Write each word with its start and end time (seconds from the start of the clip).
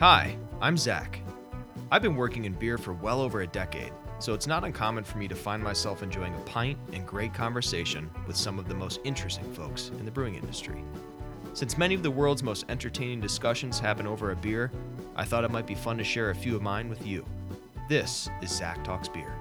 Hi, 0.00 0.34
I'm 0.62 0.78
Zach. 0.78 1.20
I've 1.90 2.00
been 2.00 2.16
working 2.16 2.46
in 2.46 2.54
beer 2.54 2.78
for 2.78 2.94
well 2.94 3.20
over 3.20 3.42
a 3.42 3.46
decade, 3.46 3.92
so 4.18 4.32
it's 4.32 4.46
not 4.46 4.64
uncommon 4.64 5.04
for 5.04 5.18
me 5.18 5.28
to 5.28 5.34
find 5.34 5.62
myself 5.62 6.02
enjoying 6.02 6.34
a 6.34 6.40
pint 6.46 6.78
and 6.94 7.06
great 7.06 7.34
conversation 7.34 8.10
with 8.26 8.34
some 8.34 8.58
of 8.58 8.66
the 8.66 8.74
most 8.74 9.00
interesting 9.04 9.52
folks 9.52 9.90
in 9.98 10.06
the 10.06 10.10
brewing 10.10 10.36
industry. 10.36 10.82
Since 11.52 11.76
many 11.76 11.94
of 11.94 12.02
the 12.02 12.10
world's 12.10 12.42
most 12.42 12.64
entertaining 12.70 13.20
discussions 13.20 13.78
happen 13.78 14.06
over 14.06 14.30
a 14.30 14.36
beer, 14.36 14.72
I 15.16 15.26
thought 15.26 15.44
it 15.44 15.50
might 15.50 15.66
be 15.66 15.74
fun 15.74 15.98
to 15.98 16.04
share 16.04 16.30
a 16.30 16.34
few 16.34 16.56
of 16.56 16.62
mine 16.62 16.88
with 16.88 17.06
you. 17.06 17.26
This 17.86 18.30
is 18.40 18.56
Zach 18.56 18.82
Talks 18.82 19.08
Beer. 19.08 19.39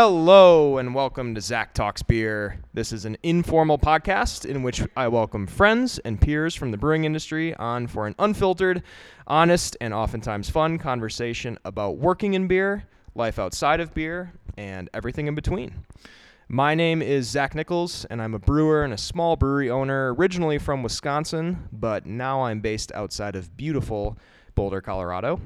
Hello 0.00 0.78
and 0.78 0.94
welcome 0.94 1.34
to 1.34 1.40
Zach 1.40 1.74
Talks 1.74 2.04
Beer. 2.04 2.60
This 2.72 2.92
is 2.92 3.04
an 3.04 3.16
informal 3.24 3.78
podcast 3.78 4.46
in 4.46 4.62
which 4.62 4.80
I 4.96 5.08
welcome 5.08 5.48
friends 5.48 5.98
and 5.98 6.20
peers 6.20 6.54
from 6.54 6.70
the 6.70 6.76
brewing 6.76 7.02
industry 7.02 7.52
on 7.56 7.88
for 7.88 8.06
an 8.06 8.14
unfiltered, 8.20 8.84
honest, 9.26 9.76
and 9.80 9.92
oftentimes 9.92 10.50
fun 10.50 10.78
conversation 10.78 11.58
about 11.64 11.98
working 11.98 12.34
in 12.34 12.46
beer, 12.46 12.84
life 13.16 13.40
outside 13.40 13.80
of 13.80 13.92
beer, 13.92 14.32
and 14.56 14.88
everything 14.94 15.26
in 15.26 15.34
between. 15.34 15.74
My 16.46 16.76
name 16.76 17.02
is 17.02 17.28
Zach 17.28 17.56
Nichols, 17.56 18.04
and 18.04 18.22
I'm 18.22 18.34
a 18.34 18.38
brewer 18.38 18.84
and 18.84 18.92
a 18.92 18.98
small 18.98 19.34
brewery 19.34 19.68
owner, 19.68 20.14
originally 20.14 20.58
from 20.58 20.84
Wisconsin, 20.84 21.68
but 21.72 22.06
now 22.06 22.42
I'm 22.42 22.60
based 22.60 22.92
outside 22.92 23.34
of 23.34 23.56
beautiful 23.56 24.16
Boulder, 24.54 24.80
Colorado. 24.80 25.40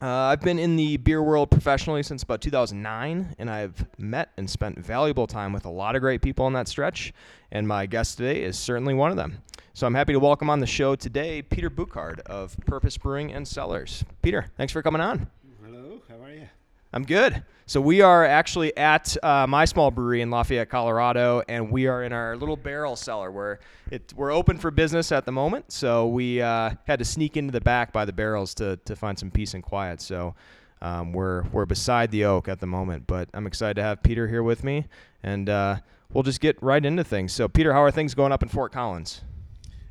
Uh, 0.00 0.06
I've 0.06 0.40
been 0.40 0.60
in 0.60 0.76
the 0.76 0.96
beer 0.96 1.20
world 1.20 1.50
professionally 1.50 2.04
since 2.04 2.22
about 2.22 2.40
2009, 2.40 3.34
and 3.36 3.50
I've 3.50 3.84
met 3.98 4.30
and 4.36 4.48
spent 4.48 4.78
valuable 4.78 5.26
time 5.26 5.52
with 5.52 5.64
a 5.64 5.70
lot 5.70 5.96
of 5.96 6.02
great 6.02 6.22
people 6.22 6.46
in 6.46 6.52
that 6.52 6.68
stretch. 6.68 7.12
And 7.50 7.66
my 7.66 7.86
guest 7.86 8.16
today 8.16 8.42
is 8.42 8.56
certainly 8.56 8.94
one 8.94 9.10
of 9.10 9.16
them. 9.16 9.42
So 9.74 9.88
I'm 9.88 9.94
happy 9.94 10.12
to 10.12 10.20
welcome 10.20 10.50
on 10.50 10.60
the 10.60 10.66
show 10.66 10.94
today 10.94 11.42
Peter 11.42 11.68
Bouckaert 11.68 12.20
of 12.20 12.56
Purpose 12.64 12.96
Brewing 12.96 13.32
and 13.32 13.46
Cellars. 13.46 14.04
Peter, 14.22 14.46
thanks 14.56 14.72
for 14.72 14.82
coming 14.82 15.00
on. 15.00 15.26
Hello, 15.64 16.00
how 16.08 16.24
are 16.24 16.30
you? 16.30 16.48
I'm 16.92 17.04
good. 17.04 17.42
So 17.66 17.82
we 17.82 18.00
are 18.00 18.24
actually 18.24 18.74
at 18.78 19.14
uh, 19.22 19.46
my 19.46 19.66
small 19.66 19.90
brewery 19.90 20.22
in 20.22 20.30
Lafayette, 20.30 20.70
Colorado, 20.70 21.42
and 21.46 21.70
we 21.70 21.86
are 21.86 22.02
in 22.02 22.14
our 22.14 22.34
little 22.34 22.56
barrel 22.56 22.96
cellar 22.96 23.30
where 23.30 23.60
it, 23.90 24.14
we're 24.16 24.32
open 24.32 24.56
for 24.56 24.70
business 24.70 25.12
at 25.12 25.26
the 25.26 25.32
moment. 25.32 25.70
So 25.70 26.08
we 26.08 26.40
uh, 26.40 26.70
had 26.86 26.98
to 27.00 27.04
sneak 27.04 27.36
into 27.36 27.52
the 27.52 27.60
back 27.60 27.92
by 27.92 28.06
the 28.06 28.12
barrels 28.12 28.54
to, 28.54 28.78
to 28.86 28.96
find 28.96 29.18
some 29.18 29.30
peace 29.30 29.52
and 29.52 29.62
quiet. 29.62 30.00
So 30.00 30.34
um, 30.80 31.12
we're 31.12 31.42
we're 31.52 31.66
beside 31.66 32.10
the 32.10 32.24
oak 32.24 32.48
at 32.48 32.58
the 32.60 32.66
moment, 32.66 33.06
but 33.06 33.28
I'm 33.34 33.46
excited 33.46 33.74
to 33.74 33.82
have 33.82 34.02
Peter 34.02 34.26
here 34.28 34.42
with 34.42 34.64
me, 34.64 34.86
and 35.22 35.50
uh, 35.50 35.76
we'll 36.12 36.22
just 36.22 36.40
get 36.40 36.62
right 36.62 36.84
into 36.84 37.04
things. 37.04 37.34
So 37.34 37.48
Peter, 37.48 37.74
how 37.74 37.82
are 37.82 37.90
things 37.90 38.14
going 38.14 38.32
up 38.32 38.42
in 38.42 38.48
Fort 38.48 38.72
Collins? 38.72 39.22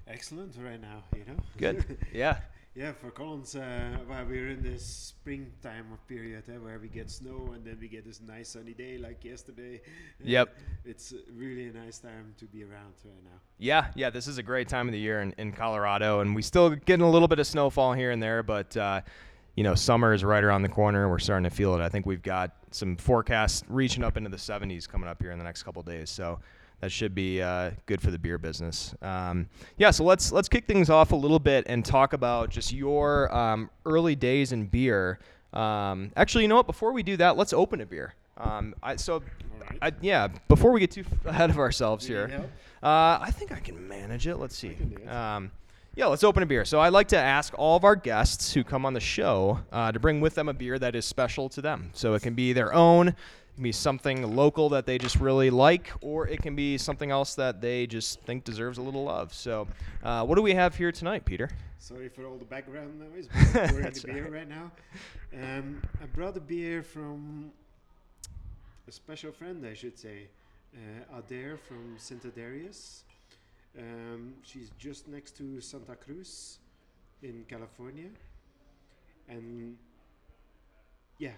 Excellent 0.08 0.56
right 0.64 0.82
now, 0.82 1.04
you 1.16 1.26
know. 1.26 1.38
Good. 1.58 1.98
Yeah. 2.14 2.38
Yeah, 2.78 2.92
Fort 2.92 3.16
Collins, 3.16 3.56
uh, 3.56 3.98
well, 4.08 4.24
we're 4.30 4.50
in 4.50 4.62
this 4.62 4.86
springtime 4.86 5.92
of 5.92 6.08
period 6.08 6.44
eh, 6.48 6.58
where 6.58 6.78
we 6.78 6.90
get 6.90 7.10
snow 7.10 7.50
and 7.56 7.66
then 7.66 7.80
we 7.82 7.88
get 7.88 8.06
this 8.06 8.22
nice 8.22 8.50
sunny 8.50 8.76
day 8.76 9.00
like 9.00 9.26
yesterday. 9.26 9.82
Uh, 9.84 10.24
Yep. 10.24 10.56
It's 10.86 11.12
really 11.36 11.70
a 11.70 11.74
nice 11.74 11.98
time 11.98 12.36
to 12.38 12.46
be 12.46 12.64
around 12.64 12.94
right 13.04 13.24
now. 13.24 13.40
Yeah, 13.58 13.88
yeah, 13.96 14.12
this 14.12 14.28
is 14.28 14.38
a 14.38 14.44
great 14.44 14.68
time 14.68 14.88
of 14.88 14.92
the 14.92 15.00
year 15.00 15.22
in, 15.22 15.34
in 15.40 15.54
Colorado, 15.54 16.20
and 16.20 16.36
we 16.36 16.44
still 16.44 16.70
getting 16.70 17.04
a 17.04 17.10
little 17.10 17.28
bit 17.28 17.40
of 17.40 17.48
snowfall 17.48 17.94
here 17.94 18.12
and 18.12 18.22
there, 18.22 18.44
but 18.44 18.78
uh, 18.78 19.02
you 19.56 19.64
know, 19.64 19.74
summer 19.74 20.14
is 20.14 20.24
right 20.24 20.44
around 20.44 20.62
the 20.62 20.70
corner. 20.70 21.10
We're 21.10 21.18
starting 21.18 21.50
to 21.50 21.56
feel 21.56 21.74
it. 21.74 21.82
I 21.82 21.90
think 21.90 22.06
we've 22.06 22.22
got 22.22 22.52
some 22.70 22.96
forecasts 22.96 23.64
reaching 23.70 24.04
up 24.04 24.18
into 24.18 24.30
the 24.30 24.38
70s 24.38 24.88
coming 24.88 25.10
up 25.10 25.20
here 25.20 25.32
in 25.32 25.40
the 25.40 25.46
next 25.46 25.64
couple 25.64 25.82
days, 25.82 26.12
so 26.12 26.38
that 26.82 26.92
should 26.92 27.16
be 27.16 27.42
uh, 27.42 27.72
good 27.86 28.02
for 28.02 28.12
the 28.12 28.20
beer 28.20 28.38
business. 28.38 28.94
Um, 29.02 29.50
yeah, 29.78 29.92
so 29.92 30.04
let's 30.04 30.32
let's 30.32 30.48
kick 30.48 30.66
things 30.66 30.90
off 30.90 31.12
a 31.12 31.16
little 31.16 31.40
bit 31.40 31.66
and 31.68 31.84
talk 31.84 32.14
about 32.14 32.50
just 32.50 32.72
your 32.72 33.34
um, 33.36 33.70
early 33.86 34.16
days 34.16 34.52
in 34.52 34.66
beer. 34.66 35.20
Um, 35.54 36.12
actually, 36.16 36.44
you 36.44 36.48
know 36.48 36.58
what? 36.58 36.68
Before 36.68 36.92
we 36.92 37.04
do 37.04 37.18
that, 37.18 37.38
let's 37.38 37.54
open 37.54 37.82
a 37.82 37.86
beer. 37.86 38.14
Um, 38.38 38.76
I, 38.84 38.96
so, 38.98 39.24
right. 39.60 39.80
I, 39.82 39.92
yeah, 40.02 40.28
before 40.48 40.72
we 40.72 40.80
get 40.80 40.92
too 40.92 41.04
ahead 41.26 41.50
of 41.50 41.58
ourselves 41.58 42.06
here. 42.06 42.50
Uh, 42.84 43.18
I 43.20 43.32
think 43.32 43.52
I 43.52 43.60
can 43.60 43.88
manage 43.88 44.28
it. 44.28 44.38
Let's 44.38 44.56
see. 44.56 44.70
can 44.76 44.90
do 44.90 44.98
it. 44.98 45.08
Um, 45.10 45.52
yeah, 45.96 46.06
let's 46.06 46.24
open 46.24 46.44
a 46.44 46.46
beer. 46.46 46.64
So 46.64 46.80
I 46.80 46.90
like 46.90 47.08
to 47.08 47.18
ask 47.18 47.58
all 47.58 47.76
of 47.76 47.84
our 47.84 47.96
guests 47.96 48.54
who 48.54 48.64
come 48.64 48.86
on 48.86 48.94
the 48.94 49.00
show 49.00 49.60
uh, 49.72 49.92
to 49.92 50.00
bring 50.00 50.22
with 50.22 50.36
them 50.36 50.48
a 50.48 50.54
beer 50.54 50.78
that 50.78 50.96
is 50.96 51.06
special 51.06 51.50
to 51.50 51.62
them. 51.62 51.90
So 51.94 52.14
it 52.14 52.22
can 52.22 52.36
be 52.36 52.54
their 52.54 52.72
own, 52.72 53.16
can 53.58 53.64
be 53.64 53.72
something 53.72 54.36
local 54.36 54.70
that 54.70 54.86
they 54.86 55.00
just 55.00 55.16
really 55.16 55.50
like, 55.50 55.92
or 56.02 56.28
it 56.28 56.44
can 56.44 56.56
be 56.56 56.78
something 56.78 57.10
else 57.10 57.34
that 57.34 57.60
they 57.60 57.88
just 57.88 58.22
think 58.22 58.44
deserves 58.44 58.78
a 58.78 58.82
little 58.84 59.06
love. 59.06 59.34
So 59.34 59.68
uh, 60.04 60.24
what 60.24 60.36
do 60.36 60.44
we 60.44 60.54
have 60.54 60.76
here 60.76 60.92
tonight, 60.92 61.26
Peter? 61.26 61.50
Sorry 61.80 62.08
for 62.08 62.28
all 62.28 62.38
the 62.38 62.46
background 62.46 63.00
noise. 63.00 63.28
but 63.34 63.56
we're 63.56 63.70
pouring 63.70 63.94
the 63.94 64.08
beer 64.14 64.24
right. 64.26 64.32
right 64.32 64.48
now. 64.48 64.72
Um, 65.34 65.82
I 66.00 66.06
brought 66.06 66.38
a 66.38 66.40
beer 66.40 66.84
from 66.84 67.52
a 68.88 68.92
special 68.92 69.32
friend, 69.32 69.66
I 69.66 69.74
should 69.74 69.98
say, 69.98 70.28
uh, 70.76 71.18
Adair 71.18 71.58
from 71.58 71.96
Sante 71.98 72.30
Adairius. 72.30 73.02
Um, 73.76 74.36
she's 74.44 74.70
just 74.78 75.08
next 75.08 75.36
to 75.38 75.60
Santa 75.62 75.96
Cruz 75.96 76.60
in 77.24 77.44
California, 77.48 78.10
and 79.28 79.78
yeah, 81.18 81.32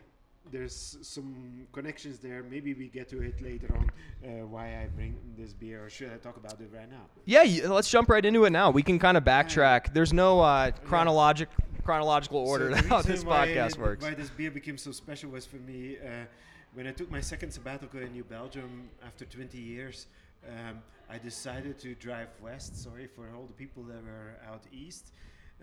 there's 0.52 0.98
some 1.02 1.68
connections 1.74 2.20
there. 2.20 2.44
Maybe 2.44 2.74
we 2.74 2.88
get 2.88 3.08
to 3.10 3.22
it 3.22 3.42
later 3.42 3.68
on. 3.78 3.90
Uh, 4.24 4.46
why 4.48 4.66
I 4.82 4.88
bring 4.96 5.16
this 5.38 5.54
beer, 5.54 5.86
or 5.86 5.90
should 5.90 6.12
I 6.12 6.18
talk 6.18 6.38
about 6.38 6.60
it 6.60 6.70
right 6.74 6.90
now? 6.90 7.04
Yeah, 7.26 7.44
y- 7.44 7.62
let's 7.68 7.90
jump 7.90 8.10
right 8.10 8.26
into 8.26 8.46
it 8.46 8.50
now. 8.50 8.72
We 8.72 8.82
can 8.84 8.98
kind 9.00 9.16
of 9.18 9.24
backtrack. 9.24 9.94
There's 9.94 10.14
no 10.14 10.40
uh, 10.42 10.72
chronologic 10.86 11.48
chronological 11.84 12.40
order 12.40 12.76
So 12.78 12.88
how 12.88 13.02
this 13.02 13.24
why 13.24 13.48
podcast 13.48 13.72
it- 13.74 13.78
works. 13.80 14.04
Why 14.04 14.14
this 14.14 14.30
beer 14.30 14.52
became 14.52 14.78
so 14.78 14.92
special 14.92 15.32
was 15.32 15.46
for 15.46 15.58
me 15.58 15.98
uh, 15.98 16.26
when 16.74 16.86
I 16.88 16.92
took 16.92 17.10
my 17.12 17.22
second 17.22 17.52
sabbatical 17.52 18.00
in 18.02 18.12
New 18.12 18.24
Belgium 18.24 18.90
after 19.06 19.26
20 19.26 19.58
years. 19.58 20.08
Um, 20.48 20.82
I 21.10 21.18
decided 21.18 21.80
to 21.80 21.96
drive 21.96 22.28
west. 22.42 22.76
Sorry 22.82 23.08
for 23.08 23.28
all 23.36 23.46
the 23.46 23.54
people 23.54 23.84
that 23.84 24.04
were 24.04 24.36
out 24.48 24.64
east, 24.72 25.12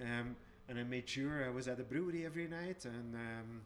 um, 0.02 0.34
and 0.68 0.78
I 0.78 0.82
made 0.82 1.08
sure 1.08 1.44
I 1.46 1.50
was 1.50 1.68
at 1.68 1.76
the 1.76 1.84
brewery 1.84 2.26
every 2.26 2.48
night 2.48 2.84
and 2.84 3.14
um, 3.14 3.60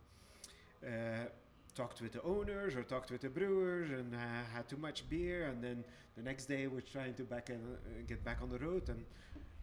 talked 1.74 2.00
with 2.00 2.12
the 2.12 2.22
owners 2.22 2.74
or 2.74 2.82
talked 2.82 3.10
with 3.10 3.20
the 3.20 3.28
brewers 3.28 3.90
and 3.90 4.14
uh, 4.14 4.18
had 4.54 4.68
too 4.68 4.76
much 4.76 5.08
beer. 5.08 5.46
And 5.46 5.62
then 5.62 5.84
the 6.16 6.22
next 6.22 6.46
day 6.46 6.66
was 6.66 6.84
trying 6.84 7.14
to 7.14 7.22
back 7.22 7.50
uh, 7.50 7.54
get 8.06 8.24
back 8.24 8.38
on 8.42 8.48
the 8.48 8.58
road 8.58 8.88
and 8.88 9.04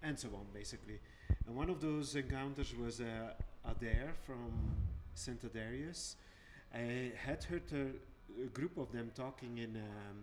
and 0.04 0.18
so 0.18 0.30
on 0.30 0.46
basically. 0.54 1.00
And 1.46 1.56
one 1.56 1.70
of 1.70 1.82
those 1.82 2.16
encounters 2.16 2.74
was 2.76 3.02
uh, 3.02 3.34
Adair 3.66 4.14
from 4.26 4.52
Sante 5.16 5.48
Adairius. 5.48 6.16
I 6.74 7.12
had 7.26 7.44
heard 7.44 7.64
a, 7.74 8.44
a 8.44 8.48
group 8.48 8.78
of 8.78 8.92
them 8.92 9.12
talking 9.16 9.58
in, 9.58 9.76
um, 9.76 10.18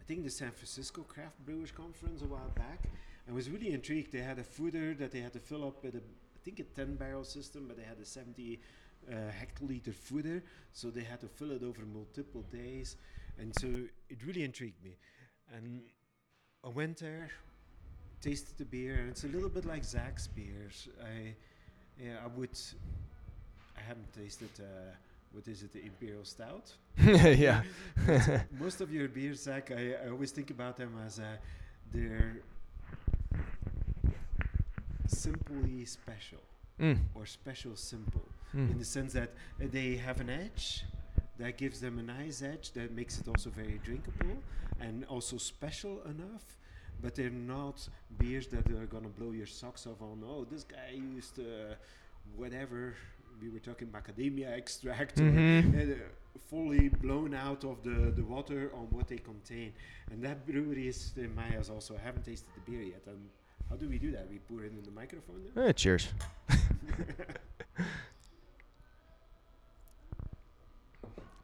I 0.00 0.04
think, 0.06 0.24
the 0.24 0.30
San 0.30 0.52
Francisco 0.52 1.02
Craft 1.02 1.44
Brewers 1.44 1.72
Conference 1.72 2.22
a 2.22 2.26
while 2.26 2.52
back. 2.54 2.88
I 3.28 3.32
was 3.32 3.50
really 3.50 3.72
intrigued. 3.72 4.12
They 4.12 4.20
had 4.20 4.38
a 4.38 4.44
foeder 4.44 4.96
that 4.98 5.10
they 5.10 5.20
had 5.20 5.32
to 5.32 5.40
fill 5.40 5.66
up 5.66 5.82
with 5.82 5.96
a, 5.96 5.98
I 5.98 6.38
think, 6.44 6.60
a 6.60 6.64
10 6.64 6.94
barrel 6.96 7.24
system, 7.24 7.64
but 7.66 7.76
they 7.76 7.82
had 7.82 7.98
a 8.00 8.04
70 8.04 8.54
uh, 8.54 8.58
hectoliter 9.14 9.94
foeder, 9.94 10.42
so 10.72 10.90
they 10.90 11.02
had 11.02 11.20
to 11.20 11.28
fill 11.28 11.52
it 11.52 11.62
over 11.62 11.82
multiple 11.84 12.42
days. 12.52 12.96
And 13.38 13.52
so 13.58 13.66
it 14.08 14.18
really 14.26 14.42
intrigued 14.44 14.82
me. 14.82 14.96
And 15.54 15.82
I 16.64 16.68
went 16.68 16.98
there, 16.98 17.30
tasted 18.20 18.56
the 18.58 18.64
beer, 18.64 18.96
and 18.96 19.08
it's 19.08 19.24
a 19.24 19.28
little 19.28 19.48
bit 19.48 19.64
like 19.64 19.84
Zach's 19.84 20.26
beers. 20.26 20.88
I, 21.02 21.34
yeah, 22.02 22.16
I 22.24 22.26
would. 22.28 22.58
I 23.76 23.80
haven't 23.86 24.12
tasted. 24.12 24.50
Uh, 24.58 24.94
what 25.32 25.46
is 25.48 25.62
it? 25.62 25.72
The 25.72 25.82
Imperial 25.84 26.24
Stout. 26.24 26.72
yeah. 26.98 27.62
Most 28.58 28.80
of 28.80 28.92
your 28.92 29.08
beers, 29.08 29.42
Zach, 29.42 29.70
I, 29.70 29.94
I 30.04 30.10
always 30.10 30.30
think 30.30 30.50
about 30.50 30.76
them 30.78 30.94
as 31.04 31.18
uh, 31.18 31.24
they're 31.92 32.38
simply 35.06 35.84
special 35.84 36.40
Mm, 36.80 36.98
or 37.14 37.24
special 37.24 37.74
simple 37.74 38.28
mm. 38.56 38.70
in 38.72 38.78
the 38.78 38.84
sense 38.84 39.12
that 39.12 39.30
uh, 39.60 39.66
they 39.70 39.96
have 39.96 40.20
an 40.20 40.30
edge 40.30 40.84
that 41.38 41.56
gives 41.58 41.80
them 41.80 41.98
a 41.98 42.02
nice 42.02 42.42
edge 42.42 42.72
that 42.72 42.92
makes 42.92 43.18
it 43.20 43.28
also 43.28 43.50
very 43.50 43.78
drinkable 43.84 44.36
and 44.80 45.04
also 45.06 45.36
special 45.36 46.00
enough 46.14 46.44
but 47.02 47.14
they're 47.14 47.30
not 47.30 47.88
beers 48.18 48.46
that 48.48 48.66
are 48.70 48.86
gonna 48.86 49.08
blow 49.20 49.32
your 49.32 49.46
socks 49.46 49.86
off 49.86 50.00
on 50.00 50.22
oh 50.26 50.46
this 50.50 50.64
guy 50.64 50.90
used 51.14 51.38
uh, 51.38 51.74
whatever 52.36 52.94
we 53.40 53.48
were 53.50 53.58
talking 53.58 53.88
macadamia 53.88 54.48
extract, 54.56 55.16
Mhm. 55.16 55.74
or, 55.74 55.92
uh, 55.92 56.38
fully 56.48 56.88
blown 56.88 57.34
out 57.34 57.64
of 57.64 57.82
the, 57.82 58.10
the 58.12 58.24
water 58.24 58.70
on 58.74 58.86
what 58.90 59.08
they 59.08 59.18
contain. 59.18 59.72
And 60.10 60.22
that 60.22 60.46
brewery 60.46 60.88
is 60.88 61.12
in 61.16 61.34
my 61.34 61.48
house 61.48 61.68
also. 61.70 61.96
I 61.96 62.00
haven't 62.00 62.24
tasted 62.24 62.48
the 62.54 62.70
beer 62.70 62.82
yet. 62.82 63.02
Um, 63.08 63.28
how 63.68 63.76
do 63.76 63.88
we 63.88 63.98
do 63.98 64.10
that? 64.12 64.28
We 64.30 64.38
pour 64.38 64.64
it 64.64 64.72
in 64.72 64.82
the 64.82 64.90
microphone. 64.90 65.42
Eh, 65.56 65.72
cheers. 65.72 66.08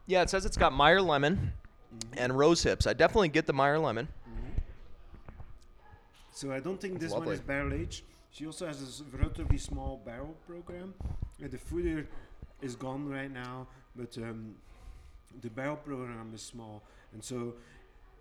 yeah, 0.07 0.21
it 0.21 0.29
says 0.29 0.45
it's 0.45 0.57
got 0.57 0.73
Meyer 0.73 1.01
lemon 1.01 1.53
Mhm. 1.93 2.13
and 2.17 2.37
rose 2.37 2.63
hips. 2.63 2.87
I 2.87 2.93
definitely 2.93 3.29
get 3.29 3.45
the 3.45 3.53
Meyer 3.53 3.79
lemon. 3.79 4.07
Mhm. 4.27 4.61
So 6.31 6.51
I 6.51 6.59
don't 6.59 6.79
think 6.79 6.93
That's 6.93 7.05
this 7.05 7.11
lovely. 7.13 7.27
one 7.27 7.35
is 7.35 7.41
barrel 7.41 7.73
aged. 7.73 8.03
She 8.31 8.45
also 8.47 8.65
has 8.65 9.01
a 9.01 9.17
relatively 9.17 9.57
small 9.59 9.97
barrel 10.03 10.35
program. 10.47 10.93
Uh, 11.43 11.47
the 11.47 11.57
foeder 11.57 12.07
is 12.61 12.75
gone 12.75 13.07
right 13.07 13.31
now, 13.31 13.67
but 13.95 14.17
um, 14.17 14.55
the 15.41 15.49
barrel 15.49 15.77
program 15.77 16.31
is 16.33 16.41
small, 16.41 16.83
and 17.13 17.23
so 17.23 17.55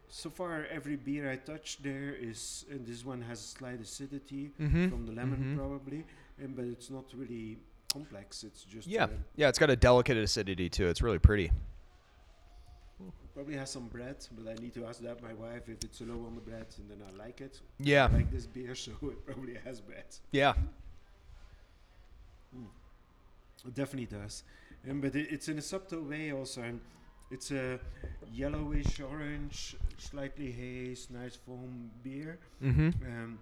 so 0.09 0.29
far 0.29 0.67
every 0.67 0.97
beer 0.97 1.31
I 1.31 1.37
touch 1.37 1.79
there 1.83 2.15
is, 2.15 2.67
and 2.71 2.85
this 2.87 3.03
one 3.03 3.23
has 3.23 3.41
a 3.41 3.45
slight 3.45 3.81
acidity 3.81 4.53
Mm-hmm. 4.61 4.89
from 4.91 5.07
the 5.07 5.13
lemon 5.13 5.39
Mhm. 5.43 5.57
probably, 5.57 6.05
and 6.39 6.55
but 6.55 6.67
it's 6.67 6.91
not 6.91 7.07
really 7.15 7.59
complex. 7.91 8.45
It's 8.45 8.63
just 8.65 8.87
Yeah, 8.87 9.05
uh, 9.05 9.09
yeah, 9.37 9.49
it's 9.49 9.59
got 9.59 9.71
a 9.71 9.77
delicate 9.77 10.19
acidity 10.19 10.69
too. 10.69 10.89
It's 10.89 11.01
really 11.01 11.19
pretty. 11.19 11.51
Probably 13.35 13.57
has 13.57 13.71
some 13.71 13.89
Brett, 13.89 14.29
but 14.33 14.51
I 14.51 14.55
need 14.63 14.75
to 14.75 14.85
ask 14.87 15.01
that 15.03 15.23
my 15.23 15.33
wife 15.33 15.69
if 15.69 15.83
it's 15.85 16.01
a 16.01 16.05
low 16.05 16.27
on 16.27 16.35
the 16.35 16.41
Brett, 16.43 16.75
and 16.79 16.91
then 16.91 16.99
I 17.09 17.17
like 17.17 17.41
it. 17.41 17.61
Yeah, 17.79 18.05
I 18.05 18.17
like 18.17 18.31
this 18.31 18.47
beer, 18.47 18.75
so 18.87 18.93
it 19.03 19.25
probably 19.25 19.57
has 19.65 19.81
Brett. 19.81 20.19
yeah, 20.33 20.53
It 23.67 23.75
definitely 23.75 24.07
does. 24.19 24.43
Um, 24.89 25.01
but 25.01 25.15
it, 25.15 25.29
it's 25.31 25.49
in 25.49 25.59
a 25.59 25.63
subtle 25.63 26.03
way 26.03 26.33
also. 26.33 26.63
And 26.63 26.81
it's 27.31 27.51
a 27.51 27.79
yellowish 28.33 29.01
orange, 29.01 29.77
slightly 29.99 30.51
haze, 30.51 31.09
nice 31.11 31.37
foam 31.37 31.91
beer 32.03 32.39
mm-hmm. 32.63 32.89
um, 33.07 33.39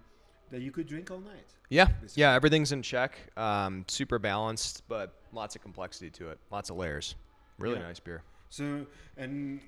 that 0.51 0.61
you 0.61 0.71
could 0.71 0.87
drink 0.87 1.11
all 1.11 1.19
night. 1.19 1.55
yeah, 1.69 1.85
Basically. 1.85 2.21
yeah. 2.21 2.33
Everything's 2.33 2.71
in 2.71 2.81
check. 2.81 3.17
Um, 3.37 3.85
super 3.87 4.19
balanced, 4.19 4.83
but 4.87 5.15
lots 5.33 5.55
of 5.55 5.61
complexity 5.61 6.09
to 6.11 6.29
it. 6.29 6.39
Lots 6.51 6.69
of 6.69 6.77
layers. 6.77 7.15
Really 7.57 7.79
Yeah. 7.79 7.83
nice 7.87 7.99
beer. 7.99 8.23
So, 8.51 8.85
and 9.15 9.61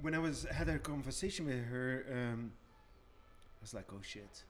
when 0.00 0.14
I 0.14 0.18
was 0.20 0.44
had 0.44 0.68
a 0.68 0.78
conversation 0.78 1.46
with 1.46 1.64
her, 1.64 2.06
um, 2.10 2.52
I 3.58 3.60
was 3.60 3.74
like, 3.74 3.86
"Oh 3.92 4.00
shit, 4.00 4.44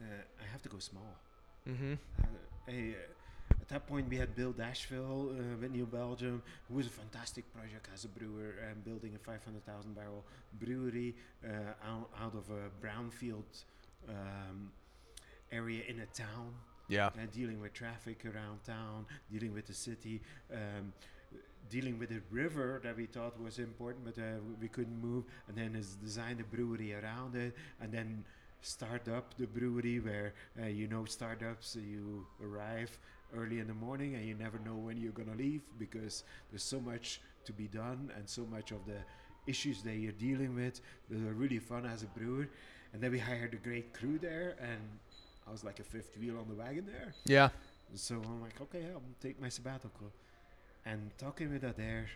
uh, 0.00 0.04
I 0.40 0.46
have 0.52 0.62
to 0.62 0.68
go 0.68 0.78
small." 0.78 1.16
Mm-hmm. 1.68 1.94
Uh, 2.22 2.26
I, 2.68 2.94
uh, 2.94 3.54
at 3.60 3.68
that 3.68 3.86
point, 3.88 4.08
we 4.08 4.16
had 4.16 4.36
built 4.36 4.60
Asheville 4.60 5.30
uh, 5.32 5.56
with 5.60 5.72
New 5.72 5.86
Belgium, 5.86 6.40
who 6.68 6.76
was 6.76 6.86
a 6.86 6.90
fantastic 6.90 7.52
project 7.52 7.88
as 7.92 8.04
a 8.04 8.08
brewer 8.08 8.54
and 8.70 8.84
building 8.84 9.12
a 9.16 9.18
500,000 9.18 9.94
barrel 9.94 10.24
brewery 10.60 11.16
uh, 11.44 11.48
out, 11.84 12.10
out 12.22 12.34
of 12.34 12.44
a 12.50 12.70
brownfield 12.84 13.64
um, 14.08 14.70
area 15.50 15.82
in 15.88 15.98
a 16.00 16.06
town, 16.06 16.54
Yeah. 16.88 17.06
uh, 17.08 17.26
dealing 17.32 17.60
with 17.60 17.72
traffic 17.72 18.24
around 18.24 18.62
town, 18.64 19.06
dealing 19.32 19.52
with 19.52 19.66
the 19.66 19.74
city. 19.74 20.22
Um, 20.52 20.92
Dealing 21.70 21.98
with 21.98 22.10
the 22.10 22.20
river 22.30 22.80
that 22.82 22.96
we 22.96 23.06
thought 23.06 23.40
was 23.40 23.58
important, 23.58 24.04
but 24.04 24.18
uh, 24.18 24.40
we 24.60 24.68
couldn't 24.68 25.00
move, 25.00 25.24
and 25.48 25.56
then 25.56 25.74
has 25.74 25.94
designed 25.94 26.40
a 26.40 26.44
brewery 26.44 26.92
around 26.94 27.36
it, 27.36 27.54
and 27.80 27.92
then 27.92 28.24
start 28.62 29.08
up 29.08 29.34
the 29.38 29.46
brewery 29.46 30.00
where 30.00 30.34
uh, 30.62 30.66
you 30.66 30.86
know 30.86 31.04
startups 31.04 31.76
uh, 31.76 31.80
you 31.80 32.26
arrive 32.44 32.98
early 33.36 33.60
in 33.60 33.66
the 33.66 33.74
morning 33.74 34.14
and 34.16 34.26
you 34.26 34.34
never 34.34 34.58
know 34.58 34.74
when 34.74 34.96
you're 34.96 35.12
gonna 35.12 35.36
leave 35.36 35.62
because 35.78 36.24
there's 36.50 36.62
so 36.62 36.80
much 36.80 37.20
to 37.44 37.52
be 37.52 37.68
done 37.68 38.10
and 38.16 38.28
so 38.28 38.44
much 38.50 38.70
of 38.70 38.84
the 38.86 38.98
issues 39.46 39.82
that 39.82 39.94
you're 39.94 40.12
dealing 40.12 40.54
with 40.54 40.80
that 41.08 41.18
are 41.26 41.32
really 41.32 41.58
fun 41.58 41.86
as 41.86 42.02
a 42.02 42.06
brewer. 42.06 42.48
And 42.92 43.02
then 43.02 43.12
we 43.12 43.18
hired 43.18 43.54
a 43.54 43.56
great 43.56 43.94
crew 43.94 44.18
there 44.18 44.56
and 44.60 44.80
I 45.46 45.50
was 45.52 45.64
like 45.64 45.78
a 45.80 45.84
fifth 45.84 46.18
wheel 46.18 46.38
on 46.38 46.48
the 46.48 46.54
wagon 46.54 46.86
there. 46.86 47.14
Yeah. 47.24 47.48
so 47.94 48.16
I'm 48.16 48.42
like 48.42 48.60
okay 48.60 48.84
I'll 48.92 49.02
take 49.20 49.40
my 49.40 49.48
sabbatical 49.48 50.12
and 50.86 51.10
talking 51.18 51.50
with 51.52 51.64
Adair 51.64 52.06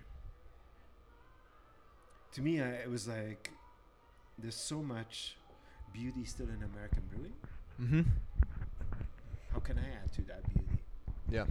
to 2.32 2.40
me 2.42 2.60
I, 2.60 2.68
it 2.84 2.90
was 2.90 3.06
like 3.08 3.50
there's 4.38 4.56
so 4.56 4.82
much 4.82 5.36
beauty 5.92 6.24
still 6.24 6.48
in 6.48 6.62
American 6.62 7.02
brewing 7.12 7.34
Mm-hmm. 7.80 8.02
how 9.52 9.58
can 9.58 9.78
I 9.78 9.88
add 10.02 10.12
to 10.12 10.22
that 10.22 10.42
beauty 10.52 10.78
Yeah. 11.28 11.46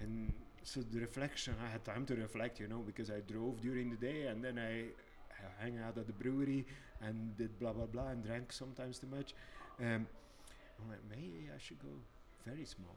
And 0.00 0.32
so 0.62 0.80
the 0.80 1.00
reflection, 1.00 1.54
I 1.64 1.70
had 1.70 1.84
time 1.84 2.04
to 2.06 2.14
reflect, 2.16 2.58
you 2.60 2.66
know, 2.68 2.78
because 2.84 3.10
I 3.10 3.20
drove 3.20 3.60
during 3.60 3.90
the 3.90 3.96
day 3.96 4.26
and 4.26 4.42
then 4.42 4.58
I, 4.58 4.86
hang 5.62 5.78
out 5.78 5.96
at 5.98 6.06
the 6.06 6.12
brewery 6.12 6.64
and 7.02 7.36
did 7.36 7.58
blah 7.60 7.72
blah 7.72 7.86
blah 7.86 8.08
and 8.08 8.24
drank 8.24 8.52
sometimes 8.52 8.98
too 8.98 9.06
much. 9.14 9.34
Um, 9.80 10.06
I'm 10.80 10.88
like, 10.90 11.04
maybe 11.10 11.48
I 11.54 11.58
should 11.58 11.78
go 11.78 11.92
very 12.44 12.64
small. 12.64 12.96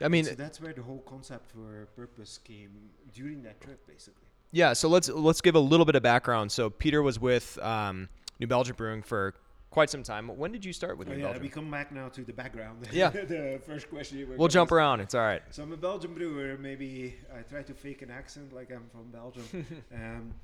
I 0.00 0.08
mean, 0.08 0.24
so 0.24 0.34
that's 0.34 0.60
where 0.60 0.72
the 0.72 0.82
whole 0.82 1.02
concept 1.06 1.50
for 1.50 1.88
purpose 1.96 2.38
came 2.38 2.90
during 3.12 3.42
that 3.42 3.60
trip, 3.60 3.86
basically. 3.86 4.26
Yeah, 4.52 4.72
so 4.72 4.88
let's 4.88 5.08
let's 5.08 5.40
give 5.40 5.54
a 5.54 5.60
little 5.60 5.84
bit 5.84 5.94
of 5.94 6.02
background. 6.02 6.50
So 6.52 6.70
Peter 6.70 7.02
was 7.02 7.20
with 7.20 7.58
um, 7.62 8.08
New 8.40 8.46
Belgium 8.46 8.76
Brewing 8.76 9.02
for 9.02 9.34
quite 9.70 9.90
some 9.90 10.02
time. 10.02 10.28
When 10.28 10.52
did 10.52 10.64
you 10.64 10.72
start 10.72 10.96
with 10.96 11.08
Oh 11.08 11.12
New 11.12 11.18
yeah, 11.18 11.24
Belgium? 11.26 11.42
we 11.42 11.48
come 11.50 11.70
back 11.70 11.92
now 11.92 12.08
to 12.08 12.22
the 12.22 12.32
background. 12.32 12.88
Yeah. 12.90 13.10
the 13.36 13.60
first 13.66 13.90
question. 13.90 14.18
you 14.18 14.26
were 14.26 14.36
We'll 14.36 14.48
jump 14.48 14.72
around. 14.72 15.00
It's 15.00 15.14
all 15.14 15.20
right. 15.22 15.42
So 15.50 15.62
I'm 15.62 15.72
a 15.72 15.76
Belgian 15.76 16.14
brewer. 16.14 16.56
Maybe 16.58 17.16
I 17.36 17.42
try 17.42 17.62
to 17.62 17.74
fake 17.74 18.00
an 18.02 18.10
accent 18.10 18.54
like 18.54 18.70
I'm 18.72 18.88
from 18.90 19.10
Belgium. 19.10 19.66
um, 19.94 20.34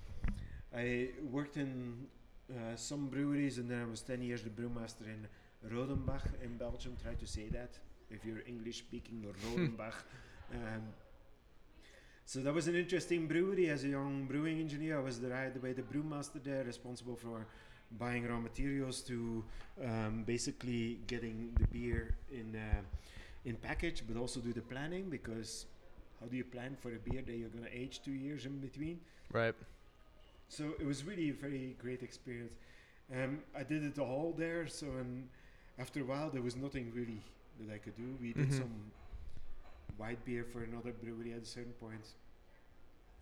I 0.77 1.09
worked 1.31 1.57
in 1.57 2.07
uh, 2.51 2.77
some 2.77 3.07
breweries, 3.07 3.59
and 3.59 3.71
then 3.71 3.81
I 3.81 3.87
was 3.87 4.03
10 4.03 4.21
years 4.23 4.43
the 4.43 4.51
brewmaster 4.51 5.07
in 5.07 5.27
Rodenbach 5.73 6.27
in 6.43 6.59
Belgium. 6.59 6.97
Try 7.03 7.15
to 7.15 7.27
say 7.27 7.49
that 7.49 7.79
if 8.11 8.25
you're 8.25 8.43
English 8.47 8.79
speaking, 8.79 9.25
Rodenbach. 9.45 9.95
um, 10.55 10.83
so 12.27 12.41
that 12.41 12.55
was 12.55 12.69
an 12.69 12.75
interesting 12.75 13.27
brewery. 13.27 13.69
As 13.69 13.85
a 13.85 13.89
young 13.89 14.25
brewing 14.27 14.59
engineer, 14.59 14.99
I 14.99 15.03
was 15.03 15.21
the 15.21 15.29
right 15.29 15.63
way 15.63 15.73
the 15.73 15.83
brewmaster 15.83 16.43
there, 16.43 16.65
responsible 16.65 17.17
for 17.17 17.47
buying 17.99 18.27
raw 18.27 18.41
materials 18.41 19.03
to 19.03 19.45
um, 19.85 20.25
basically 20.27 21.01
getting 21.07 21.53
the 21.61 21.67
beer 21.67 22.15
in 22.33 22.57
uh, 22.57 22.81
in 23.45 23.57
package, 23.57 24.03
but 24.09 24.17
also 24.17 24.41
do 24.41 24.53
the 24.53 24.63
planning 24.63 25.11
because 25.11 25.67
how 26.21 26.27
do 26.27 26.37
you 26.37 26.45
plan 26.45 26.77
for 26.81 26.89
a 26.95 26.99
beer 26.99 27.23
that 27.27 27.37
you're 27.37 27.51
gonna 27.51 27.69
age 27.71 28.01
two 28.03 28.13
years 28.13 28.47
in 28.47 28.59
between? 28.59 29.01
Right. 29.31 29.55
So 30.49 30.73
it 30.81 30.87
was 30.87 31.05
really 31.05 31.31
a 31.31 31.35
very 31.35 31.77
great 31.79 32.03
experience. 32.03 32.55
Um, 33.13 33.41
I 33.55 33.65
did 33.65 33.85
it 33.85 33.99
all 33.99 34.35
there. 34.37 34.67
So 34.67 34.87
and 34.87 35.29
after 35.79 36.01
a 36.01 36.05
while, 36.05 36.31
there 36.31 36.43
was 36.43 36.57
nothing 36.57 36.93
really 36.95 37.21
that 37.61 37.73
I 37.73 37.79
could 37.79 37.97
do. 37.97 38.17
We 38.21 38.33
did 38.33 38.51
Mhm. 38.51 38.53
some 38.53 38.93
white 39.97 40.25
beer 40.25 40.45
for 40.45 40.63
another 40.63 40.93
brewery 40.93 41.33
at 41.33 41.43
a 41.43 41.47
certain 41.47 41.73
point, 41.75 42.15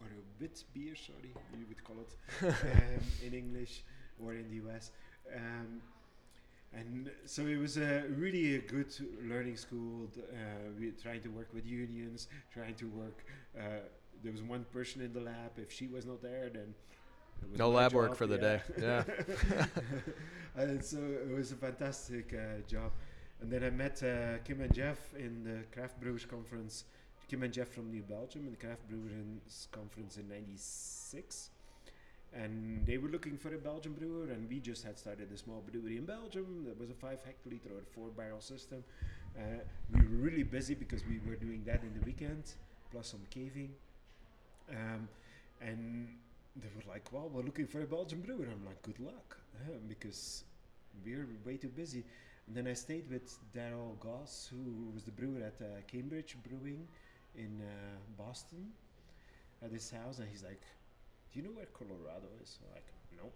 or 0.00 0.06
a 0.06 0.40
wit 0.40 0.64
beer, 0.74 0.94
sorry, 0.96 1.34
you 1.58 1.66
would 1.68 1.82
call 1.84 1.96
it 2.00 2.16
um, 2.42 3.00
in 3.22 3.34
English 3.34 3.84
or 4.18 4.34
in 4.34 4.48
the 4.48 4.56
US. 4.56 4.90
Um, 5.34 5.82
and 6.72 7.10
so 7.26 7.46
it 7.46 7.56
was 7.58 7.76
a 7.76 8.04
really 8.08 8.56
a 8.56 8.60
good 8.60 8.92
learning 9.22 9.56
school. 9.56 10.08
Uh, 10.16 10.70
we 10.78 10.90
trying 10.92 11.20
to 11.22 11.28
work 11.30 11.52
with 11.52 11.66
unions, 11.66 12.28
trying 12.52 12.74
to 12.76 12.88
work. 12.88 13.24
Uh, 13.58 13.80
there 14.22 14.32
was 14.32 14.42
one 14.42 14.64
person 14.72 15.02
in 15.02 15.12
the 15.12 15.20
lab. 15.20 15.58
If 15.58 15.70
she 15.72 15.86
was 15.86 16.06
not 16.06 16.22
there, 16.22 16.48
then 16.52 16.74
No 17.56 17.70
lab 17.70 17.92
work 17.92 18.10
job, 18.10 18.16
for 18.16 18.26
the 18.26 18.38
day. 18.38 18.62
Yeah. 18.80 19.04
and 20.56 20.82
so 20.84 20.98
it 20.98 21.34
was 21.34 21.52
a 21.52 21.56
fantastic 21.56 22.32
uh, 22.34 22.62
job. 22.68 22.92
And 23.42 23.50
then 23.50 23.64
I 23.64 23.70
met 23.70 24.02
uh, 24.02 24.38
Kim 24.44 24.60
and 24.60 24.72
Jeff 24.72 24.98
in 25.18 25.42
the 25.42 25.64
Craft 25.74 26.00
Brewers 26.00 26.24
Conference. 26.24 26.84
Kim 27.28 27.42
and 27.42 27.52
Jeff 27.52 27.68
from 27.68 27.90
New 27.90 28.02
Belgium 28.02 28.44
in 28.46 28.52
the 28.52 28.56
Craft 28.56 28.88
Brewers 28.88 29.68
Conference 29.72 30.16
in 30.16 30.28
'96 30.28 31.50
and 32.34 32.86
they 32.86 32.96
were 32.96 33.08
looking 33.08 33.36
for 33.36 33.54
a 33.54 33.58
Belgian 33.58 33.92
brewer, 33.92 34.32
and 34.32 34.48
we 34.48 34.58
just 34.58 34.84
had 34.84 34.98
started 34.98 35.30
a 35.32 35.36
small 35.36 35.62
brewery 35.70 35.98
in 35.98 36.06
Belgium. 36.06 36.64
That 36.66 36.78
was 36.80 36.88
a 36.88 36.94
five 36.94 37.18
hectoliter 37.24 37.70
or 37.72 37.82
four 37.94 38.08
barrel 38.08 38.40
system. 38.40 38.82
Uh, 39.36 39.60
we 39.92 40.00
were 40.00 40.16
really 40.16 40.42
busy 40.42 40.74
because 40.74 41.02
we 41.06 41.20
were 41.28 41.36
doing 41.36 41.62
that 41.66 41.82
in 41.82 41.92
the 41.98 42.04
weekend, 42.06 42.54
plus 42.90 43.08
some 43.08 43.20
caving. 43.28 43.70
Um, 44.70 45.08
and 45.60 46.08
they 46.56 46.68
were 46.74 46.90
like, 46.90 47.12
"Well, 47.12 47.28
we're 47.28 47.42
looking 47.42 47.66
for 47.66 47.82
a 47.82 47.86
Belgian 47.86 48.22
brewer." 48.22 48.46
I'm 48.50 48.64
like, 48.64 48.80
"Good 48.82 49.00
luck," 49.00 49.36
uh, 49.60 49.74
because 49.88 50.44
we're 51.04 51.26
way 51.44 51.58
too 51.58 51.68
busy. 51.68 52.04
And 52.46 52.56
then 52.56 52.66
I 52.66 52.74
stayed 52.74 53.08
with 53.10 53.38
Daryl 53.54 53.98
Goss, 54.00 54.50
who 54.50 54.90
was 54.92 55.04
the 55.04 55.12
brewer 55.12 55.40
at 55.40 55.60
uh, 55.60 55.80
Cambridge 55.86 56.36
Brewing 56.46 56.86
in 57.34 57.62
uh, 57.62 58.22
Boston, 58.22 58.72
at 59.62 59.70
his 59.70 59.90
house, 59.90 60.18
and 60.18 60.28
he's 60.28 60.42
like, 60.42 60.60
do 61.32 61.38
you 61.38 61.44
know 61.46 61.52
where 61.52 61.66
Colorado 61.66 62.28
is? 62.42 62.58
I'm 62.62 62.74
like, 62.74 62.92
no. 63.16 63.32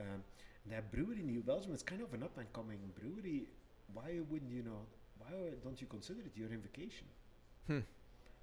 Um, 0.00 0.22
that 0.70 0.90
brewery 0.90 1.20
in 1.20 1.26
New 1.26 1.42
Belgium 1.42 1.74
is 1.74 1.82
kind 1.82 2.00
of 2.02 2.12
an 2.14 2.22
up 2.22 2.36
and 2.38 2.50
coming 2.52 2.78
brewery. 2.98 3.44
Why 3.92 4.20
wouldn't 4.30 4.50
you 4.50 4.62
know? 4.62 4.86
Why 5.18 5.30
don't 5.62 5.80
you 5.80 5.86
consider 5.86 6.20
it 6.20 6.32
your 6.34 6.50
invocation? 6.50 7.06
Hmm. 7.66 7.80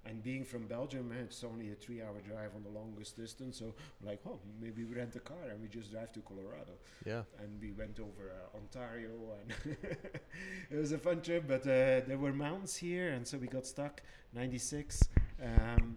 And 0.06 0.22
being 0.22 0.44
from 0.44 0.66
Belgium, 0.66 1.12
eh, 1.12 1.22
it's 1.24 1.44
only 1.44 1.72
a 1.72 1.74
three-hour 1.74 2.20
drive 2.26 2.50
on 2.56 2.62
the 2.62 2.70
longest 2.70 3.16
distance. 3.16 3.58
So 3.58 3.74
like, 4.04 4.20
oh, 4.26 4.38
maybe 4.60 4.84
we 4.84 4.94
rent 4.94 5.14
a 5.16 5.20
car 5.20 5.36
and 5.50 5.60
we 5.60 5.68
just 5.68 5.90
drive 5.92 6.12
to 6.12 6.20
Colorado. 6.20 6.72
Yeah. 7.04 7.22
And 7.42 7.60
we 7.60 7.72
went 7.72 7.98
over 8.00 8.30
uh, 8.30 8.56
Ontario, 8.56 9.10
and 9.40 9.76
it 10.70 10.76
was 10.76 10.92
a 10.92 10.98
fun 10.98 11.20
trip. 11.20 11.44
But 11.46 11.62
uh, 11.62 12.06
there 12.08 12.18
were 12.18 12.32
mountains 12.32 12.76
here, 12.76 13.10
and 13.12 13.26
so 13.26 13.38
we 13.38 13.46
got 13.46 13.66
stuck. 13.66 14.02
'96 14.34 15.08
um, 15.42 15.96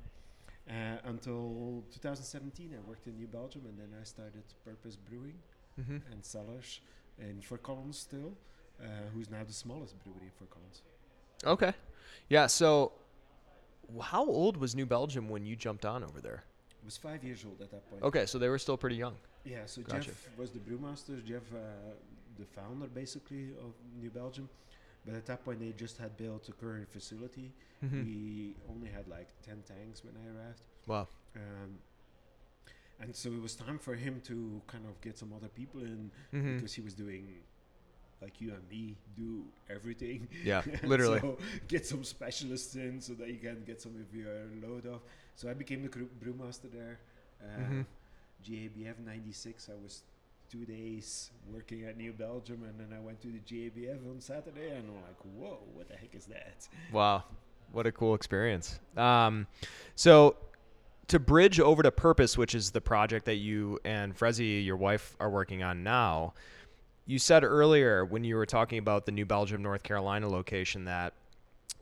uh, 0.70 0.74
until 1.06 1.84
2017. 1.92 2.72
I 2.76 2.90
worked 2.90 3.08
in 3.08 3.16
New 3.16 3.28
Belgium, 3.28 3.62
and 3.68 3.78
then 3.78 3.90
I 4.00 4.04
started 4.04 4.44
Purpose 4.66 4.96
Brewing 4.96 5.36
Mm-hmm. 5.80 5.98
and 6.12 6.24
Cellars 6.24 6.82
in 7.18 7.42
Fort 7.42 7.64
Collins 7.64 7.98
still, 7.98 8.34
uh, 8.80 8.86
who's 9.14 9.30
now 9.32 9.44
the 9.44 9.54
smallest 9.54 9.96
brewery 10.04 10.26
in 10.26 10.32
Fort 10.38 10.52
Collins. 10.52 10.82
Okay. 11.46 11.74
Yeah. 12.30 12.46
So, 12.48 12.92
how 14.02 14.25
old 14.25 14.58
was 14.58 14.75
New 14.75 14.86
Belgium 14.86 15.30
when 15.30 15.46
you 15.46 15.56
jumped 15.56 15.86
on 15.86 16.04
over 16.04 16.22
there? 16.22 16.44
I 16.82 16.86
was 16.86 16.98
five 16.98 17.24
years 17.24 17.46
old 17.46 17.62
at 17.62 17.72
that 17.72 17.90
point. 17.90 18.04
Okay, 18.04 18.25
so 18.25 18.38
they 18.38 18.50
were 18.50 18.60
still 18.60 18.78
pretty 18.78 18.96
young. 18.98 19.16
Yeah, 19.46 19.66
so 19.66 19.82
Gotcha. 19.82 20.06
Jeff 20.08 20.30
was 20.38 20.52
the 20.52 20.60
brewmaster, 20.60 21.24
Jeff, 21.24 21.44
uh, 21.54 21.58
the 22.40 22.46
founder 22.46 22.88
basically 22.88 23.52
of 23.60 23.74
New 24.02 24.10
Belgium. 24.10 24.50
But 25.06 25.16
at 25.16 25.25
that 25.25 25.44
point, 25.44 25.60
they 25.60 25.72
just 25.74 25.98
had 25.98 26.16
built 26.16 26.48
a 26.50 26.54
current 26.54 26.90
facility. 26.90 27.52
Mm-hmm. 27.84 28.06
We 28.06 28.56
only 28.70 28.90
had 28.90 29.08
like 29.08 29.28
10 29.46 29.63
tanks 29.68 30.02
when 30.04 30.13
I 30.16 30.28
arrived. 30.38 30.62
Wow. 30.88 31.08
Um, 31.36 31.78
and 33.02 33.13
so 33.16 33.30
it 33.30 33.42
was 33.42 33.56
time 33.56 33.80
for 33.80 33.96
him 33.96 34.22
to 34.25 34.62
kind 34.68 34.86
of 34.86 35.00
get 35.02 35.18
some 35.18 35.34
other 35.36 35.50
people 35.50 35.82
in 35.82 36.10
Mm-hmm. 36.34 36.56
because 36.56 36.74
he 36.74 36.82
was 36.82 36.94
doing 36.94 37.28
like 38.24 38.39
you 38.42 38.53
and 38.53 38.70
me 38.70 38.96
do 39.18 39.44
everything. 39.70 40.27
Yeah, 40.44 40.62
literally. 40.84 41.20
so 41.20 41.38
get 41.68 41.86
some 41.86 42.03
specialists 42.03 42.75
in 42.75 43.01
so 43.01 43.13
that 43.13 43.27
you 43.27 43.38
can 43.38 43.63
get 43.65 43.82
some 43.82 43.92
of 43.96 44.15
your 44.18 44.30
load 44.65 44.88
off. 44.88 45.01
So 45.36 45.50
I 45.50 45.53
became 45.53 45.84
the 45.84 45.89
brewmaster 45.89 46.72
there. 46.72 47.00
Uh, 47.42 47.60
Mhm. 47.62 47.86
GABF 48.48 49.00
96, 49.06 49.70
I 49.70 49.82
was 49.82 50.01
two 50.51 50.65
days 50.65 51.32
working 51.51 51.86
at 51.86 51.98
New 51.98 52.12
Belgium 52.13 52.63
and 52.68 52.80
then 52.80 52.96
I 52.96 53.00
went 53.01 53.22
to 53.22 53.27
the 53.27 53.39
GABF 53.39 54.00
on 54.10 54.20
Saturday 54.22 54.70
and 54.70 54.86
I'm 54.88 54.96
like, 54.96 55.20
whoa, 55.38 55.60
what 55.74 55.88
the 55.89 55.96
heck 55.96 56.13
is 56.13 56.25
that? 56.25 56.68
Wow, 56.92 57.24
what 57.72 57.86
a 57.88 57.92
cool 57.92 58.13
experience. 58.15 58.80
Um, 58.98 59.48
so 59.96 60.36
to 61.08 61.20
bridge 61.20 61.60
over 61.60 61.82
to 61.84 61.92
Purpose, 61.92 62.38
which 62.38 62.53
is 62.53 62.72
the 62.72 62.82
project 62.82 63.25
that 63.25 63.36
you 63.38 63.80
and 63.86 64.15
Frezi, 64.18 64.63
your 64.63 64.77
wife, 64.77 65.15
are 65.20 65.30
working 65.30 65.63
on 65.63 65.84
now, 65.84 66.34
you 67.06 67.20
said 67.20 67.44
earlier 67.44 68.06
when 68.06 68.24
you 68.24 68.36
were 68.36 68.46
talking 68.46 68.78
about 68.78 69.06
the 69.06 69.12
New 69.12 69.26
Belgium, 69.26 69.62
North 69.62 69.84
Carolina 69.84 70.30
location 70.30 70.86
that 70.86 71.14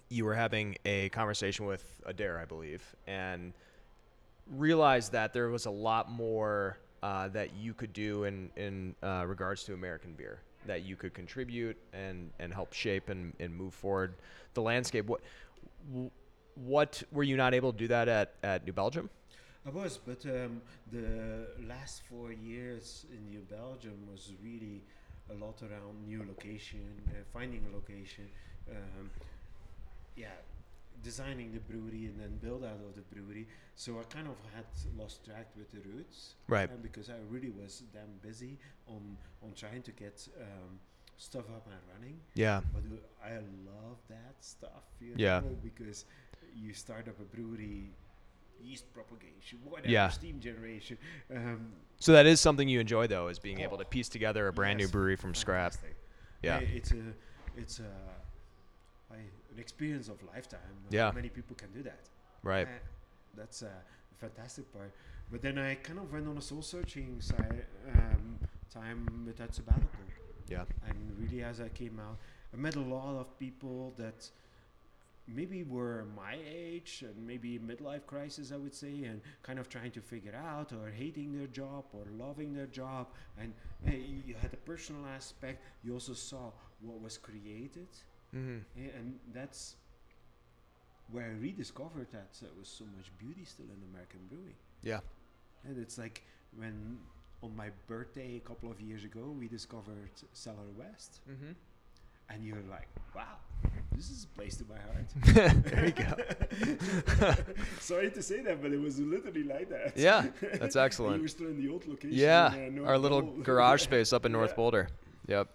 you 0.09 0.25
were 0.25 0.35
having 0.35 0.75
a 0.85 1.09
conversation 1.09 1.65
with 1.65 1.83
Adair, 2.05 2.39
I 2.39 2.45
believe, 2.45 2.83
and 3.07 3.53
realized 4.49 5.11
that 5.13 5.31
there 5.31 5.49
was 5.49 5.65
a 5.67 5.71
lot 5.71 6.11
more 6.11 6.77
uh, 7.03 7.27
that 7.29 7.53
you 7.55 7.73
could 7.73 7.93
do 7.93 8.25
in 8.25 8.49
in 8.55 8.95
uh, 9.03 9.25
regards 9.27 9.63
to 9.63 9.73
American 9.73 10.13
beer 10.13 10.39
that 10.65 10.83
you 10.83 10.95
could 10.95 11.13
contribute 11.13 11.77
and 11.93 12.31
and 12.39 12.53
help 12.53 12.73
shape 12.73 13.09
and, 13.09 13.33
and 13.39 13.55
move 13.55 13.73
forward 13.73 14.15
the 14.53 14.61
landscape. 14.61 15.07
What 15.07 15.21
what 16.55 17.01
were 17.11 17.23
you 17.23 17.37
not 17.37 17.53
able 17.53 17.71
to 17.71 17.77
do 17.77 17.87
that 17.87 18.07
at 18.07 18.33
at 18.43 18.65
New 18.65 18.73
Belgium? 18.73 19.09
I 19.65 19.69
was, 19.69 19.99
but 20.03 20.25
um, 20.25 20.59
the 20.91 21.45
last 21.67 22.01
four 22.09 22.31
years 22.31 23.05
in 23.11 23.29
New 23.29 23.41
Belgium 23.41 23.93
was 24.11 24.33
really 24.43 24.81
a 25.31 25.35
lot 25.45 25.61
around 25.63 26.05
new 26.05 26.23
location, 26.27 26.83
uh, 27.09 27.23
finding 27.33 27.61
a 27.71 27.75
location, 27.75 28.27
um, 28.69 29.09
yeah, 30.15 30.27
designing 31.03 31.51
the 31.53 31.59
brewery 31.59 32.05
and 32.05 32.19
then 32.19 32.37
build 32.41 32.63
out 32.63 32.79
of 32.87 32.95
the 32.95 33.01
brewery. 33.13 33.47
So 33.75 33.99
I 33.99 34.03
kind 34.03 34.27
of 34.27 34.35
had 34.55 34.65
lost 34.97 35.25
track 35.25 35.47
with 35.57 35.71
the 35.71 35.79
roots, 35.89 36.35
Right. 36.47 36.69
uh, 36.69 36.73
because 36.81 37.09
I 37.09 37.15
really 37.29 37.49
was 37.49 37.83
damn 37.93 38.17
busy 38.21 38.57
on 38.87 39.17
on 39.43 39.53
trying 39.55 39.81
to 39.83 39.91
get 39.91 40.27
um, 40.39 40.79
stuff 41.17 41.45
up 41.55 41.65
and 41.67 41.81
running. 41.93 42.19
Yeah. 42.35 42.61
But 42.73 42.83
uh, 42.83 43.25
I 43.27 43.33
love 43.65 43.97
that 44.09 44.35
stuff, 44.41 44.83
you 44.99 45.13
Yeah. 45.17 45.39
know, 45.39 45.55
because 45.63 46.05
you 46.55 46.73
start 46.73 47.07
up 47.07 47.19
a 47.19 47.23
brewery, 47.35 47.91
yeast 48.63 48.91
propagation, 48.93 49.59
whatever, 49.63 49.89
Yeah. 49.89 50.09
steam 50.09 50.39
generation. 50.39 50.97
Um, 51.33 51.71
So 51.99 52.13
that 52.13 52.25
is 52.25 52.39
something 52.41 52.67
you 52.67 52.79
enjoy 52.79 53.07
though, 53.07 53.27
is 53.27 53.39
being 53.39 53.59
able 53.59 53.77
to 53.77 53.85
Oh, 53.85 53.89
piece 53.89 54.09
together 54.09 54.47
a 54.47 54.53
brand 54.53 54.79
yes, 54.79 54.87
new 54.87 54.91
brewery 54.91 55.15
from 55.15 55.33
scrap. 55.35 55.73
fantastic. 55.73 55.95
Yeah. 56.43 56.59
It's 56.59 56.91
a, 56.91 57.13
it's 57.57 57.79
a, 57.79 57.91
I, 59.11 59.15
an 59.17 59.59
experience 59.59 60.07
of 60.07 60.21
lifetime. 60.23 60.59
Yeah. 60.89 61.11
many 61.13 61.29
people 61.29 61.55
can 61.55 61.71
do 61.71 61.83
that. 61.83 61.99
Right. 62.43 62.67
Uh, 62.67 62.71
that's 63.35 63.61
a 63.61 63.71
fantastic 64.19 64.71
part. 64.73 64.91
But 65.31 65.41
then 65.41 65.57
I 65.57 65.75
kind 65.75 65.99
of 65.99 66.11
went 66.11 66.27
on 66.27 66.37
a 66.37 66.41
soul 66.41 66.61
searching 66.61 67.21
side, 67.21 67.65
um, 67.95 68.39
time 68.69 69.25
with 69.25 69.37
that 69.37 69.53
sabbatical. 69.53 69.99
Yeah. 70.47 70.65
And 70.87 70.97
really, 71.19 71.43
as 71.43 71.61
I 71.61 71.69
came 71.69 71.99
out, 71.99 72.17
I 72.53 72.57
met 72.57 72.75
a 72.75 72.81
lot 72.81 73.15
of 73.19 73.37
people 73.39 73.93
that 73.97 74.29
maybe 75.27 75.63
were 75.63 76.05
my 76.15 76.35
age 76.49 77.03
and 77.07 77.25
maybe 77.27 77.59
midlife 77.59 78.05
crisis, 78.05 78.51
I 78.51 78.57
would 78.57 78.73
say, 78.73 79.03
and 79.05 79.21
kind 79.43 79.59
of 79.59 79.69
trying 79.69 79.91
to 79.91 80.01
figure 80.01 80.35
out 80.35 80.73
or 80.73 80.89
hating 80.89 81.37
their 81.37 81.47
job 81.47 81.85
or 81.93 82.03
loving 82.17 82.53
their 82.53 82.65
job. 82.67 83.07
And 83.39 83.53
uh, 83.87 83.91
you 83.91 84.35
had 84.41 84.53
a 84.53 84.57
personal 84.57 85.05
aspect. 85.05 85.63
You 85.83 85.93
also 85.93 86.13
saw 86.13 86.51
what 86.81 87.01
was 87.01 87.17
created, 87.17 87.87
Mm-hmm. 88.35 88.59
and 88.97 89.19
that's 89.33 89.75
where 91.11 91.25
I 91.25 91.41
rediscovered 91.41 92.07
that 92.11 92.29
there 92.41 92.49
was 92.57 92.67
so 92.69 92.85
much 92.95 93.11
beauty 93.17 93.43
still 93.43 93.65
in 93.65 93.81
American 93.91 94.21
brewing. 94.29 94.55
Yeah. 94.81 94.99
And 95.65 95.77
it's 95.77 95.97
like 95.97 96.23
when 96.55 96.97
on 97.43 97.53
my 97.55 97.69
birthday 97.87 98.37
a 98.37 98.39
couple 98.47 98.71
of 98.71 98.79
years 98.79 99.03
ago 99.03 99.35
we 99.37 99.47
discovered 99.49 100.11
Cellar 100.33 100.69
West, 100.77 101.19
Mm-hmm. 101.29 101.51
and 102.29 102.45
you're 102.45 102.63
like, 102.69 102.87
wow, 103.13 103.35
this 104.01 104.09
is 104.09 104.23
a 104.23 104.27
place 104.29 104.57
to 104.57 104.65
my 104.65 104.79
heart. 104.79 105.63
there 105.65 105.85
you 105.85 105.91
go. 105.91 107.35
Sorry 107.79 108.09
to 108.09 108.23
say 108.23 108.41
that, 108.41 108.59
but 108.59 108.71
it 108.71 108.81
was 108.81 108.97
literally 108.97 109.43
like 109.43 109.69
that. 109.69 109.93
Yeah, 109.95 110.25
that's 110.53 110.73
you 110.75 110.81
excellent. 110.81 111.21
were 111.21 111.27
still 111.27 111.47
in 111.49 111.61
the 111.63 111.71
old 111.71 111.87
location. 111.87 112.17
Yeah, 112.17 112.51
in, 112.55 112.79
uh, 112.79 112.87
our 112.87 112.97
little 112.97 113.21
Pole. 113.21 113.43
garage 113.43 113.83
space 113.83 114.11
up 114.11 114.25
in 114.25 114.31
North 114.31 114.49
Yeah. 114.51 114.55
Boulder. 114.55 114.87
Yep. 115.27 115.49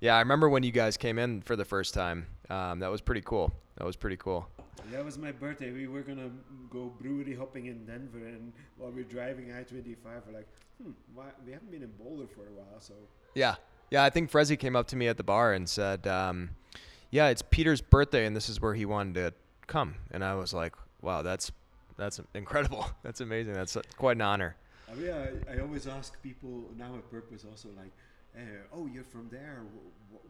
Yeah, 0.00 0.14
I 0.14 0.20
remember 0.20 0.48
when 0.48 0.62
you 0.62 0.70
guys 0.70 0.96
came 0.96 1.18
in 1.18 1.42
for 1.42 1.56
the 1.56 1.64
first 1.64 1.92
time. 1.92 2.26
Um, 2.50 2.78
that 2.78 2.88
was 2.90 3.00
pretty 3.00 3.22
cool. 3.22 3.52
That 3.78 3.84
was 3.84 3.96
pretty 3.96 4.16
cool. 4.16 4.46
That 4.92 5.04
was 5.04 5.18
my 5.18 5.32
birthday. 5.32 5.72
We 5.72 5.88
were 5.88 6.02
gonna 6.02 6.30
go 6.70 6.92
brewery 7.00 7.34
hopping 7.34 7.66
in 7.66 7.84
Denver, 7.84 8.18
and 8.24 8.52
while 8.78 8.92
we 8.92 9.00
are 9.00 9.04
driving 9.04 9.52
I-25, 9.52 9.96
we're 10.28 10.34
like, 10.34 10.48
hmm, 10.80 10.90
why, 11.16 11.24
we 11.44 11.50
haven't 11.50 11.72
been 11.72 11.82
in 11.82 11.90
Boulder 11.98 12.28
for 12.28 12.42
a 12.42 12.52
while, 12.52 12.78
so 12.80 12.94
Yeah. 13.34 13.56
Yeah, 13.90 14.04
I 14.04 14.10
think 14.10 14.30
Frezi 14.30 14.56
came 14.56 14.76
up 14.76 14.86
to 14.88 14.96
me 14.96 15.08
at 15.08 15.16
the 15.16 15.22
bar 15.24 15.52
and 15.52 15.68
said, 15.68 16.06
um, 16.06 16.50
"Yeah, 17.12 17.28
it's 17.28 17.42
Peter's 17.42 17.80
birthday, 17.80 18.26
and 18.26 18.34
this 18.34 18.48
is 18.48 18.60
where 18.60 18.74
he 18.74 18.84
wanted 18.84 19.14
to 19.14 19.34
come." 19.68 19.94
And 20.10 20.24
I 20.24 20.34
was 20.34 20.52
like, 20.52 20.74
"Wow, 21.00 21.22
that's 21.22 21.52
that's 21.96 22.20
incredible. 22.34 22.86
That's 23.04 23.20
amazing. 23.20 23.52
That's 23.54 23.76
quite 23.96 24.16
an 24.16 24.22
honor." 24.22 24.56
I 24.90 24.94
mean, 24.94 25.12
I, 25.12 25.54
I 25.54 25.60
always 25.60 25.86
ask 25.86 26.20
people 26.22 26.64
now 26.76 26.96
at 26.96 27.08
Purpose 27.10 27.44
also 27.48 27.68
like, 27.76 27.92
uh, 28.36 28.40
oh, 28.74 28.86
you're 28.86 29.04
from 29.04 29.28
there. 29.30 29.60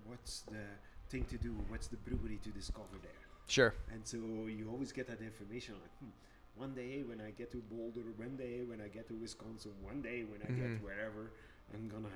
What's 0.06 0.40
the 0.42 0.64
thing 1.08 1.24
to 1.30 1.36
do? 1.38 1.54
What's 1.68 1.86
the 1.88 1.96
brewery 1.96 2.38
to 2.44 2.50
discover 2.50 2.96
there? 3.00 3.10
Sure. 3.48 3.74
And 3.92 4.06
so 4.06 4.18
you 4.46 4.68
always 4.70 4.92
get 4.92 5.06
that 5.08 5.20
information 5.20 5.74
like, 5.80 5.90
hmm, 6.00 6.10
one 6.56 6.74
day 6.74 7.02
when 7.02 7.20
I 7.20 7.30
get 7.30 7.50
to 7.52 7.58
Boulder, 7.70 8.02
one 8.16 8.36
day 8.36 8.60
when 8.64 8.80
I 8.80 8.88
get 8.88 9.08
to 9.08 9.14
Wisconsin, 9.14 9.72
one 9.82 10.02
day 10.02 10.24
when 10.24 10.40
I 10.42 10.50
Mhm. 10.50 10.56
get 10.56 10.82
wherever, 10.82 11.30
I'm 11.74 11.88
gonna 11.88 12.08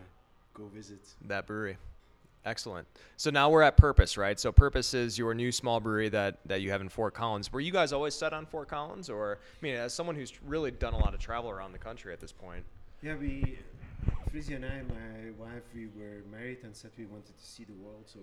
go 0.54 0.66
visit. 0.68 1.00
That 1.22 1.46
brewery. 1.46 1.78
Excellent. 2.46 2.86
So 3.16 3.30
now 3.30 3.50
we're 3.50 3.62
at 3.62 3.76
Purpose, 3.76 4.16
right? 4.16 4.38
So 4.38 4.52
Purpose 4.52 4.94
is 4.94 5.18
your 5.18 5.34
new 5.34 5.50
small 5.50 5.80
brewery 5.80 6.08
that, 6.10 6.38
that 6.46 6.60
you 6.60 6.70
have 6.70 6.80
in 6.80 6.88
Fort 6.88 7.12
Collins. 7.12 7.52
Were 7.52 7.60
you 7.60 7.72
guys 7.72 7.92
always 7.92 8.14
set 8.14 8.32
on 8.32 8.46
Fort 8.46 8.68
Collins, 8.68 9.10
or 9.10 9.38
I 9.42 9.58
mean, 9.62 9.74
as 9.74 9.92
someone 9.92 10.14
who's 10.14 10.32
really 10.44 10.70
done 10.70 10.94
a 10.94 10.98
lot 10.98 11.12
of 11.12 11.18
travel 11.18 11.50
around 11.50 11.72
the 11.72 11.78
country 11.78 12.12
at 12.12 12.20
this 12.20 12.30
point? 12.30 12.64
Yeah, 13.02 13.16
we, 13.16 13.58
Frezi 14.32 14.54
and 14.54 14.64
I, 14.64 14.82
my 14.88 15.30
wife, 15.36 15.64
we 15.74 15.88
were 15.98 16.22
married 16.30 16.58
and 16.62 16.74
said 16.74 16.92
we 16.96 17.06
wanted 17.06 17.36
to 17.36 17.44
see 17.44 17.64
the 17.64 17.74
world. 17.84 18.04
So 18.06 18.20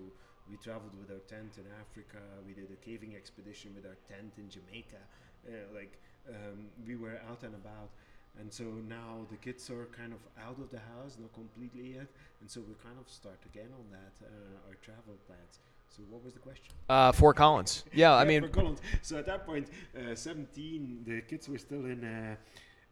we 0.50 0.56
traveled 0.56 0.92
with 0.98 1.10
our 1.10 1.22
tent 1.28 1.58
in 1.58 1.64
Africa. 1.78 2.18
We 2.46 2.54
did 2.54 2.70
a 2.72 2.82
caving 2.82 3.14
expedition 3.14 3.72
with 3.74 3.84
our 3.84 3.96
tent 4.08 4.32
in 4.38 4.48
Jamaica. 4.48 5.04
Uh, 5.46 5.52
like 5.74 6.00
um, 6.30 6.72
we 6.86 6.96
were 6.96 7.20
out 7.28 7.42
and 7.42 7.54
about. 7.54 7.90
And 8.38 8.52
so 8.52 8.64
now 8.88 9.26
the 9.30 9.36
kids 9.36 9.70
are 9.70 9.86
kind 9.96 10.12
of 10.12 10.18
out 10.42 10.58
of 10.58 10.70
the 10.70 10.78
house, 10.92 11.16
not 11.20 11.32
completely 11.32 11.94
yet. 11.94 12.08
And 12.40 12.50
so 12.50 12.60
we 12.60 12.74
kind 12.82 12.96
of 13.00 13.08
start 13.08 13.38
again 13.46 13.68
on 13.78 13.84
that, 13.92 14.14
uh, 14.26 14.68
our 14.68 14.74
travel 14.82 15.14
plans. 15.26 15.60
So 15.88 16.02
what 16.10 16.24
was 16.24 16.32
the 16.34 16.40
question? 16.40 16.74
Uh, 16.88 17.12
Fort 17.12 17.36
Collins. 17.36 17.84
Yeah, 17.94 18.12
I 18.14 18.22
Yeah, 18.22 18.28
mean, 18.28 18.40
Fort 18.40 18.52
Collins. 18.52 18.80
So 19.02 19.16
at 19.18 19.26
that 19.26 19.46
point, 19.46 19.68
uh, 19.96 20.14
17, 20.14 21.04
the 21.06 21.20
kids 21.22 21.48
were 21.48 21.58
still 21.58 21.84
in 21.86 22.02
uh, 22.04 22.36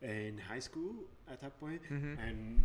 in 0.03 0.39
high 0.39 0.61
school 0.61 0.95
at 1.31 1.41
that 1.41 1.59
point, 1.61 1.81
Mhm. 1.91 2.19
and 2.19 2.65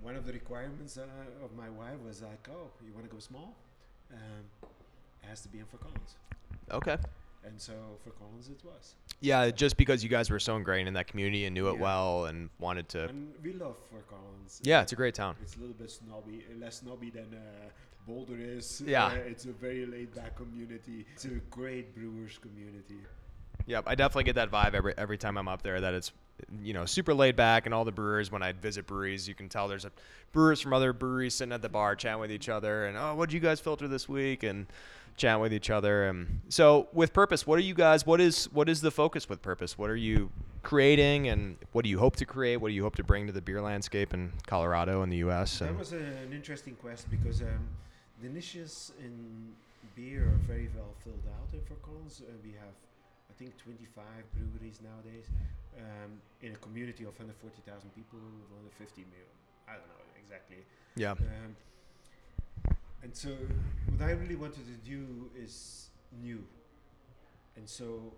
one 0.00 0.16
of 0.16 0.24
the 0.26 0.32
requirements 0.32 0.96
uh, 0.96 1.44
of 1.44 1.54
my 1.56 1.68
wife 1.70 1.98
was 2.06 2.22
like, 2.22 2.48
"Oh, 2.48 2.70
you 2.86 2.92
want 2.92 3.04
to 3.08 3.12
go 3.12 3.20
small? 3.20 3.56
Um, 4.12 4.44
it 5.22 5.26
has 5.28 5.42
to 5.42 5.48
be 5.48 5.58
in 5.58 5.66
Fort 5.66 5.82
Collins." 5.82 6.14
okay. 6.70 6.96
And 7.44 7.60
so 7.60 7.72
Fort 8.04 8.16
Collins, 8.18 8.48
it 8.48 8.60
was. 8.64 8.94
Yeah, 9.20 9.50
just 9.50 9.76
because 9.76 10.02
you 10.04 10.08
guys 10.08 10.30
were 10.30 10.38
so 10.38 10.56
ingrained 10.56 10.86
in 10.88 10.94
that 10.94 11.06
community 11.08 11.44
and 11.44 11.54
knew 11.54 11.68
it 11.68 11.74
Yeah. 11.74 11.80
well 11.82 12.24
and 12.26 12.50
wanted 12.58 12.88
to. 12.90 13.08
And 13.08 13.32
we 13.42 13.52
love 13.52 13.76
Fort 13.90 14.08
Collins. 14.08 14.60
Yeah, 14.62 14.82
it's 14.82 14.92
a 14.92 14.96
great 14.96 15.14
town. 15.14 15.36
It's 15.42 15.56
a 15.56 15.58
little 15.60 15.74
bit 15.74 15.90
snobby, 15.90 16.44
uh, 16.50 16.58
less 16.58 16.76
snobby 16.76 17.10
than 17.10 17.34
uh, 17.34 17.68
Boulder 18.06 18.36
is. 18.38 18.82
Yeah. 18.86 19.06
Uh, 19.06 19.14
it's 19.26 19.44
a 19.44 19.52
very 19.52 19.86
laid 19.86 20.14
back 20.14 20.36
community. 20.36 21.04
It's 21.14 21.24
a 21.24 21.28
great 21.50 21.94
brewers 21.94 22.38
community. 22.38 22.98
Yep, 23.66 23.84
I 23.86 23.94
definitely 23.94 24.24
get 24.24 24.34
that 24.36 24.50
vibe 24.50 24.74
every 24.74 24.92
every 24.98 25.18
time 25.18 25.36
I'm 25.38 25.46
up 25.46 25.62
there. 25.62 25.80
That 25.80 25.94
it's 25.94 26.10
you 26.62 26.72
know 26.72 26.84
super 26.84 27.14
laid 27.14 27.36
back, 27.36 27.64
and 27.66 27.72
all 27.74 27.84
the 27.84 27.92
brewers 27.92 28.32
when 28.32 28.42
I 28.42 28.50
visit 28.52 28.88
breweries, 28.88 29.28
you 29.28 29.34
can 29.36 29.48
tell 29.48 29.68
there's 29.68 29.84
a 29.84 29.92
brewers 30.32 30.60
from 30.60 30.72
other 30.72 30.92
breweries 30.92 31.34
sitting 31.36 31.52
at 31.52 31.62
the 31.62 31.68
bar 31.68 31.94
chatting 31.94 32.20
with 32.20 32.32
each 32.32 32.48
other, 32.48 32.86
and 32.86 32.96
oh, 32.98 33.14
what 33.14 33.28
did 33.28 33.34
you 33.34 33.40
guys 33.40 33.60
filter 33.60 33.86
this 33.86 34.08
week, 34.08 34.42
and 34.42 34.66
chatting 35.16 35.40
with 35.40 35.52
each 35.52 35.70
other. 35.70 36.08
And 36.08 36.40
so 36.48 36.88
with 36.92 37.12
purpose, 37.12 37.46
what 37.46 37.58
are 37.58 37.62
you 37.62 37.74
guys? 37.74 38.06
What 38.06 38.20
is 38.20 38.46
what 38.52 38.68
is 38.68 38.80
the 38.80 38.90
focus 38.90 39.28
with 39.28 39.42
purpose? 39.42 39.78
What 39.78 39.90
are 39.90 39.96
you 39.96 40.30
creating, 40.62 41.28
and 41.28 41.56
what 41.72 41.82
do 41.84 41.90
you 41.90 41.98
hope 41.98 42.16
to 42.16 42.24
create? 42.24 42.56
What 42.58 42.68
do 42.68 42.74
you 42.74 42.82
hope 42.82 42.96
to 42.96 43.04
bring 43.04 43.26
to 43.26 43.32
the 43.32 43.40
beer 43.42 43.60
landscape 43.60 44.14
in 44.14 44.32
Colorado 44.46 45.02
and 45.02 45.10
the 45.12 45.18
U.S. 45.18 45.58
That 45.58 45.76
was 45.78 45.92
a, 45.92 45.96
an 45.98 46.32
interesting 46.32 46.76
quest 46.76 47.10
because 47.10 47.42
um, 47.42 47.68
the 48.22 48.28
niches 48.28 48.92
in 49.00 49.52
beer 49.96 50.24
are 50.24 50.40
very 50.46 50.68
well 50.76 50.94
filled 51.04 51.26
out 51.36 51.48
in 51.52 51.60
Fort 51.66 51.82
Collins. 51.82 52.22
Uh, 52.22 52.32
we 52.44 52.52
have, 52.52 52.72
I 53.28 53.34
think, 53.38 53.56
25 53.58 54.04
breweries 54.32 54.78
nowadays 54.80 55.26
um, 55.76 56.12
in 56.42 56.52
a 56.52 56.56
community 56.56 57.04
of 57.04 57.12
140,000 57.18 57.90
people, 57.94 58.18
150 58.78 59.02
million. 59.10 59.34
I 59.68 59.72
don't 59.76 59.88
know 59.88 60.00
exactly. 60.22 60.58
yeah, 60.96 61.12
Um, 61.12 61.56
and 63.02 63.14
so, 63.14 63.30
what 63.96 64.08
I 64.08 64.12
really 64.12 64.36
wanted 64.36 64.64
to 64.66 64.88
do 64.88 65.30
is 65.36 65.88
new. 66.22 66.44
And 67.56 67.68
so, 67.68 68.12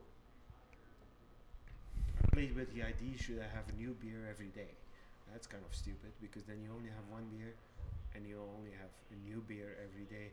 I 2.22 2.26
played 2.34 2.54
with 2.54 2.72
the 2.74 2.82
idea 2.82 3.16
should 3.18 3.38
I 3.40 3.54
have 3.54 3.68
a 3.68 3.76
new 3.80 3.96
beer 4.00 4.28
every 4.30 4.48
day? 4.48 4.72
That's 5.32 5.46
kind 5.46 5.62
of 5.68 5.74
stupid 5.74 6.12
because 6.20 6.44
then 6.44 6.60
you 6.62 6.70
only 6.74 6.90
have 6.90 7.04
one 7.10 7.24
beer 7.36 7.54
and 8.14 8.26
you 8.26 8.38
only 8.56 8.70
have 8.72 8.90
a 9.10 9.28
new 9.28 9.42
beer 9.48 9.76
every 9.82 10.04
day. 10.04 10.30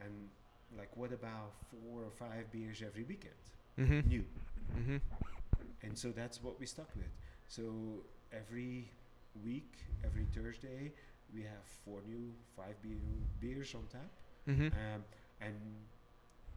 And, 0.00 0.28
like, 0.76 0.96
what 0.96 1.12
about 1.12 1.52
four 1.70 2.02
or 2.02 2.10
five 2.10 2.50
beers 2.52 2.82
every 2.86 3.02
weekend? 3.04 3.34
mm-hmm. 3.78 4.08
New. 4.08 4.24
Mm-hmm. 4.76 4.96
And 5.82 5.96
so 5.96 6.10
that's 6.10 6.42
what 6.42 6.58
we 6.58 6.66
stuck 6.66 6.88
with. 6.96 7.10
So 7.48 7.72
every 8.32 8.90
week, 9.44 9.72
every 10.04 10.26
Thursday, 10.34 10.92
we 11.34 11.42
have 11.42 11.64
four 11.84 12.00
new 12.08 12.32
five 12.56 12.80
beer 12.82 12.96
beers 13.40 13.74
on 13.74 13.82
tap. 13.90 14.10
Mm-hmm. 14.48 14.66
Um, 14.66 15.04
and 15.40 15.54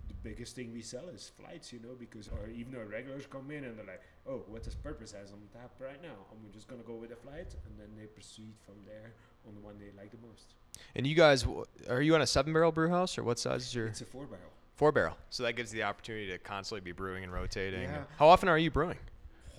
the 0.07 0.13
biggest 0.23 0.55
thing 0.55 0.73
we 0.73 0.81
sell 0.81 1.07
is 1.13 1.31
flights, 1.39 1.71
you 1.71 1.79
know, 1.79 1.95
because 1.99 2.27
or 2.29 2.49
even 2.49 2.75
our 2.75 2.85
regulars 2.85 3.25
come 3.27 3.51
in 3.51 3.63
and 3.65 3.77
they're 3.77 3.85
like, 3.85 4.01
"Oh, 4.27 4.43
what 4.47 4.63
does 4.63 4.75
Purpose 4.75 5.11
has 5.11 5.31
on 5.31 5.39
tap 5.53 5.71
right 5.79 6.01
now?" 6.01 6.25
And 6.31 6.43
we're 6.43 6.53
just 6.53 6.67
gonna 6.67 6.83
go 6.83 6.95
with 6.95 7.11
a 7.11 7.15
flight, 7.15 7.53
and 7.65 7.79
then 7.79 7.89
they 7.97 8.05
proceed 8.05 8.53
from 8.65 8.75
there 8.85 9.13
on 9.47 9.55
the 9.55 9.61
one 9.61 9.75
they 9.79 9.91
like 9.99 10.11
the 10.11 10.27
most. 10.27 10.55
And 10.95 11.05
you 11.05 11.15
guys, 11.15 11.45
are 11.89 12.01
you 12.01 12.15
on 12.15 12.21
a 12.21 12.27
seven 12.27 12.53
barrel 12.53 12.71
brew 12.71 12.89
house 12.89 13.17
or 13.17 13.23
what 13.23 13.39
size 13.39 13.67
is 13.67 13.75
your 13.75 13.87
It's 13.87 14.01
a 14.01 14.05
four 14.05 14.25
barrel. 14.25 14.51
four 14.75 14.91
barrel? 14.91 15.17
So 15.29 15.43
that 15.43 15.53
gives 15.53 15.73
you 15.73 15.79
the 15.79 15.83
opportunity 15.85 16.27
to 16.27 16.37
constantly 16.37 16.81
be 16.81 16.91
brewing 16.91 17.23
and 17.23 17.33
rotating. 17.33 17.83
Yeah. 17.83 18.03
How 18.17 18.27
often 18.27 18.49
are 18.49 18.57
you 18.57 18.71
brewing? 18.71 18.97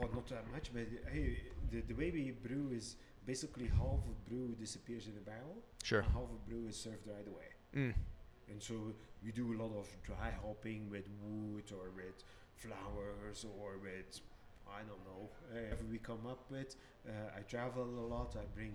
Oh, 0.00 0.08
not 0.14 0.26
that 0.28 0.50
much, 0.52 0.70
but 0.72 0.86
hey, 1.12 1.38
the, 1.70 1.80
the 1.82 1.94
way 1.94 2.10
we 2.10 2.32
brew 2.32 2.70
is 2.74 2.96
basically 3.26 3.66
half 3.66 4.00
of 4.10 4.26
brew 4.28 4.54
disappears 4.58 5.06
in 5.06 5.14
the 5.14 5.20
barrel, 5.20 5.56
Sure. 5.82 6.00
and 6.00 6.12
half 6.12 6.22
of 6.24 6.46
brew 6.46 6.66
is 6.68 6.76
served 6.76 7.06
right 7.06 7.26
away. 7.26 7.50
Mm. 7.74 7.94
And 8.48 8.62
so 8.62 8.74
we 9.24 9.32
do 9.32 9.52
a 9.54 9.56
lot 9.62 9.72
of 9.78 9.86
dry 10.02 10.30
hopping 10.44 10.90
with 10.90 11.08
wood 11.22 11.64
or 11.72 11.90
with 11.90 12.22
flowers 12.56 13.44
or 13.58 13.78
with 13.78 14.20
I 14.68 14.78
don't 14.88 15.04
know 15.04 15.28
whatever 15.50 15.84
we 15.90 15.98
come 15.98 16.26
up 16.26 16.50
with. 16.50 16.76
Uh, 17.06 17.36
I 17.36 17.40
travel 17.42 17.84
a 17.84 18.06
lot. 18.14 18.36
I 18.36 18.44
bring 18.54 18.72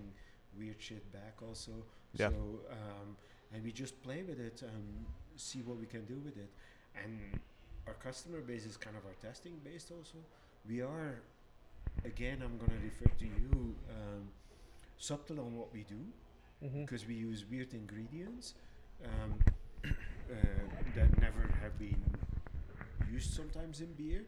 weird 0.58 0.76
shit 0.80 1.12
back 1.12 1.38
also. 1.41 1.71
Yeah. 2.13 2.30
So 2.30 2.36
um, 2.71 3.17
and 3.54 3.63
we 3.63 3.71
just 3.71 4.02
play 4.04 4.24
with 4.24 4.39
it 4.39 4.62
and 4.62 5.06
see 5.36 5.62
what 5.62 5.78
we 5.78 5.86
can 5.86 6.06
do 6.06 6.15
with 6.24 6.38
it. 6.38 6.50
And 7.04 7.39
our 7.88 7.93
customer 7.93 8.41
base 8.41 8.65
is 8.65 8.78
kind 8.78 8.95
of 8.95 9.06
our 9.06 9.15
testing 9.21 9.54
based 9.63 9.91
also. 9.91 10.17
We 10.67 10.82
are 10.82 11.21
again. 12.06 12.41
I'm 12.43 12.58
gonna 12.58 12.80
refer 12.84 13.10
to 13.17 13.26
you. 13.26 13.76
Um, 13.89 14.28
subtle 14.97 15.39
on 15.39 15.55
what 15.57 15.71
we 15.73 15.83
do 15.83 15.99
because 16.86 17.05
we 17.07 17.13
use 17.13 17.45
weird 17.49 17.73
ingredients 17.73 18.55
um, 19.05 19.36
uh, 19.86 19.91
that 20.95 21.19
never 21.21 21.41
have 21.62 21.77
been 21.77 22.03
used 23.12 23.33
sometimes 23.33 23.81
in 23.81 23.93
beer. 23.93 24.21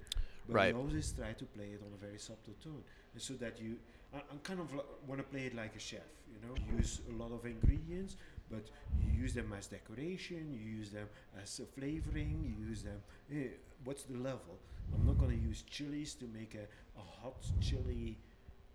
But 0.47 0.55
Right. 0.55 0.73
we 0.75 0.81
always 0.81 1.11
try 1.11 1.33
to 1.33 1.45
play 1.45 1.69
it 1.75 1.81
on 1.85 1.93
a 1.93 1.97
very 1.97 2.17
subtle 2.17 2.53
tone, 2.63 2.83
and 3.13 3.21
so 3.21 3.33
that 3.35 3.59
you, 3.61 3.77
I, 4.13 4.17
I'm 4.31 4.39
kind 4.39 4.59
of 4.59 4.71
want 5.07 5.19
to 5.19 5.23
play 5.23 5.45
it 5.45 5.55
like 5.55 5.75
a 5.75 5.79
chef. 5.79 5.99
You 6.33 6.39
know, 6.47 6.55
use 6.77 7.01
a 7.09 7.13
lot 7.21 7.31
of 7.31 7.45
ingredients, 7.45 8.15
but 8.49 8.63
you 8.99 9.11
use 9.21 9.33
them 9.33 9.53
as 9.57 9.67
decoration. 9.67 10.51
You 10.51 10.59
use 10.77 10.89
them 10.89 11.07
as 11.41 11.59
a 11.59 11.65
flavoring. 11.65 12.41
You 12.43 12.67
use 12.67 12.81
them. 12.83 12.99
eh, 13.31 13.49
what's 13.83 14.03
the 14.03 14.17
level? 14.17 14.57
I'm 14.93 15.05
not 15.05 15.19
gonna 15.19 15.33
use 15.49 15.63
chilies 15.69 16.15
to 16.15 16.25
make 16.33 16.55
a, 16.55 16.65
a 16.99 17.03
hot 17.21 17.45
chili 17.61 18.17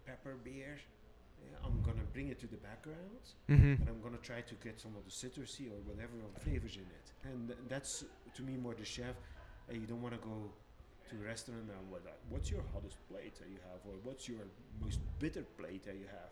pepper 0.06 0.34
beer. 0.44 0.78
Yeah, 1.50 1.66
I'm 1.66 1.80
gonna 1.82 2.06
bring 2.12 2.28
it 2.28 2.38
to 2.40 2.46
the 2.46 2.56
background 2.56 2.98
Mm-hmm. 3.50 3.82
and 3.82 3.88
I'm 3.88 4.00
gonna 4.02 4.18
try 4.22 4.40
to 4.40 4.54
get 4.62 4.80
some 4.80 4.92
of 4.96 5.04
the 5.04 5.10
citrusy 5.10 5.68
or 5.70 5.78
whatever 5.84 6.12
flavors 6.40 6.76
in 6.76 6.82
it. 6.82 7.06
And 7.24 7.48
th- 7.48 7.58
that's 7.68 8.04
to 8.34 8.42
me 8.42 8.56
more 8.56 8.74
the 8.74 8.84
chef. 8.84 9.14
Uh, 9.70 9.74
you 9.74 9.86
don't 9.86 10.02
want 10.02 10.14
to 10.14 10.20
go 10.20 10.50
to 11.10 11.16
a 11.16 11.26
restaurant 11.26 11.60
and 11.62 11.90
what, 11.90 12.02
uh, 12.06 12.10
what's 12.30 12.50
your 12.50 12.62
hottest 12.72 12.96
plate 13.10 13.34
that 13.38 13.48
you 13.48 13.58
have, 13.70 13.80
or 13.86 13.94
what's 14.02 14.28
your 14.28 14.40
most 14.82 14.98
bitter 15.18 15.42
plate 15.58 15.84
that 15.84 15.94
you 15.94 16.06
have. 16.06 16.30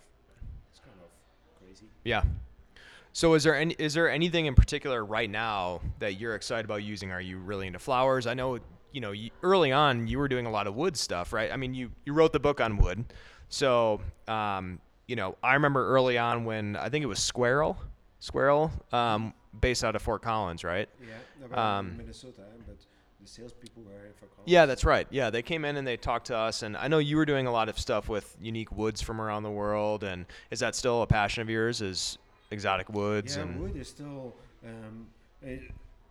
It's 0.71 0.81
kind 0.81 0.97
of 1.03 1.11
crazy. 1.59 1.87
Yeah. 2.05 2.23
So 3.15 3.35
is 3.35 3.43
there 3.45 3.55
any 3.55 3.75
is 3.79 3.93
there 3.95 4.11
anything 4.11 4.47
in 4.47 4.55
particular 4.55 5.05
right 5.05 5.29
now 5.29 5.81
that 5.99 6.19
you're 6.19 6.35
excited 6.35 6.65
about 6.65 6.83
using? 6.83 7.11
Are 7.13 7.21
you 7.21 7.39
really 7.39 7.67
into 7.67 7.79
flowers? 7.79 8.27
I 8.27 8.33
know 8.35 8.59
you 8.91 9.01
know 9.03 9.13
you, 9.13 9.31
early 9.43 9.71
on 9.73 10.07
you 10.07 10.19
were 10.19 10.29
doing 10.29 10.47
a 10.47 10.51
lot 10.51 10.67
of 10.67 10.75
wood 10.75 10.97
stuff, 10.97 11.33
right? 11.35 11.53
I 11.53 11.57
mean 11.57 11.75
you 11.75 11.91
you 12.07 12.15
wrote 12.15 12.33
the 12.33 12.41
book 12.41 12.59
on 12.61 12.79
wood, 12.79 13.05
so 13.51 14.01
um, 14.29 14.81
you 15.07 15.17
know 15.17 15.37
I 15.43 15.55
remember 15.55 15.87
early 15.89 16.19
on 16.19 16.45
when 16.45 16.77
I 16.77 16.89
think 16.89 17.03
it 17.03 17.07
was 17.07 17.19
Squirrel, 17.19 17.77
Squirrel, 18.21 18.71
um, 18.93 19.35
based 19.61 19.85
out 19.85 19.97
of 19.97 20.03
Fort 20.03 20.23
Collins, 20.23 20.65
right? 20.65 20.89
Yeah, 21.01 21.49
no, 21.51 21.57
Um, 21.57 21.89
in 21.91 21.97
Minnesota, 21.99 22.43
but 22.67 22.77
the 23.21 23.27
salespeople 23.29 23.83
were 23.83 24.07
in 24.07 24.13
for 24.15 24.27
college. 24.27 24.47
Yeah, 24.47 24.67
that's 24.67 24.85
right. 24.85 25.07
Yeah, 25.11 25.31
they 25.31 25.43
came 25.43 25.65
in 25.65 25.77
and 25.77 25.87
they 25.87 25.97
talked 25.97 26.27
to 26.29 26.37
us, 26.37 26.63
and 26.63 26.77
I 26.77 26.89
know 26.89 26.99
you 26.99 27.17
were 27.17 27.27
doing 27.27 27.47
a 27.47 27.53
lot 27.53 27.69
of 27.69 27.79
stuff 27.79 28.09
with 28.09 28.37
unique 28.41 28.73
woods 28.73 29.01
from 29.03 29.21
around 29.21 29.43
the 29.43 29.51
world. 29.51 30.05
And 30.05 30.27
is 30.51 30.61
that 30.61 30.75
still 30.75 31.03
a 31.03 31.07
passion 31.07 31.43
of 31.43 31.51
yours? 31.51 31.81
Is 31.81 32.19
exotic 32.51 32.89
woods 32.89 33.37
Yeah, 33.37 33.43
and 33.43 33.61
wood 33.61 33.77
is 33.77 33.89
still. 33.89 34.35
Um, 34.65 35.07
it, 35.43 35.63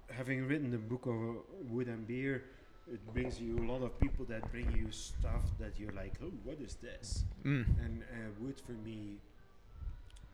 having 0.10 0.46
written 0.46 0.72
the 0.72 0.78
book 0.78 1.06
of 1.06 1.38
wood 1.70 1.88
and 1.88 2.06
beer, 2.06 2.44
it 2.92 3.14
brings 3.14 3.40
you 3.40 3.58
a 3.60 3.66
lot 3.72 3.82
of 3.84 4.00
people 4.00 4.26
that 4.26 4.50
bring 4.52 4.72
you 4.76 4.92
stuff 4.92 5.44
that 5.60 5.80
you're 5.80 5.92
like, 5.94 6.14
oh, 6.24 6.32
what 6.44 6.60
is 6.60 6.76
this? 6.76 7.24
Mm. 7.44 7.66
And 7.86 8.04
uh, 8.04 8.16
wood 8.40 8.60
for 8.66 8.74
me, 8.74 9.18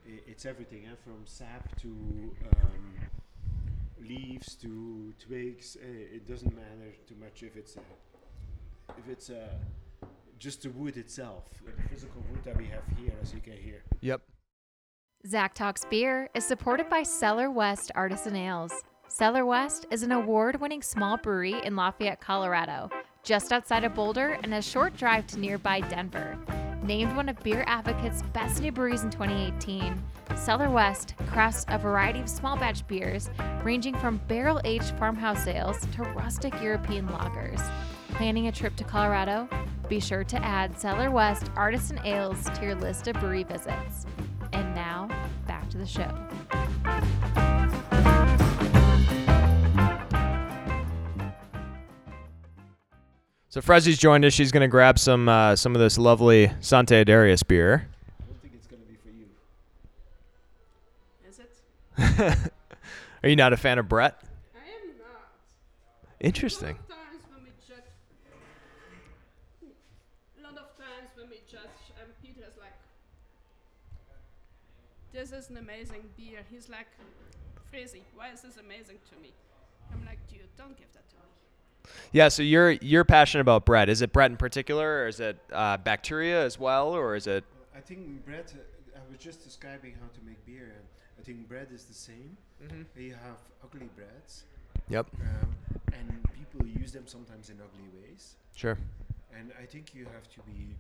i- 0.08 0.22
it's 0.28 0.46
everything, 0.46 0.86
eh? 0.86 0.96
from 1.04 1.22
sap 1.26 1.76
to 1.82 1.88
um, 1.88 2.96
leaves 4.08 4.56
to 4.56 5.14
twigs. 5.26 5.78
Uh, 5.82 5.86
it 6.16 6.28
doesn't 6.28 6.56
matter 6.56 6.94
too 7.08 7.16
much 7.20 7.44
if 7.44 7.56
it's 7.56 7.78
uh, 7.78 7.82
if 8.98 9.08
it's 9.10 9.30
uh, 9.30 9.48
just 10.40 10.62
the 10.64 10.70
wood 10.70 10.98
itself, 10.98 11.44
the 11.66 11.72
physical 11.90 12.24
wood 12.32 12.44
that 12.44 12.56
we 12.58 12.66
have 12.66 12.84
here, 13.00 13.12
as 13.22 13.34
you 13.34 13.42
can 13.42 13.54
hear. 13.58 13.84
Yep. 14.02 14.22
Zach 15.26 15.54
Talks 15.56 15.84
Beer 15.86 16.30
is 16.36 16.46
supported 16.46 16.88
by 16.90 17.04
Cellar 17.04 17.50
West 17.52 17.92
Artisan 17.96 18.36
Ales. 18.36 18.72
Cellar 19.18 19.48
West 19.48 19.88
is 19.90 20.04
an 20.04 20.12
award 20.12 20.62
winning 20.62 20.84
small 20.84 21.18
brewery 21.18 21.56
in 21.64 21.76
Lafayette, 21.76 22.22
Colorado, 22.22 22.88
just 23.24 23.52
outside 23.52 23.84
of 23.84 23.96
Boulder 23.96 24.38
and 24.44 24.54
a 24.54 24.62
short 24.62 24.96
drive 24.96 25.26
to 25.26 25.40
nearby 25.40 25.80
Denver. 25.80 26.38
Named 26.84 27.16
one 27.16 27.28
of 27.28 27.42
Beer 27.42 27.64
Advocate's 27.66 28.22
best 28.32 28.62
new 28.62 28.72
breweries 28.72 29.02
in 29.02 29.10
2018, 29.10 30.00
Cellar 30.36 30.70
West 30.70 31.16
crafts 31.32 31.66
a 31.68 31.80
variety 31.80 32.20
of 32.20 32.30
small 32.30 32.58
batch 32.58 32.86
beers 32.86 33.32
ranging 33.64 33.98
from 33.98 34.22
barrel 34.28 34.62
aged 34.64 34.94
farmhouse 35.00 35.48
ales 35.48 35.84
to 35.96 36.04
rustic 36.04 36.54
European 36.62 37.08
lagers. 37.08 37.68
Planning 38.10 38.46
a 38.46 38.52
trip 38.52 38.76
to 38.76 38.84
Colorado? 38.84 39.50
Be 39.90 40.00
sure 40.00 40.26
to 40.26 40.38
add 40.46 40.80
Cellar 40.80 41.10
West 41.10 41.50
Artisan 41.56 42.00
Ales 42.06 42.44
to 42.54 42.62
your 42.62 42.76
list 42.76 43.08
of 43.08 43.20
brewery 43.20 43.46
visits. 43.46 44.06
And 44.54 44.76
now, 44.76 45.10
back 45.48 45.68
to 45.72 45.80
the 45.80 45.88
show. 45.88 46.27
So 53.58 53.62
Frezi's 53.62 53.98
joined 53.98 54.24
us. 54.24 54.34
She's 54.34 54.52
going 54.52 54.62
to 54.62 54.68
grab 54.68 55.00
some 55.00 55.28
uh, 55.28 55.56
some 55.56 55.74
of 55.74 55.82
this 55.82 55.98
lovely 55.98 56.52
Sante 56.60 57.04
Adairius 57.04 57.42
beer. 57.42 57.90
I 58.22 58.26
don't 58.28 58.40
think 58.40 58.54
it's 58.54 58.68
going 58.68 58.84
to 58.84 58.88
be 58.88 58.98
for 59.02 59.10
you. 59.10 59.26
Is 61.28 61.40
it? 62.20 62.52
Are 63.24 63.30
you 63.30 63.36
not 63.36 63.54
a 63.54 63.58
fan 63.58 63.80
of 63.80 63.90
Brett? 63.90 64.22
I 64.54 64.60
am 64.60 64.94
not. 65.00 65.26
Interesting. 66.20 66.78
A 66.78 66.92
lot 66.94 67.00
of 67.02 67.10
times 67.10 67.24
when 67.34 67.46
we 67.46 67.50
judge, 71.50 71.82
and 71.98 72.06
um, 72.06 72.14
Peter's 72.22 72.58
like, 72.62 72.78
"This 75.12 75.32
is 75.32 75.50
an 75.50 75.58
amazing 75.58 76.04
beer." 76.16 76.46
He's 76.52 76.70
like, 76.70 76.86
"Frezi, 77.74 78.02
why 78.16 78.30
is 78.30 78.42
this 78.42 78.58
amazing 78.58 79.00
to 79.10 79.20
me?" 79.20 79.34
I'm 79.92 80.06
like, 80.06 80.20
"Dude, 80.30 80.42
don't 80.60 80.78
give 80.78 80.94
that 80.94 81.10
to." 81.10 81.17
Yeah, 82.12 82.28
so 82.30 82.42
you're 82.44 82.72
you're 82.72 83.04
passionate 83.06 83.42
about 83.42 83.66
Brett. 83.66 83.90
Is 83.90 84.02
it 84.02 84.12
Brett 84.14 84.32
in 84.32 84.38
particular, 84.38 85.04
or 85.04 85.08
is 85.08 85.20
it 85.20 85.38
uh, 85.52 85.78
bacteria 85.78 86.44
as 86.46 86.60
well, 86.60 86.90
or 86.90 87.16
is 87.16 87.28
it? 87.28 87.44
I 87.76 87.80
think 87.80 88.26
Brett. 88.26 88.54
Uh, 88.56 88.98
I 88.98 89.12
was 89.12 89.20
just 89.20 89.44
describing 89.44 89.94
how 89.94 90.08
to 90.14 90.22
make 90.26 90.44
beer, 90.46 90.74
and 90.76 90.86
I 91.20 91.22
think 91.24 91.48
Brett 91.48 91.70
is 91.72 91.86
the 91.86 91.94
same. 91.94 92.38
You 92.98 93.12
have 93.14 93.38
ugly 93.64 93.90
Bretts, 93.98 94.44
Yep. 94.90 95.08
um, 95.22 95.56
and 95.94 96.26
people 96.36 96.66
use 96.68 96.92
them 96.92 97.06
sometimes 97.06 97.50
in 97.50 97.58
ugly 97.62 97.90
ways. 98.02 98.36
Sure. 98.56 98.78
And 99.38 99.52
I 99.62 99.66
think 99.66 99.94
you 99.94 100.06
have 100.06 100.28
to 100.32 100.40
be. 100.42 100.76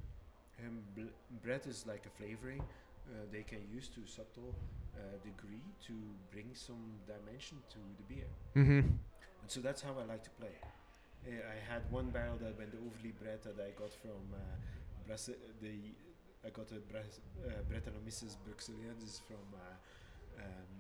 Um, 0.65 0.80
bl- 0.96 1.13
Brett 1.43 1.67
is 1.67 1.86
like 1.88 2.04
a 2.08 2.10
flavoring. 2.22 2.62
Uh, 2.62 3.26
they 3.32 3.43
can 3.43 3.60
use 3.72 3.88
to 3.89 4.02
subtle 4.08 4.54
uh, 4.98 5.00
degree 5.24 5.62
to 5.86 5.93
bring 6.32 6.50
some 6.54 6.84
dimension 7.06 7.58
to 7.70 7.78
the 8.00 8.13
beer. 8.15 8.28
Mm-hmm. 8.56 8.80
And 8.80 9.48
so 9.48 9.60
that's 9.62 9.82
how 9.82 9.91
I 10.02 10.06
like 10.06 10.24
to 10.24 10.30
play. 10.32 10.56
Uh, 11.28 11.32
I 11.56 11.58
had 11.74 11.82
one 11.92 12.10
barrel 12.10 12.38
that 12.42 12.58
went 12.58 12.74
overly 12.74 13.12
bread 13.22 13.40
that 13.44 13.58
I 13.60 13.72
got 13.78 13.92
from 13.94 14.22
uh, 14.34 14.40
Brasse- 15.06 15.36
the 15.62 15.76
I 16.46 16.50
got 16.50 16.72
a 16.72 16.80
Bras- 16.92 17.20
uh, 17.46 17.52
Brettanomyces 17.70 18.38
bruxellensis 18.46 19.20
from 19.28 19.44
uh, 19.54 20.44
um, 20.44 20.72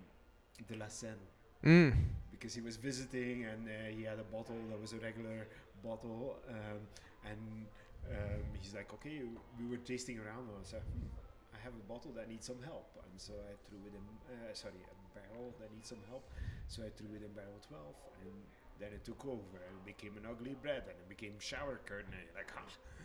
De 0.67 0.75
la 0.77 0.87
Senne. 0.87 1.25
Mm. 1.65 1.91
because 2.31 2.53
he 2.53 2.61
was 2.61 2.77
visiting 2.77 3.45
and 3.45 3.67
uh, 3.67 3.89
he 3.97 4.03
had 4.03 4.19
a 4.19 4.27
bottle 4.35 4.55
that 4.69 4.79
was 4.79 4.93
a 4.93 4.99
regular 4.99 5.47
bottle 5.83 6.37
um, 6.47 6.81
and 7.25 7.65
um, 8.13 8.43
he's 8.61 8.75
like 8.75 8.93
okay 8.93 9.21
we 9.59 9.65
were 9.65 9.81
tasting 9.83 10.19
around. 10.19 10.45
And 10.47 10.57
I 10.61 10.63
said 10.63 10.83
hmm, 10.85 11.09
I 11.51 11.57
have 11.65 11.73
a 11.73 11.85
bottle 11.91 12.11
that 12.15 12.29
needs 12.29 12.45
some 12.45 12.61
help. 12.63 12.87
And 13.09 13.19
so 13.19 13.33
I 13.33 13.53
threw 13.67 13.81
it 13.89 13.93
in 13.97 14.05
uh, 14.31 14.53
sorry 14.53 14.79
a 14.85 14.95
barrel 15.17 15.51
that 15.59 15.73
needs 15.73 15.89
some 15.89 16.03
help. 16.07 16.23
So 16.67 16.83
I 16.85 16.89
threw 16.95 17.09
it 17.17 17.23
in 17.25 17.31
barrel 17.33 17.57
12 17.67 17.83
and 18.21 18.37
then 18.79 18.89
it 18.93 19.03
took 19.05 19.25
over 19.25 19.57
and 19.67 19.73
it 19.79 19.85
became 19.85 20.15
an 20.17 20.25
ugly 20.29 20.55
Brett 20.61 20.83
and 20.89 20.97
it 21.03 21.09
became 21.09 21.33
shower 21.39 21.79
curtain 21.85 22.11
and 22.13 22.21
you're 22.25 22.35
like 22.35 22.51
ah. 22.57 22.61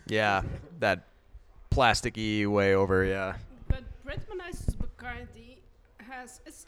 Yeah, 0.06 0.42
that 0.80 1.06
plasticky 1.70 2.46
way 2.46 2.74
over. 2.74 3.04
Yeah. 3.04 3.35
But 3.68 3.85
Brettanomyces 4.06 4.76
Bacardi 4.76 5.58
has 6.11 6.40
it's 6.46 6.66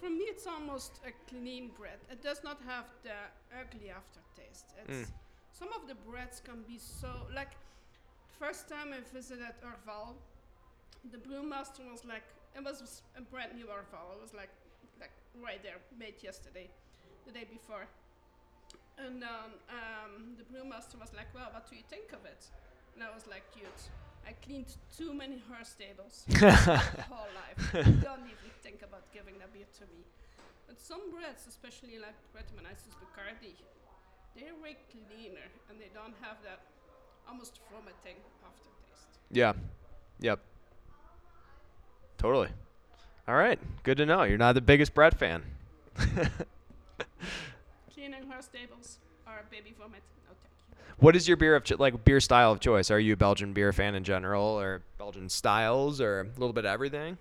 for 0.00 0.10
me 0.10 0.24
it's 0.24 0.46
almost 0.46 1.00
a 1.06 1.12
clean 1.30 1.70
Brett. 1.76 2.00
It 2.10 2.22
does 2.22 2.42
not 2.44 2.58
have 2.66 2.84
the 3.02 3.16
ugly 3.60 3.90
aftertaste. 3.90 4.66
It's 4.78 5.08
Mm. 5.08 5.12
some 5.52 5.72
of 5.72 5.88
the 5.88 5.94
Bretts 6.06 6.42
can 6.44 6.62
be 6.68 6.78
so 6.78 7.08
like 7.34 7.52
first 8.38 8.68
time 8.68 8.92
I 8.92 9.00
visited 9.12 9.54
Orval, 9.64 10.14
the 11.10 11.18
brewmaster 11.18 11.84
was 11.90 12.04
like 12.04 12.24
it 12.56 12.62
was 12.64 13.02
a 13.16 13.22
brand 13.22 13.52
new 13.56 13.66
Orval. 13.66 14.14
It 14.16 14.22
was 14.22 14.34
like 14.34 14.50
like 15.00 15.10
right 15.42 15.60
there, 15.62 15.78
made 15.98 16.14
yesterday, 16.22 16.68
the 17.26 17.32
day 17.32 17.44
before. 17.50 17.86
And 18.98 19.20
then 19.20 19.50
um, 19.68 20.36
the 20.38 20.44
brewmaster 20.44 20.98
was 21.00 21.10
like, 21.14 21.28
"Well, 21.34 21.50
what 21.52 21.68
do 21.68 21.76
you 21.76 21.82
think 21.90 22.12
of 22.12 22.24
it?" 22.24 22.46
And 22.94 23.02
I 23.02 23.12
was 23.12 23.26
like, 23.26 23.42
"Dude, 23.52 23.66
I 24.26 24.32
cleaned 24.44 24.76
too 24.96 25.12
many 25.12 25.42
horse 25.48 25.68
stables 25.68 26.24
whole 27.10 27.28
life. 27.36 27.58
Don't 28.00 28.24
even 28.24 28.50
think 28.62 28.82
about 28.82 29.02
giving 29.12 29.38
that 29.38 29.52
beer 29.52 29.68
to 29.78 29.84
me. 29.92 30.00
But 30.66 30.80
some 30.80 31.12
Bretts, 31.12 31.46
especially 31.46 31.98
like 31.98 32.16
Brettanomyces 32.32 32.96
Bacardi, 33.00 33.52
they're 34.34 34.54
way 34.62 34.76
cleaner 34.90 35.48
and 35.68 35.78
they 35.78 35.90
don't 35.94 36.14
have 36.22 36.36
that 36.44 36.60
almost 37.28 37.60
vomiting 37.70 38.16
aftertaste. 38.44 39.18
Yeah. 39.30 39.52
Yep. 40.20 40.40
Totally. 42.16 42.48
All 43.28 43.34
right. 43.34 43.58
Good 43.82 43.98
to 43.98 44.06
know. 44.06 44.22
You're 44.22 44.38
not 44.38 44.54
the 44.54 44.60
biggest 44.60 44.94
Brett 44.94 45.18
fan. 45.18 45.42
Horse 48.12 48.44
stables 48.44 48.98
or 49.26 49.32
baby 49.50 49.72
vomit, 49.78 50.02
no 50.28 50.34
thank 50.42 50.52
you. 50.68 50.76
What 50.98 51.16
is 51.16 51.26
your 51.26 51.38
beer 51.38 51.56
of 51.56 51.64
cho- 51.64 51.76
like 51.78 52.04
beer 52.04 52.20
style 52.20 52.52
of 52.52 52.60
choice? 52.60 52.90
Are 52.90 52.98
you 53.00 53.14
a 53.14 53.16
Belgian 53.16 53.54
beer 53.54 53.72
fan 53.72 53.94
in 53.94 54.04
general, 54.04 54.44
or 54.44 54.82
Belgian 54.98 55.30
styles, 55.30 56.02
or 56.02 56.20
a 56.20 56.24
little 56.38 56.52
bit 56.52 56.66
of 56.66 56.70
everything? 56.72 57.16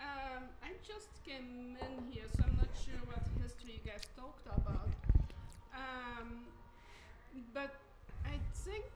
Um, 0.00 0.44
I 0.62 0.70
just 0.86 1.08
came 1.26 1.76
in 1.78 2.10
here, 2.10 2.24
so 2.34 2.42
I'm 2.44 2.56
not 2.56 2.68
sure 2.82 2.98
what 3.04 3.20
history 3.42 3.80
you 3.84 3.90
guys 3.90 4.00
talked 4.16 4.46
about. 4.46 4.88
Um, 5.74 6.40
but 7.52 7.74
I 8.24 8.38
think 8.64 8.86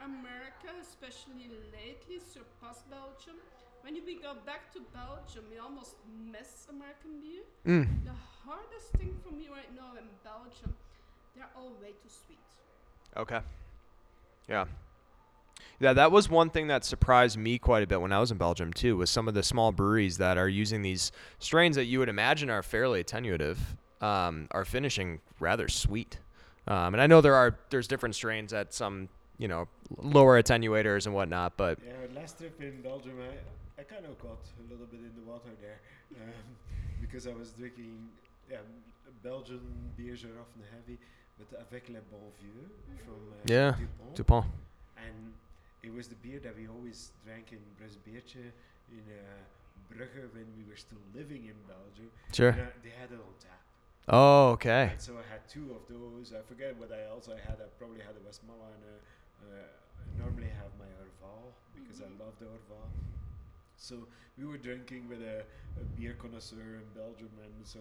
America, 0.00 0.70
especially 0.80 1.50
lately, 1.74 2.20
surpassed 2.32 2.88
Belgium. 2.88 3.40
When 3.86 3.94
you- 3.94 4.02
we 4.04 4.16
go 4.16 4.34
back 4.44 4.72
to 4.72 4.80
Belgium, 4.92 5.44
we 5.48 5.58
almost 5.58 5.94
miss 6.08 6.66
American 6.68 7.20
beer. 7.20 7.44
Mm. 7.64 8.04
The 8.04 8.10
hardest 8.44 8.90
thing 8.94 9.16
for 9.22 9.30
me 9.32 9.46
right 9.48 9.72
now 9.76 9.94
in 9.96 10.08
Belgium, 10.24 10.74
they're 11.36 11.48
all 11.56 11.70
way 11.80 11.92
too 11.92 12.08
sweet. 12.08 12.40
Okay. 13.16 13.40
Yeah. 14.48 14.64
Yeah, 15.78 15.92
that 15.92 16.10
was 16.10 16.28
one 16.28 16.50
thing 16.50 16.66
that 16.66 16.84
surprised 16.84 17.38
me 17.38 17.58
quite 17.60 17.84
a 17.84 17.86
bit 17.86 18.00
when 18.00 18.10
I 18.10 18.18
was 18.18 18.32
in 18.32 18.38
Belgium 18.38 18.72
too, 18.72 18.96
was 18.96 19.08
some 19.08 19.28
of 19.28 19.34
the 19.34 19.44
small 19.44 19.70
breweries 19.70 20.18
that 20.18 20.36
are 20.36 20.48
using 20.48 20.82
these 20.82 21.12
strains 21.38 21.76
that 21.76 21.84
you 21.84 22.00
would 22.00 22.08
imagine 22.08 22.50
are 22.50 22.64
fairly 22.64 23.04
attenuative, 23.04 23.58
um, 24.00 24.48
are 24.50 24.64
finishing 24.64 25.20
rather 25.38 25.68
sweet. 25.68 26.18
Um, 26.66 26.92
and 26.92 27.00
I 27.00 27.06
know 27.06 27.20
there 27.20 27.36
are 27.36 27.56
there's 27.70 27.86
different 27.86 28.16
strains 28.16 28.52
at 28.52 28.74
some 28.74 29.10
you 29.38 29.46
know 29.46 29.68
lower 29.96 30.42
attenuators 30.42 31.06
and 31.06 31.14
whatnot, 31.14 31.56
but 31.56 31.78
Yeah, 31.86 31.92
last 32.20 32.38
trip 32.38 32.60
in 32.60 32.82
Belgium, 32.82 33.20
I, 33.20 33.36
I 33.78 33.82
kind 33.82 34.04
of 34.06 34.18
got 34.18 34.40
a 34.58 34.64
little 34.70 34.86
bit 34.86 35.00
in 35.00 35.12
the 35.14 35.26
water 35.30 35.50
there 35.60 35.80
um, 36.16 36.48
because 37.00 37.26
I 37.26 37.34
was 37.34 37.50
drinking. 37.50 38.08
Yeah, 38.50 38.58
Belgian 39.22 39.60
beers 39.96 40.22
are 40.24 40.38
often 40.40 40.62
heavy, 40.70 40.98
but 41.38 41.48
Avec 41.60 41.88
les 41.88 42.00
Bons 42.10 42.30
Voeux 42.40 42.70
from 43.04 43.18
uh, 43.34 43.52
Yeah, 43.52 43.72
Dupont, 43.74 44.14
Dupont. 44.14 44.44
and 44.96 45.34
it 45.82 45.92
was 45.92 46.06
the 46.08 46.14
beer 46.22 46.38
that 46.40 46.54
we 46.56 46.68
always 46.68 47.10
drank 47.24 47.50
in 47.52 47.58
Brugs 47.76 47.98
Beertje 48.06 48.52
in 48.92 49.02
uh, 49.10 49.42
Brugge 49.92 50.30
when 50.32 50.46
we 50.56 50.62
were 50.70 50.76
still 50.78 51.02
living 51.14 51.44
in 51.50 51.58
Belgium. 51.66 52.10
Sure. 52.32 52.50
And, 52.50 52.60
uh, 52.70 52.82
they 52.82 52.94
had 52.94 53.10
it 53.10 53.18
on 53.18 53.34
tap. 53.42 53.60
Oh, 54.08 54.54
okay. 54.54 54.94
And 54.94 55.02
so 55.02 55.14
I 55.18 55.26
had 55.26 55.42
two 55.50 55.74
of 55.74 55.82
those. 55.90 56.32
I 56.32 56.40
forget 56.46 56.76
what 56.78 56.92
I 56.94 57.10
also 57.10 57.32
had. 57.34 57.58
I 57.58 57.66
probably 57.78 57.98
had 58.00 58.14
a 58.14 58.22
Westmalle 58.22 58.70
and 58.78 58.82
a, 58.86 58.96
uh, 59.42 59.66
I 59.66 60.04
normally 60.22 60.50
have 60.54 60.70
my 60.78 60.86
Orval 61.02 61.50
because 61.74 61.98
I 62.00 62.08
love 62.22 62.38
the 62.38 62.46
Orval. 62.46 62.86
So 63.76 64.06
we 64.38 64.44
were 64.46 64.56
drinking 64.58 65.08
with 65.08 65.20
a, 65.22 65.40
a 65.80 65.84
beer 65.98 66.14
connoisseur 66.18 66.80
in 66.82 66.86
Belgium, 66.94 67.30
and 67.42 67.52
so 67.64 67.80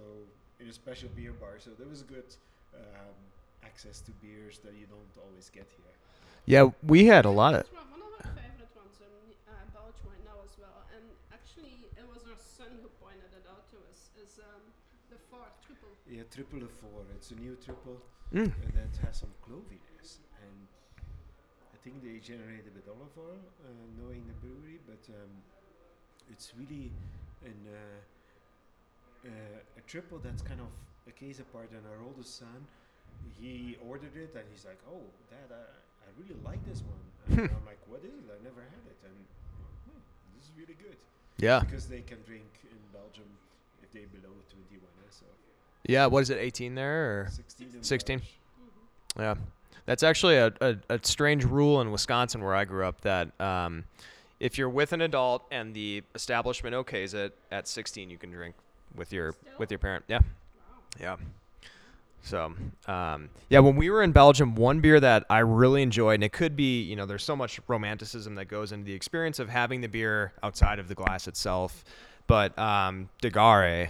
in 0.60 0.68
a 0.68 0.74
special 0.74 1.10
beer 1.16 1.34
bar. 1.34 1.56
So 1.60 1.72
there 1.78 1.88
was 1.88 2.02
good 2.04 2.30
um, 2.76 3.16
access 3.64 4.02
to 4.02 4.12
beers 4.24 4.60
that 4.60 4.74
you 4.80 4.86
don't 4.88 5.14
always 5.26 5.50
get 5.50 5.68
here. 5.76 5.96
Yeah, 6.46 6.70
we 6.86 7.06
had 7.06 7.26
a 7.26 7.32
lot 7.32 7.56
of. 7.56 7.66
One 7.74 7.90
one 7.90 8.02
of 8.06 8.12
our 8.22 8.32
favorite 8.38 8.74
ones 8.78 8.98
in 9.02 9.14
uh, 9.50 9.56
Belgium 9.74 10.06
right 10.14 10.26
now 10.26 10.38
as 10.46 10.54
well. 10.62 10.86
And 10.94 11.04
actually, 11.34 11.90
it 11.98 12.06
was 12.06 12.24
our 12.30 12.38
son 12.38 12.70
who 12.82 12.88
pointed 13.02 13.32
it 13.34 13.46
out 13.50 13.66
to 13.74 13.78
us. 13.90 14.14
Is 14.22 14.40
um, 14.40 14.62
the 15.10 15.18
Ford 15.32 15.50
Triple. 15.66 15.90
Yeah, 16.06 16.24
triple 16.30 16.62
of 16.62 16.72
four. 16.78 17.02
It's 17.16 17.32
a 17.32 17.36
new 17.36 17.56
triple 17.64 17.98
Mm. 18.34 18.50
uh, 18.50 18.54
that 18.74 18.90
has 19.06 19.22
some 19.22 19.30
cloviness, 19.46 20.18
and 20.42 20.58
I 21.74 21.78
think 21.86 22.02
they 22.02 22.18
generated 22.18 22.74
with 22.74 22.90
olive 22.90 23.14
oil, 23.18 23.38
uh, 23.62 23.70
knowing 24.02 24.26
the 24.26 24.34
brewery, 24.42 24.80
but 24.90 25.02
um, 25.14 25.30
it's 26.32 26.52
really 26.58 26.92
an, 27.46 27.56
uh, 27.70 29.28
uh, 29.28 29.78
a 29.78 29.82
triple 29.88 30.20
that's 30.20 30.42
kind 30.42 30.60
of 30.60 30.68
a 31.08 31.12
case 31.12 31.40
apart. 31.40 31.70
And 31.72 31.82
our 31.92 32.06
oldest 32.06 32.38
son, 32.38 32.66
he 33.40 33.78
ordered 33.88 34.16
it, 34.16 34.34
and 34.36 34.44
he's 34.52 34.66
like, 34.66 34.80
"Oh, 34.90 35.02
Dad, 35.30 35.54
I, 35.54 35.62
I 35.62 36.08
really 36.20 36.40
like 36.44 36.64
this 36.68 36.82
one." 36.84 37.00
And 37.42 37.50
I'm 37.50 37.66
like, 37.66 37.80
"What 37.88 38.02
is 38.04 38.14
it? 38.14 38.30
I 38.30 38.44
never 38.44 38.62
had 38.62 38.84
it." 38.88 38.98
And 39.06 39.16
hmm, 39.90 40.00
this 40.38 40.46
is 40.46 40.52
really 40.58 40.76
good 40.82 40.98
Yeah. 41.38 41.60
because 41.60 41.88
they 41.88 42.02
can 42.02 42.18
drink 42.26 42.46
in 42.64 42.78
Belgium 42.94 43.26
if 43.84 43.92
they 43.92 44.06
below 44.06 44.34
21. 44.50 44.82
eh, 44.82 45.10
So 45.10 45.26
Yeah. 45.88 46.06
What 46.08 46.22
is 46.22 46.30
it? 46.30 46.38
18 46.38 46.76
there 46.76 47.22
or? 47.22 47.28
16. 47.32 47.68
in 47.76 47.84
16? 47.84 48.20
Belgium. 48.20 48.32
Yeah, 49.18 49.36
that's 49.86 50.04
actually 50.04 50.36
a, 50.36 50.54
a, 50.62 50.76
a 50.90 51.00
strange 51.04 51.46
rule 51.46 51.80
in 51.82 51.90
Wisconsin 51.92 52.44
where 52.44 52.54
I 52.54 52.66
grew 52.66 52.86
up 52.86 53.00
that 53.02 53.30
um, 53.40 53.86
if 54.40 54.58
you're 54.58 54.70
with 54.70 54.94
an 54.94 55.02
adult 55.02 55.46
and 55.52 55.74
the 55.74 56.04
establishment 56.14 56.76
okays 56.76 57.14
it 57.14 57.38
at 57.52 57.68
16, 57.68 58.10
you 58.10 58.18
can 58.18 58.32
drink 58.32 58.56
with 58.96 59.14
your 59.14 59.36
with 59.58 59.72
your 59.72 59.80
parent. 59.80 60.06
Yeah, 60.08 60.20
yeah. 61.00 61.18
So 62.22 62.54
um, 62.88 63.30
yeah, 63.50 63.60
when 63.60 63.76
we 63.76 63.90
were 63.90 64.02
in 64.02 64.12
Belgium, 64.12 64.56
one 64.56 64.80
beer 64.80 65.00
that 65.00 65.26
I 65.30 65.40
really 65.40 65.84
enjoyed, 65.84 66.16
and 66.16 66.24
it 66.24 66.34
could 66.34 66.56
be 66.56 66.82
you 66.82 66.96
know 66.96 67.06
there's 67.06 67.24
so 67.24 67.36
much 67.36 67.60
romanticism 67.68 68.36
that 68.36 68.46
goes 68.46 68.72
into 68.72 68.86
the 68.86 68.94
experience 68.94 69.40
of 69.40 69.50
having 69.50 69.82
the 69.82 69.88
beer 69.88 70.34
outside 70.42 70.80
of 70.80 70.88
the 70.88 70.96
glass 70.96 71.28
itself, 71.28 71.84
but 72.28 72.58
um, 72.58 73.10
De 73.22 73.30
Garre 73.30 73.90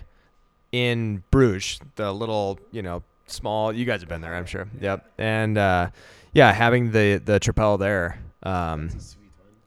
in 0.72 1.24
Bruges, 1.32 1.80
the 1.96 2.12
little 2.12 2.60
you 2.72 2.82
know 2.82 3.04
small. 3.28 3.72
You 3.72 3.86
guys 3.86 4.02
have 4.02 4.10
been 4.10 4.22
there, 4.22 4.36
I'm 4.36 4.46
sure. 4.46 4.68
Yep. 4.82 5.14
And 5.18 5.58
uh, 5.58 5.90
yeah, 6.34 6.52
having 6.52 6.92
the 6.92 7.22
the 7.24 7.40
Tripel 7.40 7.80
there, 7.80 8.20
um, 8.44 8.90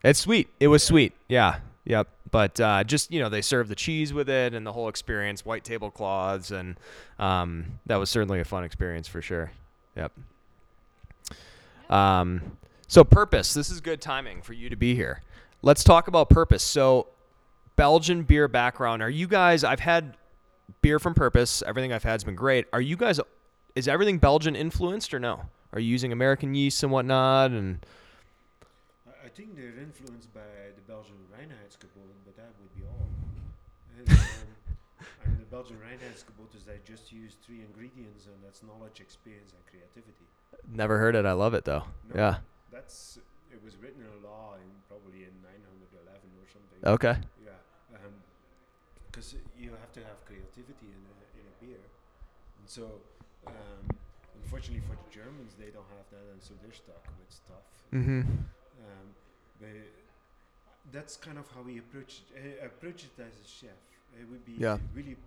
It's 0.03 0.19
sweet 0.19 0.47
one. 0.47 0.47
it's 0.47 0.49
sweet. 0.49 0.49
It 0.59 0.67
was 0.67 0.83
sweet. 0.83 1.13
Yeah. 1.27 1.59
Yep. 1.85 2.07
But 2.31 2.59
uh, 2.59 2.83
just 2.83 3.11
you 3.11 3.19
know, 3.19 3.29
they 3.29 3.41
serve 3.41 3.67
the 3.67 3.75
cheese 3.75 4.13
with 4.13 4.29
it 4.29 4.53
and 4.53 4.65
the 4.65 4.73
whole 4.73 4.87
experience, 4.87 5.43
white 5.43 5.63
tablecloths, 5.63 6.51
and 6.51 6.77
um, 7.17 7.79
that 7.87 7.97
was 7.97 8.09
certainly 8.09 8.39
a 8.39 8.45
fun 8.45 8.63
experience 8.63 9.07
for 9.07 9.21
sure. 9.21 9.51
Yep. 9.95 10.11
Um, 11.89 12.57
so 12.87 13.03
purpose. 13.03 13.53
This 13.53 13.69
is 13.69 13.81
good 13.81 14.01
timing 14.01 14.41
for 14.41 14.53
you 14.53 14.69
to 14.69 14.75
be 14.75 14.95
here. 14.95 15.21
Let's 15.61 15.83
talk 15.83 16.07
about 16.07 16.29
purpose. 16.29 16.63
So, 16.63 17.07
Belgian 17.75 18.23
beer 18.23 18.47
background. 18.47 19.01
Are 19.01 19.09
you 19.09 19.27
guys? 19.27 19.63
I've 19.63 19.79
had 19.79 20.15
beer 20.81 20.99
from 20.99 21.13
Purpose. 21.13 21.63
Everything 21.65 21.91
I've 21.91 22.03
had's 22.03 22.23
been 22.23 22.35
great. 22.35 22.67
Are 22.71 22.81
you 22.81 22.95
guys? 22.95 23.19
Is 23.75 23.87
everything 23.87 24.19
Belgian 24.19 24.55
influenced 24.55 25.13
or 25.13 25.19
no? 25.19 25.41
Are 25.73 25.79
you 25.79 25.89
using 25.89 26.11
American 26.11 26.53
yeast 26.55 26.81
and 26.83 26.91
whatnot? 26.91 27.51
And 27.51 27.85
I, 29.23 29.29
think 29.29 29.55
they're 29.55 29.79
influenced 29.79 30.33
by 30.33 30.71
the 30.75 30.83
Belgian 30.87 31.19
Reinheitsgebot, 31.31 32.15
but 32.25 32.35
that 32.37 32.51
would 32.59 32.73
be 32.75 32.83
all. 32.87 33.07
And, 33.97 34.09
um, 34.09 34.47
and 35.25 35.39
the 35.39 35.49
Belgian 35.51 35.77
Reinheitsgebot 35.77 36.55
is 36.55 36.63
they 36.63 36.79
just 36.85 37.11
use 37.11 37.35
three 37.45 37.61
ingredients, 37.61 38.25
and 38.27 38.35
that's 38.43 38.63
knowledge, 38.63 38.99
experience, 38.99 39.51
and 39.51 39.63
creativity. 39.67 40.25
never 40.71 40.97
heard 40.97 41.15
it. 41.15 41.25
I 41.25 41.33
love 41.33 41.53
it 41.53 41.65
though. 41.65 41.83
No. 42.09 42.15
Yeah. 42.15 42.35
That's 42.71 43.19
it 43.51 43.61
was 43.63 43.75
written 43.77 44.05
in 44.05 44.11
a 44.13 44.21
law 44.27 44.55
in 44.61 44.69
probably 44.87 45.25
in 45.25 45.33
911 45.41 46.05
or 46.37 46.47
something. 46.47 46.79
Okay. 46.85 47.17
Yeah, 47.43 47.57
because 49.09 49.35
you 49.57 49.73
have 49.73 49.91
to 49.93 50.01
have 50.05 50.21
creativity 50.25 50.93
in 50.93 51.01
a, 51.09 51.15
in 51.33 51.45
a 51.49 51.55
beer, 51.57 51.81
and 52.61 52.67
so 52.69 53.01
um, 53.47 53.83
unfortunately 54.43 54.85
for 54.85 54.95
the 54.95 55.09
Germans, 55.09 55.57
they 55.57 55.73
don't 55.73 55.89
have 55.97 56.07
that, 56.13 56.25
and 56.31 56.41
so 56.41 56.53
they're 56.61 56.73
stuck 56.73 57.03
with 57.03 57.31
stuff. 57.33 57.65
Mm-hmm. 57.93 58.21
Um, 58.89 59.07
but 59.59 59.69
that's 60.91 61.17
kind 61.17 61.37
of 61.37 61.49
how 61.51 61.61
we 61.61 61.77
approach 61.77 62.21
it, 62.33 62.59
uh, 62.61 62.65
approach 62.65 63.03
it 63.05 63.21
as 63.21 63.33
a 63.33 63.47
chef. 63.47 63.77
It 64.19 64.27
would 64.29 64.45
be 64.45 64.53
Yeah. 64.53 64.77
really 64.93 65.17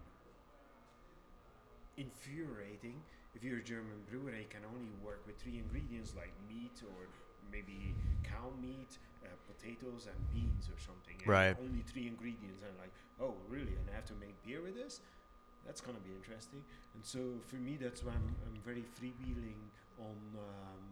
infuriating 1.96 3.02
if 3.34 3.44
you're 3.44 3.58
a 3.58 3.62
German 3.62 4.02
brewer 4.10 4.30
and 4.30 4.48
can 4.50 4.64
only 4.74 4.90
work 5.04 5.22
with 5.26 5.40
three 5.40 5.58
ingredients 5.58 6.14
like 6.16 6.32
meat 6.48 6.82
or 6.82 7.06
maybe 7.50 7.94
cow 8.24 8.50
meat, 8.60 8.98
uh, 9.24 9.28
potatoes, 9.46 10.06
and 10.06 10.18
beans 10.32 10.68
or 10.68 10.78
something. 10.80 11.16
and 11.20 11.28
Right. 11.28 11.56
Only 11.60 11.82
three 11.82 12.06
ingredients, 12.06 12.62
and 12.66 12.76
like, 12.78 12.92
oh, 13.20 13.36
really? 13.48 13.76
And 13.76 13.88
I 13.90 13.94
have 13.94 14.06
to 14.06 14.14
make 14.14 14.42
beer 14.42 14.62
with 14.62 14.74
this? 14.74 15.00
That's 15.64 15.80
gonna 15.80 16.00
be 16.00 16.10
interesting. 16.14 16.64
And 16.94 17.04
so 17.04 17.40
for 17.46 17.56
me, 17.56 17.76
that's 17.76 18.02
why 18.02 18.12
I'm, 18.12 18.34
I'm 18.46 18.60
very 18.64 18.82
freewheeling 18.82 19.70
on 19.98 20.16
um, 20.36 20.82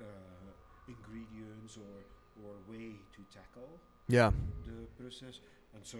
uh, 0.00 0.52
ingredients 0.88 1.76
or 1.76 2.04
or 2.44 2.52
way 2.68 2.96
to 3.14 3.20
tackle 3.32 3.80
Yeah. 4.08 4.30
the 4.66 4.86
process. 5.02 5.40
And 5.74 5.84
so 5.84 5.98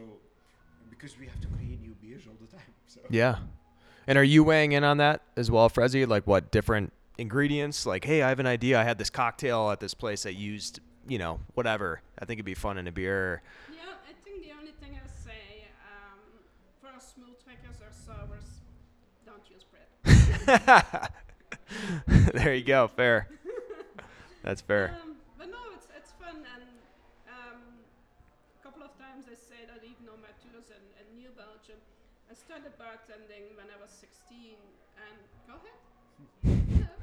because 0.90 1.18
we 1.18 1.27
have 1.27 1.40
to 1.40 1.49
create 1.49 1.81
new 1.81 1.94
beers 2.01 2.22
all 2.29 2.37
the 2.40 2.46
time. 2.46 2.72
So 2.87 3.01
Yeah. 3.11 3.37
And 4.07 4.16
are 4.18 4.25
you 4.25 4.44
weighing 4.44 4.72
in 4.72 4.85
on 4.85 4.99
that 4.99 5.22
as 5.37 5.51
well, 5.51 5.68
Frezi? 5.70 6.07
Like 6.07 6.27
what 6.27 6.51
different 6.51 6.92
ingredients? 7.18 7.87
Like, 7.87 8.05
hey, 8.05 8.22
I 8.22 8.29
have 8.29 8.38
an 8.38 8.46
idea. 8.46 8.79
I 8.81 8.85
had 8.85 8.99
this 8.99 9.11
cocktail 9.11 9.70
at 9.70 9.81
this 9.81 9.94
place 9.94 10.22
that 10.25 10.35
used, 10.35 10.81
you 11.09 11.18
know, 11.18 11.40
whatever. 11.55 12.03
I 12.18 12.25
think 12.27 12.38
it'd 12.38 12.44
be 12.46 12.55
fun 12.55 12.77
in 12.79 12.87
a 12.87 12.92
beer. 12.92 13.42
Yeah, 13.72 13.79
I 14.09 14.12
think 14.25 14.44
the 14.44 14.53
only 14.59 14.72
thing 14.81 14.92
I 15.03 15.07
say 15.09 15.64
um, 15.90 16.20
for 16.81 16.88
our 16.88 17.01
smooth 17.01 17.35
trackers 17.42 17.81
or 17.81 17.90
sours, 17.90 18.44
don't 19.25 19.42
use 19.51 19.64
Brett. 19.64 21.12
there 22.35 22.55
you 22.55 22.62
go. 22.64 22.88
Fair. 22.88 23.29
That's 24.46 24.62
fair. 24.62 24.94
Um, 25.02 25.18
but 25.35 25.50
no, 25.50 25.59
it's 25.74 25.90
it's 25.90 26.14
fun 26.22 26.46
and 26.46 26.70
um, 27.26 27.82
a 28.54 28.61
couple 28.62 28.87
of 28.87 28.94
times 28.94 29.26
I 29.26 29.35
say 29.35 29.66
that 29.66 29.82
even 29.82 30.06
on 30.06 30.22
my 30.22 30.30
tours 30.38 30.70
in, 30.70 30.85
in 31.02 31.06
New 31.18 31.35
Belgium, 31.35 31.82
I 32.30 32.38
started 32.38 32.70
bartending 32.78 33.59
when 33.59 33.66
I 33.74 33.78
was 33.82 33.90
16 33.90 34.54
and 35.02 35.18
go 35.50 35.59
ahead. 35.59 35.80
yeah. 36.46 36.94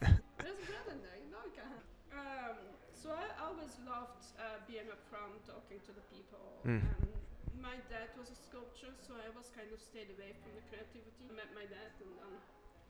There's 0.40 0.60
Brett 0.64 0.88
in 0.88 1.04
there, 1.04 1.20
know 1.28 1.44
you 1.44 1.52
can. 1.52 1.76
Um, 2.16 2.56
so 2.96 3.12
I 3.12 3.36
always 3.36 3.76
loved 3.84 4.24
uh, 4.40 4.64
being 4.64 4.88
up 4.88 5.04
front, 5.12 5.44
talking 5.44 5.84
to 5.84 5.92
the 5.92 6.04
people. 6.08 6.40
Mm. 6.64 6.88
And 6.88 7.60
my 7.60 7.76
dad 7.92 8.16
was 8.16 8.32
a 8.32 8.38
sculptor, 8.48 8.96
so 8.96 9.12
I 9.12 9.28
was 9.36 9.52
kind 9.52 9.68
of 9.68 9.76
stayed 9.76 10.08
away 10.16 10.32
from 10.40 10.56
the 10.56 10.64
creativity. 10.72 11.28
I 11.28 11.36
met 11.36 11.52
my 11.52 11.68
dad, 11.68 11.92
and 12.00 12.16
um, 12.24 12.40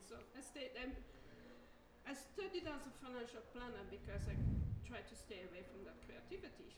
so 0.06 0.22
I 0.38 0.38
stayed. 0.38 0.70
Um, 0.78 0.94
I 2.09 2.14
studied 2.16 2.64
as 2.64 2.87
a 2.88 2.92
financial 3.05 3.44
planner 3.53 3.85
because 3.90 4.25
I 4.29 4.35
tried 4.88 5.05
to 5.12 5.16
stay 5.16 5.44
away 5.44 5.61
from 5.68 5.85
that 5.85 6.01
creativity. 6.09 6.73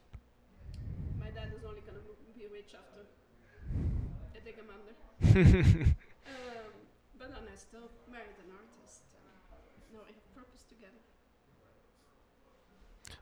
My 1.19 1.31
dad 1.31 1.55
is 1.55 1.62
only 1.64 1.83
gonna 1.87 2.03
mo- 2.03 2.19
be 2.35 2.47
rich 2.51 2.75
after 2.75 3.07
I 4.35 4.38
dig 4.45 4.57
him 4.57 4.66
under. 4.71 4.95
Um, 6.31 6.71
but 7.19 7.29
then 7.35 7.43
I 7.53 7.57
still 7.57 7.90
married 8.11 8.38
an 8.38 8.55
artist. 8.55 9.03
And 9.14 9.99
now 9.99 10.01
we 10.07 10.14
have 10.14 10.35
purpose 10.35 10.62
together. 10.69 10.95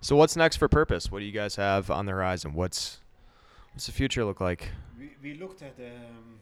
so 0.03 0.15
what's 0.15 0.37
next 0.37 0.57
for 0.57 0.69
Purpose? 0.69 1.11
What 1.11 1.21
do 1.21 1.25
you 1.25 1.33
guys 1.33 1.57
have 1.57 1.91
on 1.91 2.05
the 2.05 2.13
horizon? 2.13 2.53
What's 2.53 2.99
what's 3.73 3.87
the 3.87 3.93
future 3.93 4.25
look 4.27 4.41
like? 4.43 4.69
we, 4.99 5.13
we 5.23 5.35
looked 5.39 5.63
at 5.63 5.75
um, 5.81 6.39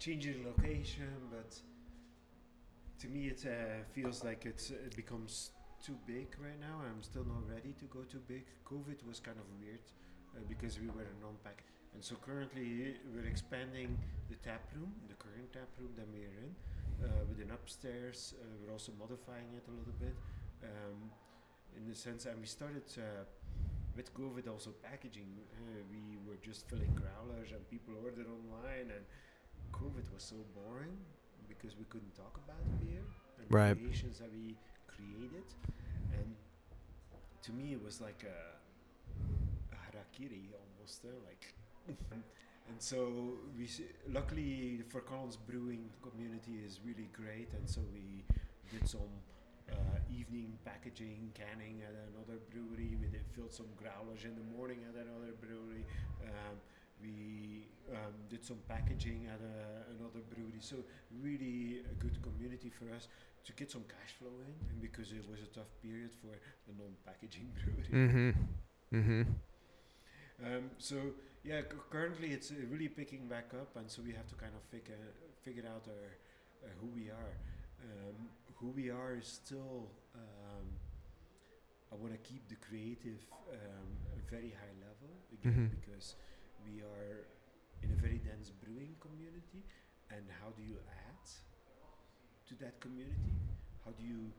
changing 0.00 0.44
location, 0.44 1.06
but 1.30 1.56
to 3.00 3.08
me 3.08 3.28
it 3.28 3.44
uh, 3.46 3.82
feels 3.94 4.22
like 4.22 4.44
it's, 4.44 4.70
it 4.70 4.94
becomes 4.94 5.52
too 5.84 5.96
big 6.06 6.28
right 6.36 6.60
now. 6.60 6.84
I'm 6.84 7.02
still 7.02 7.24
not 7.24 7.48
ready 7.48 7.72
to 7.80 7.84
go 7.86 8.00
too 8.04 8.20
big. 8.28 8.44
COVID 8.68 9.00
was 9.08 9.20
kind 9.20 9.38
of 9.40 9.48
weird 9.58 9.80
uh, 10.36 10.44
because 10.48 10.78
we 10.78 10.88
were 10.88 11.08
a 11.08 11.16
non-pack. 11.24 11.64
And 11.94 12.04
so 12.04 12.14
currently 12.20 12.94
we're 13.12 13.26
expanding 13.26 13.98
the 14.28 14.36
tap 14.44 14.68
room, 14.76 14.92
the 15.08 15.16
current 15.16 15.50
tap 15.52 15.68
room 15.80 15.90
that 15.96 16.06
we're 16.12 16.36
in, 16.44 16.52
uh, 17.02 17.24
with 17.26 17.40
an 17.40 17.50
upstairs. 17.50 18.34
Uh, 18.36 18.44
we're 18.60 18.72
also 18.72 18.92
modifying 19.00 19.48
it 19.56 19.64
a 19.66 19.72
little 19.72 19.96
bit, 19.98 20.14
um, 20.62 21.08
in 21.76 21.88
the 21.88 21.96
sense. 21.96 22.26
And 22.26 22.38
we 22.38 22.46
started 22.46 22.84
uh, 22.98 23.24
with 23.96 24.12
COVID 24.12 24.46
also 24.46 24.76
packaging. 24.84 25.32
Uh, 25.56 25.80
we 25.88 26.20
were 26.28 26.36
just 26.44 26.68
filling 26.68 26.92
growlers, 26.92 27.50
and 27.56 27.64
people 27.70 27.94
ordered 28.04 28.28
online. 28.28 28.92
And 28.92 29.04
COVID 29.72 30.04
was 30.12 30.22
so 30.22 30.36
boring 30.52 31.00
because 31.50 31.76
we 31.76 31.84
couldn't 31.92 32.14
talk 32.14 32.38
about 32.46 32.62
beer 32.80 33.02
and 33.38 33.46
Right. 33.50 33.74
the 33.74 33.80
creations 33.80 34.18
that 34.18 34.30
we 34.32 34.56
created. 34.86 35.44
And 36.14 36.34
to 37.42 37.52
me, 37.52 37.72
it 37.72 37.82
was 37.82 38.00
like 38.00 38.24
a, 38.24 38.38
a 39.74 39.78
harakiri 39.86 40.44
almost, 40.54 41.04
uh, 41.04 41.08
like. 41.26 41.54
and 42.68 42.78
so 42.78 43.38
we 43.58 43.64
s- 43.64 43.80
luckily 44.08 44.76
the 44.76 44.84
Fort 44.84 45.06
Collins 45.06 45.36
brewing 45.36 45.90
community 46.02 46.62
is 46.64 46.80
really 46.86 47.08
great, 47.12 47.48
and 47.54 47.68
so 47.68 47.80
we 47.92 48.22
did 48.70 48.86
some 48.88 49.10
uh, 49.72 49.74
evening 50.18 50.56
packaging, 50.64 51.32
canning 51.34 51.82
at 51.82 51.94
another 52.14 52.38
brewery. 52.52 52.96
We 53.00 53.08
did 53.08 53.24
filled 53.34 53.52
some 53.52 53.70
growlers 53.76 54.24
in 54.24 54.34
the 54.36 54.46
morning 54.56 54.78
at 54.88 54.94
another 54.94 55.32
brewery. 55.40 55.84
Um, 56.22 56.56
we 57.02 57.68
um, 57.92 58.14
did 58.28 58.44
some 58.44 58.58
packaging 58.68 59.26
at 59.32 59.40
a, 59.40 59.90
another 59.96 60.20
brewery. 60.32 60.60
So 60.60 60.76
really 61.22 61.80
a 61.90 61.94
good 61.94 62.20
community 62.22 62.70
for 62.70 62.86
us 62.94 63.08
to 63.46 63.52
get 63.52 63.70
some 63.70 63.84
cash 63.88 64.12
flow 64.18 64.32
in, 64.46 64.52
and 64.70 64.80
because 64.80 65.12
it 65.12 65.24
was 65.28 65.40
a 65.40 65.46
tough 65.54 65.72
period 65.82 66.10
for 66.20 66.32
the 66.66 66.74
non-packaging 66.78 67.48
brewery. 67.56 67.88
Mm-hmm. 68.08 68.96
Mm-hmm. 68.96 69.22
Um, 70.44 70.70
so 70.78 70.96
yeah, 71.44 71.60
c- 71.62 71.76
currently 71.90 72.28
it's 72.32 72.50
uh, 72.50 72.54
really 72.70 72.88
picking 72.88 73.28
back 73.28 73.52
up, 73.54 73.76
and 73.76 73.90
so 73.90 74.02
we 74.02 74.12
have 74.12 74.26
to 74.28 74.34
kind 74.36 74.52
of 74.54 74.62
figure 74.70 74.96
figure 75.42 75.64
out 75.68 75.84
our 75.88 76.08
uh, 76.64 76.68
who 76.80 76.88
we 76.88 77.10
are. 77.10 77.34
Um, 77.82 78.28
who 78.56 78.68
we 78.70 78.90
are 78.90 79.16
is 79.18 79.26
still. 79.26 79.88
Um, 80.14 80.66
I 81.92 81.96
want 81.96 82.12
to 82.12 82.18
keep 82.18 82.48
the 82.48 82.54
creative 82.56 83.18
um, 83.50 83.90
a 84.14 84.30
very 84.30 84.50
high 84.54 84.74
level 84.78 85.10
again 85.34 85.66
Mhm. 85.66 85.80
because 85.80 86.14
we 86.64 86.82
are 86.82 87.26
in 87.82 87.90
a 87.92 87.96
very 87.96 88.18
dense 88.18 88.50
brewing 88.50 88.96
community, 89.00 89.64
and 90.10 90.24
how 90.40 90.50
do 90.50 90.62
you 90.62 90.78
add 91.08 91.24
to 92.46 92.54
that 92.56 92.80
community? 92.80 93.38
How 93.84 93.92
do 93.92 94.02
you 94.04 94.32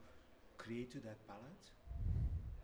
create 0.58 0.92
to 0.92 1.00
that 1.02 1.26
palette? 1.28 1.66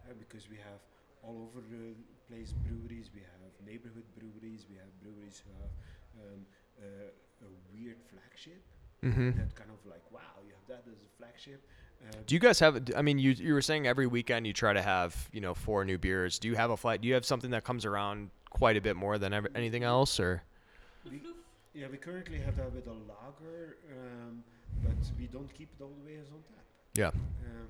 Uh, 0.06 0.14
because 0.18 0.50
we 0.50 0.58
have 0.58 0.82
all 1.22 1.50
over 1.50 1.62
the 1.66 1.96
place 2.30 2.54
breweries. 2.54 3.10
We 3.14 3.22
have 3.22 3.52
neighborhood 3.66 4.06
breweries. 4.16 4.66
We 4.70 4.78
have 4.78 4.92
breweries 5.02 5.42
who 5.44 5.52
have 5.60 5.74
um, 6.16 6.46
uh, 6.80 7.12
a 7.44 7.50
weird 7.74 7.98
flagship. 8.10 8.64
Mm-hmm. 9.04 9.38
That 9.38 9.54
kind 9.56 9.70
of 9.70 9.84
like, 9.86 10.04
wow, 10.12 10.42
you 10.46 10.54
have 10.54 10.68
that 10.68 10.90
as 10.90 11.02
a 11.04 11.12
flagship. 11.18 11.66
Uh, 12.02 12.16
Do 12.26 12.36
you 12.36 12.40
guys 12.40 12.60
have? 12.60 12.90
I 12.96 13.02
mean, 13.02 13.20
you 13.20 13.32
you 13.32 13.54
were 13.54 13.62
saying 13.62 13.88
every 13.88 14.08
weekend 14.08 14.46
you 14.48 14.54
try 14.54 14.74
to 14.74 14.82
have 14.82 15.30
you 15.32 15.42
know 15.42 15.54
four 15.54 15.84
new 15.86 15.98
beers. 15.98 16.40
Do 16.40 16.48
you 16.48 16.56
have 16.56 16.72
a 16.72 16.78
flight? 16.78 17.02
Do 17.02 17.08
you 17.08 17.14
have 17.14 17.26
something 17.26 17.52
that 17.52 17.64
comes 17.64 17.86
around 17.86 18.30
quite 18.50 18.78
a 18.78 18.82
bit 18.82 18.96
more 18.96 19.18
than 19.18 19.34
ever, 19.34 19.50
anything 19.56 19.84
else, 19.84 20.20
or? 20.20 20.44
We- 21.06 21.22
yeah, 21.74 21.86
we 21.92 21.98
currently 21.98 22.40
have 22.40 22.56
that 22.58 22.74
with 22.74 22.88
a 22.88 22.92
lager, 23.12 23.78
um, 23.92 24.44
but 24.84 24.98
we 25.20 25.28
don't 25.28 25.54
keep 25.54 25.70
it 25.80 25.84
all 25.84 25.92
the 26.02 26.06
way 26.06 26.18
as 26.20 26.28
on 26.30 26.42
tap. 26.50 26.66
Yeah. 26.96 27.08
Um, 27.10 27.68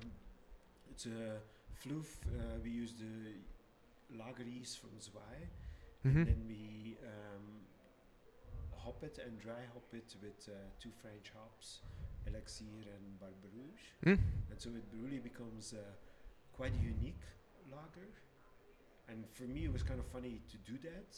it's 0.90 1.04
a 1.04 1.36
floof. 1.86 2.06
Uh, 2.26 2.56
we 2.64 2.70
use 2.70 2.94
the 2.94 4.16
lager 4.18 4.44
yeast 4.44 4.78
from 4.78 4.90
Zwei, 4.98 5.20
Mm-hmm. 6.06 6.24
Then 6.24 6.44
we 6.48 6.96
um, 7.04 7.44
hop 8.76 9.02
it 9.02 9.18
and 9.24 9.38
dry 9.38 9.60
hop 9.74 9.84
it 9.92 10.14
with 10.22 10.48
uh, 10.48 10.52
two 10.80 10.90
French 11.02 11.30
hops, 11.36 11.80
Elixir 12.26 12.64
and 12.64 13.18
Barbe 13.20 13.48
Rouge. 13.54 13.86
Mm. 14.04 14.20
And 14.50 14.58
so 14.58 14.70
it 14.70 14.84
really 14.92 15.18
becomes 15.18 15.72
uh, 15.72 15.80
quite 16.52 16.72
a 16.72 16.82
unique 16.82 17.22
lager. 17.70 18.10
And 19.08 19.24
for 19.32 19.44
me, 19.44 19.64
it 19.64 19.72
was 19.72 19.82
kind 19.82 20.00
of 20.00 20.06
funny 20.06 20.40
to 20.50 20.56
do 20.70 20.78
that. 20.84 21.16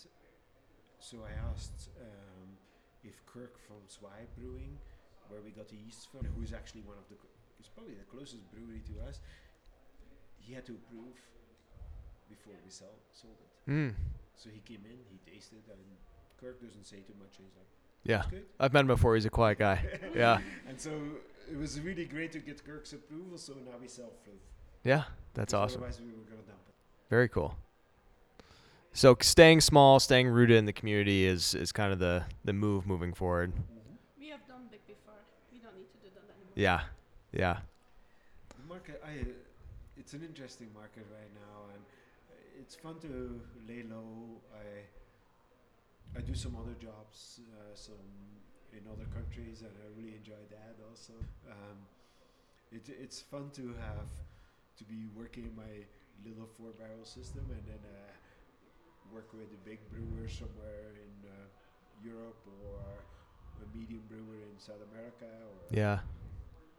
So 1.00 1.18
I 1.24 1.32
asked 1.50 1.88
um, 2.00 2.54
if 3.02 3.24
Kirk 3.26 3.58
from 3.66 3.82
Zwei 3.88 4.28
Brewing, 4.36 4.78
where 5.28 5.40
we 5.40 5.50
got 5.50 5.68
the 5.68 5.76
yeast 5.76 6.10
from, 6.10 6.26
who's 6.36 6.52
actually 6.52 6.82
one 6.82 6.98
of 6.98 7.08
the, 7.08 7.16
it's 7.58 7.68
probably 7.68 7.94
the 7.94 8.06
closest 8.06 8.50
brewery 8.52 8.82
to 8.92 9.08
us, 9.08 9.20
he 10.38 10.52
had 10.54 10.66
to 10.66 10.72
approve 10.72 11.16
before 12.28 12.54
we 12.64 12.70
sell, 12.70 12.94
sold 13.10 13.38
it. 13.40 13.70
Mm. 13.70 13.94
So 14.36 14.50
he 14.50 14.60
came 14.60 14.84
in, 14.86 14.98
he 15.10 15.18
tasted, 15.26 15.62
and 15.68 15.82
Kirk 16.38 16.62
doesn't 16.62 16.86
say 16.86 17.02
too 17.02 17.16
much. 17.18 17.36
He's 17.36 17.52
like, 17.56 17.68
Yeah. 18.04 18.24
Good." 18.30 18.44
I've 18.58 18.72
met 18.72 18.80
him 18.80 18.86
before. 18.88 19.14
He's 19.14 19.26
a 19.26 19.30
quiet 19.30 19.58
guy. 19.58 19.84
Yeah. 20.14 20.38
And 20.68 20.80
so 20.80 20.90
it 21.50 21.58
was 21.58 21.80
really 21.80 22.04
great 22.04 22.32
to 22.32 22.38
get 22.38 22.64
Kirk's 22.64 22.92
approval. 22.92 23.38
So 23.38 23.54
now 23.54 23.76
we 23.80 23.88
sell 23.88 24.06
Floof. 24.06 24.38
Yeah. 24.84 25.04
That's 25.34 25.54
awesome. 25.54 25.82
Otherwise, 25.82 26.00
we 26.00 26.08
were 26.12 26.24
gonna 26.24 26.42
dump 26.42 26.58
it. 26.68 26.74
Very 27.08 27.28
cool. 27.28 27.56
So 28.92 29.16
staying 29.20 29.60
small, 29.60 30.00
staying 30.00 30.28
rooted 30.28 30.56
in 30.56 30.64
the 30.64 30.72
community 30.72 31.24
is, 31.24 31.54
is 31.54 31.70
kind 31.70 31.92
of 31.92 32.00
the, 32.00 32.24
the 32.44 32.52
move 32.52 32.86
moving 32.86 33.12
forward. 33.14 33.52
We 34.18 34.28
have 34.30 34.44
done 34.48 34.62
big 34.70 34.84
before. 34.86 35.14
We 35.52 35.58
don't 35.60 35.76
need 35.76 35.90
to 35.92 35.98
do 35.98 36.08
that 36.14 36.24
anymore. 36.34 36.52
Yeah. 36.56 36.80
Yeah. 37.32 37.58
The 38.60 38.68
market, 38.68 39.00
I, 39.06 39.20
uh, 39.20 39.24
it's 39.96 40.12
an 40.12 40.22
interesting 40.22 40.68
market 40.74 41.06
right 41.12 41.30
now, 41.34 41.70
and 41.72 41.82
uh, 42.30 42.60
it's 42.60 42.74
fun 42.74 42.98
to 43.02 43.40
lay 43.68 43.84
low. 43.84 44.40
I, 44.52 44.82
I 46.16 46.20
do 46.20 46.34
some 46.34 46.56
other 46.56 46.74
jobs, 46.80 47.40
uh, 47.52 47.74
some 47.74 47.94
in 48.72 48.80
other 48.90 49.06
countries, 49.14 49.62
and 49.62 49.70
I 49.82 49.86
really 49.98 50.16
enjoy 50.16 50.42
that 50.50 50.76
also. 50.88 51.14
Um, 51.48 51.78
it, 52.72 52.88
it's 52.88 53.20
fun 53.20 53.50
to 53.54 53.74
have 53.80 54.10
to 54.78 54.84
be 54.84 55.06
working 55.16 55.44
in 55.44 55.56
my 55.56 55.84
little 56.24 56.48
four 56.58 56.70
barrel 56.78 57.04
system, 57.04 57.46
and 57.50 57.62
then 57.66 57.82
uh, 57.84 58.12
work 59.12 59.32
with 59.32 59.48
a 59.52 59.68
big 59.68 59.78
brewer 59.90 60.28
somewhere 60.28 60.94
in 60.94 61.28
uh, 61.28 61.34
Europe 62.04 62.42
or 62.46 62.78
a 63.62 63.76
medium 63.76 64.02
brewer 64.08 64.40
in 64.40 64.58
South 64.58 64.82
America. 64.92 65.26
Or 65.26 65.76
Yeah. 65.76 65.98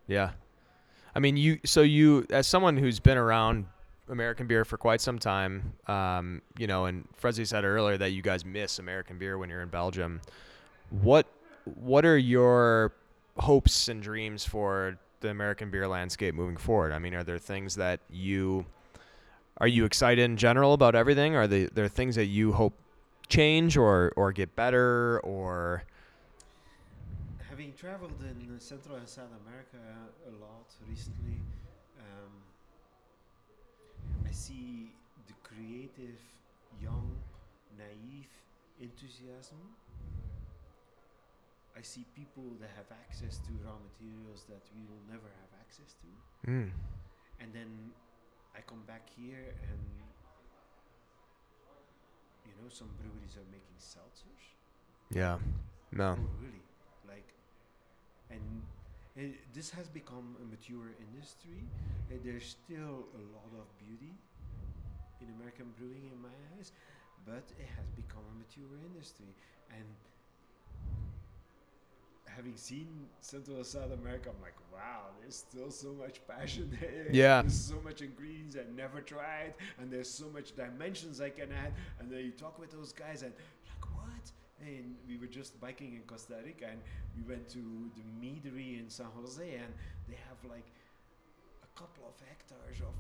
Yeah. 0.08 0.32
I 1.14 1.20
mean, 1.20 1.36
you, 1.38 1.60
so 1.66 1.82
you, 1.82 2.26
as 2.30 2.48
someone 2.48 2.78
who's 2.78 3.00
been 3.00 3.18
around 3.18 3.66
American 4.12 4.46
beer 4.46 4.66
for 4.66 4.78
quite 4.78 5.02
some 5.02 5.18
time, 5.18 5.74
um, 5.88 6.42
you 6.58 6.68
know, 6.68 6.86
and 6.86 7.08
Frezi 7.20 7.48
said 7.48 7.64
earlier 7.64 7.98
that 7.98 8.12
you 8.12 8.22
guys 8.22 8.46
miss 8.46 8.78
American 8.80 9.18
beer 9.18 9.38
when 9.38 9.50
you're 9.50 9.62
in 9.62 9.70
Belgium. 9.70 10.22
What, 10.90 11.26
what 11.64 12.06
are 12.06 12.18
your 12.18 12.94
hopes 13.38 13.88
and 13.88 14.04
dreams 14.04 14.46
for 14.46 14.98
the 15.22 15.30
American 15.30 15.72
beer 15.72 15.88
landscape 15.88 16.36
moving 16.36 16.58
forward? 16.58 16.92
I 16.92 17.00
mean, 17.00 17.16
are 17.16 17.24
there 17.24 17.40
things 17.40 17.76
that 17.76 18.02
you, 18.10 18.66
are 19.58 19.68
you 19.68 19.86
excited 19.86 20.24
in 20.24 20.38
general 20.38 20.74
about 20.74 20.94
everything? 20.94 21.36
Are 21.36 21.48
there 21.48 21.88
things 21.88 22.16
that 22.16 22.26
you 22.26 22.52
hope 22.52 22.74
change 23.30 23.78
or, 23.78 24.12
or 24.18 24.32
get 24.34 24.56
better 24.56 25.22
or, 25.24 25.84
having 27.50 27.74
traveled 27.74 28.14
in 28.22 28.60
Central 28.60 28.96
and 28.96 29.08
South 29.08 29.30
America 29.46 29.78
a 30.28 30.32
lot 30.42 30.66
recently, 30.90 31.38
um, 32.00 32.32
I 34.32 34.34
see 34.34 34.88
the 35.28 35.34
creative, 35.44 36.16
young, 36.82 37.12
naive 37.78 38.32
enthusiasm. 38.80 39.60
I 41.76 41.82
see 41.82 42.06
people 42.16 42.56
that 42.64 42.70
have 42.80 42.88
access 43.04 43.40
to 43.44 43.52
raw 43.68 43.76
materials 43.76 44.46
that 44.48 44.64
we 44.72 44.88
will 44.88 45.04
never 45.12 45.28
have 45.28 45.52
access 45.60 46.00
to. 46.00 46.08
mm, 46.50 46.72
And 47.44 47.52
then 47.52 47.92
I 48.56 48.62
come 48.64 48.84
back 48.88 49.04
here 49.20 49.52
and 49.68 49.84
you 52.48 52.54
know 52.56 52.70
some 52.72 52.88
breweries 53.04 53.36
are 53.36 53.48
making 53.52 53.76
seltzers. 53.84 54.56
yeah, 55.12 55.40
no, 55.92 56.16
Oh, 56.16 56.30
really? 56.40 56.64
Like, 57.06 57.28
and 58.32 58.64
uh, 59.18 59.22
this 59.54 59.70
has 59.72 59.88
become 59.90 60.36
a 60.42 60.46
mature 60.46 60.92
industry. 61.00 61.64
Uh, 62.12 62.16
there's 62.24 62.46
still 62.46 63.08
a 63.16 63.24
lot 63.36 63.52
of 63.60 63.66
beauty 63.78 64.14
in 65.22 65.28
American 65.38 65.74
brewing, 65.78 66.10
in 66.12 66.22
my 66.22 66.34
eyes, 66.58 66.72
but 67.26 67.44
it 67.60 67.68
has 67.78 67.88
become 67.96 68.24
a 68.32 68.36
mature 68.40 68.78
industry. 68.94 69.36
And 69.70 69.86
having 72.36 72.56
seen 72.56 72.88
Central 73.20 73.58
and 73.58 73.66
South 73.66 73.92
America, 73.92 74.30
I'm 74.30 74.42
like, 74.42 74.56
wow, 74.74 75.08
there's 75.20 75.36
still 75.36 75.70
so 75.70 75.94
much 75.94 76.26
passion 76.28 76.76
there. 76.80 77.08
Yeah. 77.12 77.42
There's 77.42 77.60
so 77.60 77.76
much 77.84 78.02
ingredients 78.02 78.56
I 78.56 78.64
never 78.76 79.02
tried, 79.02 79.54
and 79.80 79.92
there's 79.92 80.10
so 80.10 80.26
much 80.34 80.56
dimensions 80.56 81.20
I 81.22 81.30
can 81.30 81.52
add. 81.52 81.74
And 82.00 82.10
then 82.10 82.20
you 82.20 82.32
talk 82.32 82.58
with 82.60 82.72
those 82.72 82.94
guys, 82.94 83.24
and? 83.24 83.34
And 84.62 84.96
we 85.08 85.18
were 85.18 85.28
just 85.28 85.60
biking 85.60 85.94
in 85.94 86.02
Costa 86.06 86.36
Rica, 86.46 86.66
and 86.70 86.82
we 87.18 87.24
went 87.24 87.50
to 87.50 87.90
the 87.98 88.06
meadery 88.22 88.80
in 88.80 88.90
San 88.90 89.08
Jose, 89.18 89.42
and 89.42 89.74
they 90.08 90.18
have 90.30 90.38
like 90.48 90.70
a 91.64 91.80
couple 91.80 92.06
of 92.06 92.14
hectares 92.30 92.82
of 92.82 92.94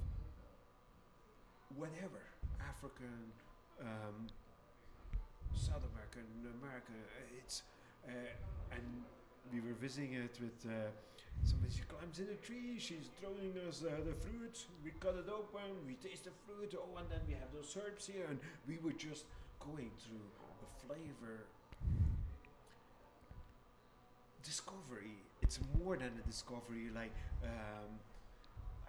whatever 1.78 2.21
African, 2.60 3.30
um, 3.80 4.26
South 5.54 5.86
American, 5.93 6.26
American. 6.62 6.95
It's 7.38 7.62
uh, 8.08 8.12
and 8.74 8.82
we 9.54 9.62
were 9.62 9.78
visiting 9.78 10.13
it 10.13 10.39
with 10.41 10.65
uh, 10.65 10.89
somebody. 11.43 11.74
She 11.74 11.84
climbs 11.86 12.17
in 12.17 12.28
a 12.34 12.39
tree. 12.41 12.80
She's 12.80 13.13
throwing 13.19 13.54
us 13.69 13.84
uh, 13.86 14.02
the 14.02 14.17
fruit. 14.17 14.65
We 14.84 14.91
cut 15.00 15.13
it 15.13 15.30
open. 15.30 15.78
We 15.86 15.93
taste 16.02 16.26
the 16.26 16.34
fruit. 16.45 16.74
Oh, 16.74 16.97
and 16.97 17.06
then 17.10 17.21
we 17.28 17.34
have 17.34 17.54
those 17.54 17.78
herbs 17.78 18.08
here, 18.08 18.26
and 18.30 18.39
we 18.67 18.80
were 18.82 18.97
just 18.97 19.26
going 19.60 19.91
through 20.02 20.26
flavor 20.86 21.45
discovery. 24.43 25.17
It's 25.41 25.60
more 25.79 25.97
than 25.97 26.12
a 26.23 26.27
discovery. 26.27 26.89
Like 26.93 27.13
um, 27.43 27.91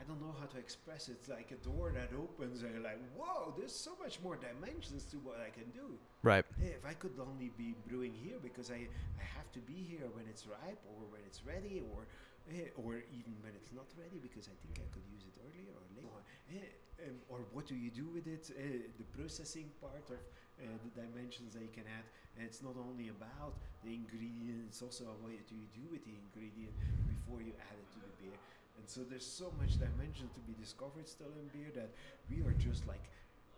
I 0.03 0.05
don't 0.05 0.21
know 0.21 0.35
how 0.40 0.47
to 0.47 0.59
express 0.59 1.09
it. 1.09 1.16
It's 1.21 1.29
like 1.29 1.53
a 1.53 1.61
door 1.62 1.92
that 1.95 2.11
opens, 2.16 2.62
and 2.62 2.75
you're 2.75 2.83
like, 2.83 2.99
whoa, 3.16 3.55
there's 3.57 3.75
so 3.75 3.92
much 4.03 4.18
more 4.21 4.37
dimensions 4.37 5.05
to 5.14 5.16
what 5.18 5.38
I 5.38 5.51
can 5.51 5.71
do. 5.71 5.95
right, 6.23 6.45
Hey, 6.59 6.75
if 6.75 6.85
I 6.85 6.95
could 6.95 7.14
only 7.21 7.53
be 7.57 7.75
brewing 7.87 8.12
here 8.12 8.38
because 8.42 8.71
I, 8.71 8.90
I 9.23 9.25
have 9.38 9.47
to 9.53 9.61
be 9.61 9.79
here 9.79 10.11
when 10.14 10.27
it's 10.29 10.47
ripe 10.47 10.83
or 10.90 11.07
when 11.12 11.23
it's 11.27 11.47
ready 11.47 11.83
or 11.95 12.07
eh, 12.51 12.75
or 12.83 12.99
even 13.14 13.35
when 13.47 13.55
it's 13.55 13.71
not 13.71 13.87
ready 13.95 14.18
because 14.18 14.51
I 14.51 14.57
think 14.59 14.83
I 14.83 14.88
could 14.90 15.07
use 15.07 15.23
it 15.23 15.35
earlier 15.38 15.71
or 15.71 15.87
later. 15.95 16.21
Eh, 16.51 17.07
um, 17.07 17.16
or 17.29 17.38
what 17.53 17.66
do 17.66 17.75
you 17.75 17.90
do 17.90 18.07
with 18.11 18.27
it? 18.27 18.51
Uh, 18.51 18.90
the 18.99 19.07
processing 19.16 19.71
part 19.81 20.07
of 20.11 20.18
Uh, 20.62 20.79
the 20.87 20.94
dimensions 20.94 21.59
that 21.59 21.62
you 21.66 21.75
can 21.75 21.83
add. 21.90 22.07
And 22.38 22.46
it's 22.46 22.62
not 22.62 22.79
only 22.79 23.11
about 23.11 23.59
the 23.83 23.90
ingredients, 23.98 24.79
also 24.79 25.11
what 25.18 25.35
do 25.35 25.55
you 25.59 25.66
do 25.75 25.83
with 25.90 26.07
the 26.07 26.14
ingredient 26.14 26.70
before 27.11 27.42
you 27.42 27.51
add 27.59 27.75
it 27.75 27.88
to 27.92 27.98
the 27.98 28.12
beer. 28.22 28.38
And 28.79 28.87
so 28.87 29.03
there's 29.03 29.27
so 29.27 29.51
much 29.59 29.75
dimension 29.83 30.31
to 30.31 30.40
be 30.46 30.55
discovered 30.55 31.11
still 31.11 31.35
in 31.35 31.51
beer 31.51 31.75
that 31.75 31.90
we 32.31 32.46
are 32.46 32.55
just 32.62 32.87
like 32.87 33.03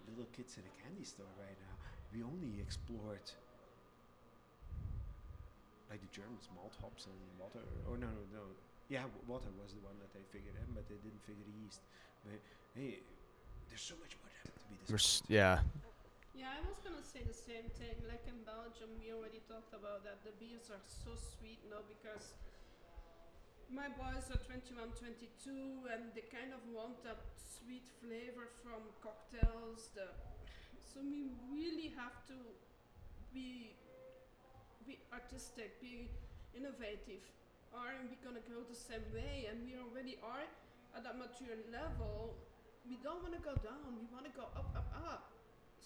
little 0.09 0.25
kids 0.33 0.57
in 0.57 0.65
a 0.65 0.75
candy 0.81 1.05
store 1.05 1.29
right 1.37 1.61
now. 1.61 1.77
We 2.09 2.25
only 2.25 2.57
explored 2.65 3.29
like 5.93 6.01
the 6.01 6.09
Germans, 6.09 6.49
malt 6.57 6.73
hops 6.81 7.05
and 7.05 7.15
water. 7.37 7.61
Oh 7.85 8.01
no, 8.01 8.09
no, 8.09 8.25
no. 8.33 8.45
Yeah, 8.89 9.05
w- 9.13 9.25
water 9.29 9.53
was 9.61 9.77
the 9.77 9.85
one 9.85 10.01
that 10.01 10.09
they 10.17 10.25
figured 10.33 10.57
in, 10.57 10.73
but 10.73 10.89
they 10.89 10.97
didn't 11.05 11.21
figure 11.29 11.45
the 11.45 11.57
yeast. 11.69 11.85
But 12.25 12.41
hey, 12.73 13.05
there's 13.69 13.85
so 13.85 13.95
much 14.01 14.17
more 14.19 14.33
to 14.33 14.65
be 14.73 14.77
discovered. 14.81 15.29
yeah, 15.29 15.61
Yeah, 16.35 16.51
I 16.51 16.67
was 16.67 16.83
gonna 16.83 17.07
say 17.07 17.23
the 17.23 17.31
same 17.31 17.71
thing. 17.79 17.95
Like 18.11 18.27
in 18.27 18.43
Belgium, 18.43 18.91
we 18.99 19.15
already 19.15 19.39
talked 19.47 19.71
about 19.71 20.03
that. 20.03 20.27
The 20.27 20.35
beers 20.43 20.67
are 20.67 20.83
so 20.83 21.15
sweet 21.15 21.63
now 21.71 21.87
because 21.87 22.35
my 23.71 23.87
boys 23.95 24.27
are 24.35 24.43
21, 24.43 24.99
22, 24.99 25.87
and 25.95 26.11
they 26.11 26.27
kind 26.27 26.51
of 26.51 26.59
want 26.75 26.99
that 27.07 27.23
sweet 27.39 27.87
flavor 28.03 28.51
from 28.67 28.83
cocktails. 28.99 29.95
The 29.95 30.11
so 30.83 30.99
we 31.07 31.31
really 31.55 31.95
have 31.95 32.19
to 32.27 32.39
be 33.31 33.79
be 34.91 34.99
artistic, 35.15 35.79
be 35.79 36.11
innovative. 36.51 37.23
Are 37.71 37.95
we 38.11 38.19
gonna 38.27 38.43
go 38.51 38.67
the 38.67 38.75
same 38.75 39.07
way? 39.15 39.47
And 39.47 39.63
we 39.63 39.79
already 39.79 40.19
are 40.19 40.51
at 40.99 41.07
that 41.07 41.15
mature 41.15 41.55
level. 41.71 42.35
We 42.91 42.99
don't 43.07 43.23
want 43.23 43.39
to 43.39 43.43
go 43.43 43.55
down. 43.63 43.87
We 44.03 44.11
want 44.11 44.27
to 44.27 44.35
go 44.35 44.51
up, 44.59 44.75
up, 44.75 44.91
up. 44.99 45.34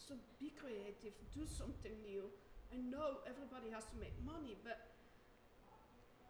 So 0.06 0.14
be 0.40 0.52
creative, 0.60 1.12
do 1.34 1.40
something 1.46 1.92
new. 2.06 2.24
I 2.72 2.76
know 2.76 3.18
everybody 3.26 3.70
has 3.74 3.84
to 3.86 3.96
make 4.00 4.14
money, 4.24 4.56
but 4.64 4.78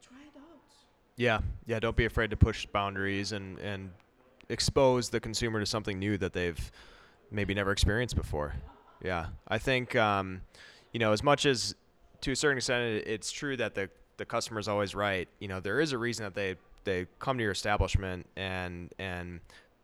try 0.02 0.18
it 0.22 0.36
out. 0.36 0.62
yeah, 1.16 1.40
yeah. 1.66 1.78
Don't 1.78 1.96
be 1.96 2.04
afraid 2.04 2.30
to 2.30 2.36
push 2.36 2.66
boundaries 2.66 3.32
and 3.32 3.58
and 3.58 3.90
expose 4.48 5.10
the 5.10 5.20
consumer 5.20 5.60
to 5.60 5.66
something 5.66 5.98
new 5.98 6.16
that 6.18 6.32
they've 6.32 6.72
maybe 7.30 7.54
never 7.54 7.72
experienced 7.72 8.16
before. 8.16 8.54
Yeah, 9.02 9.26
I 9.46 9.58
think 9.58 9.94
um, 9.96 10.40
you 10.92 11.00
know 11.00 11.12
as 11.12 11.22
much 11.22 11.44
as 11.46 11.74
to 12.22 12.32
a 12.32 12.36
certain 12.36 12.58
extent 12.58 12.84
it, 12.84 13.06
it's 13.06 13.30
true 13.30 13.56
that 13.58 13.74
the 13.74 13.90
the 14.16 14.24
customer's 14.24 14.68
always 14.68 14.94
right. 14.94 15.28
You 15.40 15.48
know, 15.48 15.60
there 15.60 15.80
is 15.80 15.92
a 15.92 15.98
reason 15.98 16.24
that 16.24 16.34
they 16.34 16.56
they 16.84 17.06
come 17.18 17.36
to 17.38 17.42
your 17.42 17.52
establishment 17.52 18.26
and 18.36 18.92
and 18.98 19.40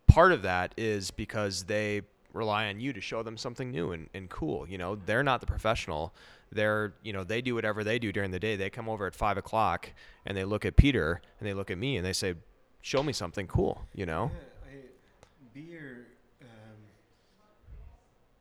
part 0.06 0.32
of 0.32 0.42
that 0.42 0.74
is 0.76 1.10
because 1.10 1.64
they 1.64 2.02
rely 2.34 2.68
on 2.68 2.80
you 2.80 2.92
to 2.92 3.00
show 3.00 3.22
them 3.22 3.36
something 3.38 3.70
new 3.70 3.92
and, 3.92 4.10
and 4.12 4.28
cool. 4.28 4.68
You 4.68 4.76
know, 4.76 4.96
they're 4.96 5.22
not 5.22 5.40
the 5.40 5.46
professional. 5.46 6.12
They're, 6.52 6.92
you 7.02 7.12
know, 7.12 7.24
they 7.24 7.40
do 7.40 7.54
whatever 7.54 7.82
they 7.84 7.98
do 7.98 8.12
during 8.12 8.32
the 8.32 8.40
day. 8.40 8.56
They 8.56 8.68
come 8.68 8.88
over 8.88 9.06
at 9.06 9.14
five 9.14 9.38
o'clock 9.38 9.90
and 10.26 10.36
they 10.36 10.44
look 10.44 10.64
at 10.64 10.76
Peter 10.76 11.22
and 11.38 11.48
they 11.48 11.54
look 11.54 11.70
at 11.70 11.78
me 11.78 11.96
and 11.96 12.04
they 12.04 12.12
say, 12.12 12.34
show 12.82 13.02
me 13.02 13.12
something 13.12 13.46
cool, 13.46 13.80
you 13.94 14.04
know? 14.04 14.30
Yeah, 14.34 14.70
I, 14.70 15.54
beer, 15.54 16.06
um, 16.42 16.48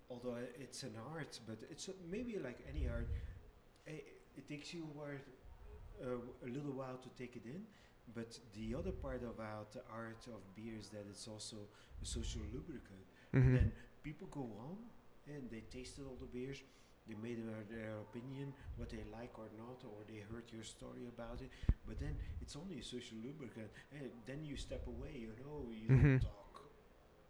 although 0.09 0.37
it's 0.59 0.83
an 0.83 0.95
art, 1.15 1.39
but 1.47 1.57
it's 1.69 1.89
maybe 2.11 2.37
like 2.43 2.59
any 2.69 2.87
art, 2.89 3.07
i 3.87 4.01
it 4.35 4.49
takes 4.49 4.73
you 4.73 4.81
a, 4.81 4.97
while, 4.97 5.07
uh, 6.03 6.47
a 6.47 6.49
little 6.49 6.71
while 6.71 6.97
to 6.97 7.09
take 7.21 7.35
it 7.35 7.43
in. 7.45 7.61
But 8.15 8.37
the 8.53 8.75
other 8.75 8.91
part 8.91 9.21
about 9.23 9.71
the 9.71 9.81
art 9.93 10.25
of 10.27 10.41
beer 10.55 10.73
is 10.77 10.89
that 10.89 11.05
it's 11.09 11.27
also 11.27 11.55
a 12.01 12.05
social 12.05 12.41
lubricant. 12.51 13.05
Mm-hmm. 13.35 13.55
Then 13.55 13.71
people 14.03 14.27
go 14.31 14.41
home 14.59 14.79
and 15.27 15.49
they 15.49 15.61
tasted 15.71 16.05
all 16.05 16.17
the 16.19 16.27
beers. 16.27 16.61
They 17.07 17.15
made 17.15 17.39
their, 17.45 17.63
their 17.69 17.97
opinion, 17.99 18.53
what 18.77 18.89
they 18.89 19.03
like 19.11 19.37
or 19.37 19.49
not, 19.57 19.83
or 19.83 20.03
they 20.07 20.23
heard 20.31 20.47
your 20.51 20.63
story 20.63 21.05
about 21.07 21.41
it. 21.41 21.51
But 21.85 21.99
then 21.99 22.15
it's 22.41 22.55
only 22.55 22.79
a 22.79 22.83
social 22.83 23.17
lubricant. 23.23 23.69
And 23.91 24.09
then 24.25 24.45
you 24.45 24.55
step 24.55 24.87
away, 24.87 25.15
you 25.19 25.33
know, 25.43 25.67
you 25.71 25.89
Mhm. 25.89 26.19
don't 26.19 26.21
talk 26.21 26.71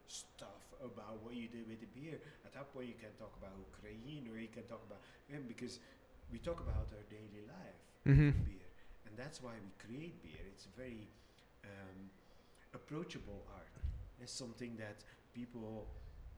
stuff 0.08 0.74
about 0.84 1.24
what 1.24 1.36
you 1.36 1.48
did 1.48 1.68
with 1.68 1.80
the 1.82 1.88
beer. 2.00 2.20
At 2.46 2.54
that 2.54 2.74
point, 2.74 2.88
you 2.88 2.96
can 3.00 3.14
talk 3.18 3.34
about 3.38 3.54
Ukraine 3.58 4.28
or 4.32 4.38
you 4.40 4.48
can 4.50 4.64
talk 4.64 4.84
about, 4.86 5.02
yeah, 5.30 5.40
because 5.48 5.80
we 6.32 6.38
talk 6.40 6.60
about 6.60 6.92
our 6.94 7.04
daily 7.10 7.44
life 7.48 7.80
Mm-hmm. 8.08 8.30
with 8.30 8.44
beer. 8.46 8.70
And 9.06 9.18
that's 9.18 9.42
why 9.42 9.54
we 9.64 9.72
create 9.80 10.22
beer. 10.24 10.44
It's 10.54 10.66
a 10.66 10.74
very 10.78 11.08
um, 11.66 12.10
approachable 12.74 13.46
art. 13.54 13.74
It's 14.22 14.34
something 14.34 14.76
that 14.78 15.04
people 15.34 15.88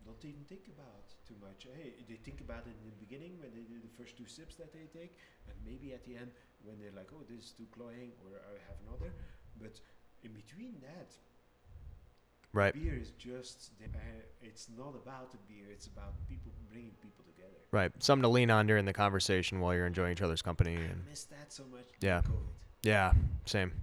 don't 0.05 0.23
even 0.23 0.43
think 0.45 0.67
about 0.69 1.05
too 1.27 1.35
much. 1.41 1.65
Hey, 1.65 1.93
they 2.07 2.15
think 2.15 2.41
about 2.41 2.63
it 2.67 2.75
in 2.83 2.89
the 2.89 2.99
beginning 2.99 3.37
when 3.41 3.49
they 3.53 3.65
do 3.65 3.81
the 3.81 3.91
first 3.97 4.17
two 4.17 4.25
sips 4.27 4.55
that 4.55 4.71
they 4.73 4.85
take, 4.97 5.17
and 5.47 5.55
maybe 5.65 5.93
at 5.93 6.05
the 6.05 6.15
end 6.15 6.31
when 6.63 6.77
they're 6.79 6.95
like, 6.95 7.09
oh, 7.13 7.23
this 7.29 7.45
is 7.45 7.51
too 7.51 7.67
cloying, 7.73 8.11
or 8.23 8.37
I 8.37 8.53
have 8.69 8.77
another. 8.87 9.13
But 9.59 9.79
in 10.23 10.31
between 10.33 10.75
that, 10.81 11.09
Right. 12.53 12.73
beer 12.73 12.95
is 12.95 13.11
just, 13.17 13.71
the, 13.79 13.85
uh, 13.85 13.99
it's 14.41 14.69
not 14.77 14.95
about 14.95 15.31
the 15.31 15.37
beer, 15.49 15.65
it's 15.71 15.87
about 15.87 16.13
people 16.29 16.51
bringing 16.71 16.91
people 17.01 17.25
together. 17.25 17.57
Right. 17.71 17.91
Something 18.01 18.23
to 18.23 18.29
lean 18.29 18.49
on 18.49 18.65
during 18.65 18.85
the 18.85 18.93
conversation 18.93 19.59
while 19.59 19.73
you're 19.73 19.85
enjoying 19.87 20.13
each 20.13 20.21
other's 20.21 20.41
company. 20.41 20.75
And 20.75 21.01
I 21.05 21.09
miss 21.09 21.23
that 21.25 21.51
so 21.51 21.63
much. 21.71 21.83
Yeah. 21.99 22.21
COVID. 22.21 22.47
yeah, 22.83 23.11
same. 23.45 23.73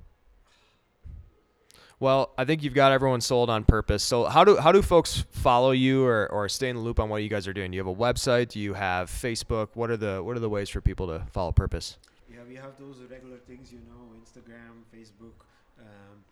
Well, 2.00 2.32
I 2.36 2.44
think 2.44 2.62
you've 2.62 2.74
got 2.74 2.92
everyone 2.92 3.20
sold 3.20 3.48
on 3.48 3.64
purpose. 3.64 4.02
So 4.02 4.24
how 4.24 4.44
do 4.44 4.56
how 4.56 4.72
do 4.72 4.82
folks 4.82 5.24
follow 5.30 5.70
you 5.70 6.04
or, 6.04 6.30
or 6.32 6.48
stay 6.48 6.68
in 6.68 6.76
the 6.76 6.82
loop 6.82 6.98
on 6.98 7.08
what 7.08 7.22
you 7.22 7.28
guys 7.28 7.46
are 7.46 7.52
doing? 7.52 7.70
Do 7.70 7.76
you 7.76 7.84
have 7.84 7.92
a 7.92 7.94
website? 7.94 8.48
Do 8.48 8.58
you 8.60 8.74
have 8.74 9.08
Facebook? 9.08 9.68
What 9.74 9.90
are 9.90 9.96
the 9.96 10.22
what 10.22 10.36
are 10.36 10.40
the 10.40 10.48
ways 10.48 10.68
for 10.68 10.80
people 10.80 11.06
to 11.08 11.24
follow 11.32 11.52
purpose? 11.52 11.98
Yeah, 12.28 12.40
we 12.48 12.56
have 12.56 12.76
those 12.78 12.98
regular 13.10 13.38
things, 13.38 13.72
you 13.72 13.78
know, 13.80 14.16
Instagram, 14.20 14.82
Facebook, 14.94 15.44
um, 15.78 16.24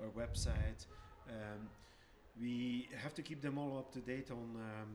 our 0.00 0.08
website. 0.10 0.86
Um, 1.28 1.68
we 2.40 2.88
have 3.02 3.14
to 3.14 3.22
keep 3.22 3.40
them 3.40 3.58
all 3.58 3.78
up 3.78 3.92
to 3.92 4.00
date 4.00 4.30
on 4.30 4.36
um, 4.36 4.88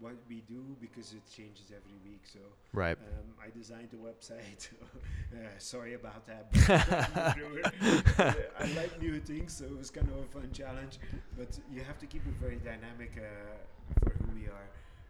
what 0.00 0.14
we 0.28 0.42
do 0.48 0.64
because 0.80 1.12
it 1.12 1.22
changes 1.34 1.66
every 1.70 1.96
week. 2.04 2.22
So 2.24 2.38
Right. 2.72 2.96
um, 2.98 3.34
I 3.44 3.50
designed 3.56 3.88
the 3.90 3.96
website. 3.96 4.68
uh, 5.34 5.38
sorry 5.58 5.94
about 5.94 6.26
that. 6.26 6.46
I 8.60 8.72
like 8.76 9.00
new 9.00 9.18
things, 9.20 9.52
so 9.54 9.64
it 9.64 9.76
was 9.76 9.90
kind 9.90 10.08
of 10.08 10.16
a 10.18 10.24
fun 10.26 10.50
challenge. 10.52 10.98
But 11.36 11.58
you 11.72 11.82
have 11.82 11.98
to 11.98 12.06
keep 12.06 12.26
it 12.26 12.34
very 12.40 12.56
dynamic 12.56 13.12
uh, 13.18 14.00
for 14.00 14.10
who 14.10 14.34
we 14.34 14.46
are. 14.46 14.68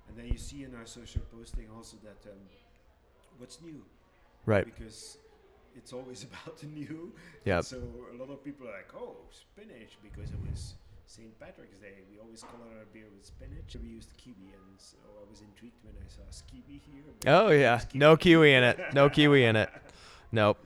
And 0.08 0.16
then 0.16 0.26
you 0.26 0.38
see 0.38 0.64
in 0.64 0.74
our 0.74 0.86
social 0.86 1.22
posting 1.36 1.66
also 1.76 1.96
that 2.04 2.30
um, 2.30 2.38
what's 3.38 3.60
new 3.60 3.82
Right. 4.46 4.64
because 4.64 5.18
it's 5.76 5.92
always 5.92 6.24
about 6.24 6.58
the 6.58 6.66
new. 6.66 7.12
Yep. 7.44 7.64
So 7.64 7.82
a 8.12 8.16
lot 8.16 8.30
of 8.30 8.42
people 8.44 8.66
are 8.68 8.72
like, 8.72 8.92
oh, 8.96 9.16
spinach, 9.30 9.98
because 10.02 10.30
it 10.30 10.38
was 10.50 10.74
St. 11.08 11.40
Patrick's 11.40 11.78
Day. 11.78 11.94
We 12.12 12.18
always 12.20 12.42
color 12.42 12.68
our 12.78 12.84
beer 12.92 13.06
with 13.16 13.24
spinach. 13.24 13.74
We 13.82 13.88
used 13.88 14.10
kiwi, 14.18 14.52
and 14.52 14.76
so 14.76 14.98
I 15.18 15.30
was 15.30 15.40
intrigued 15.40 15.82
when 15.82 15.94
I 16.04 16.06
saw 16.06 16.20
a 16.20 16.50
kiwi 16.52 16.82
here. 16.84 17.02
Oh 17.26 17.48
yeah. 17.48 17.76
was 17.76 17.86
No 17.94 18.14
kiwi 18.18 18.52
in 18.52 18.62
it. 18.62 18.78
No 18.92 19.08
kiwi 19.16 19.44
in 19.44 19.56
it. 19.56 19.70
Nope. 20.32 20.58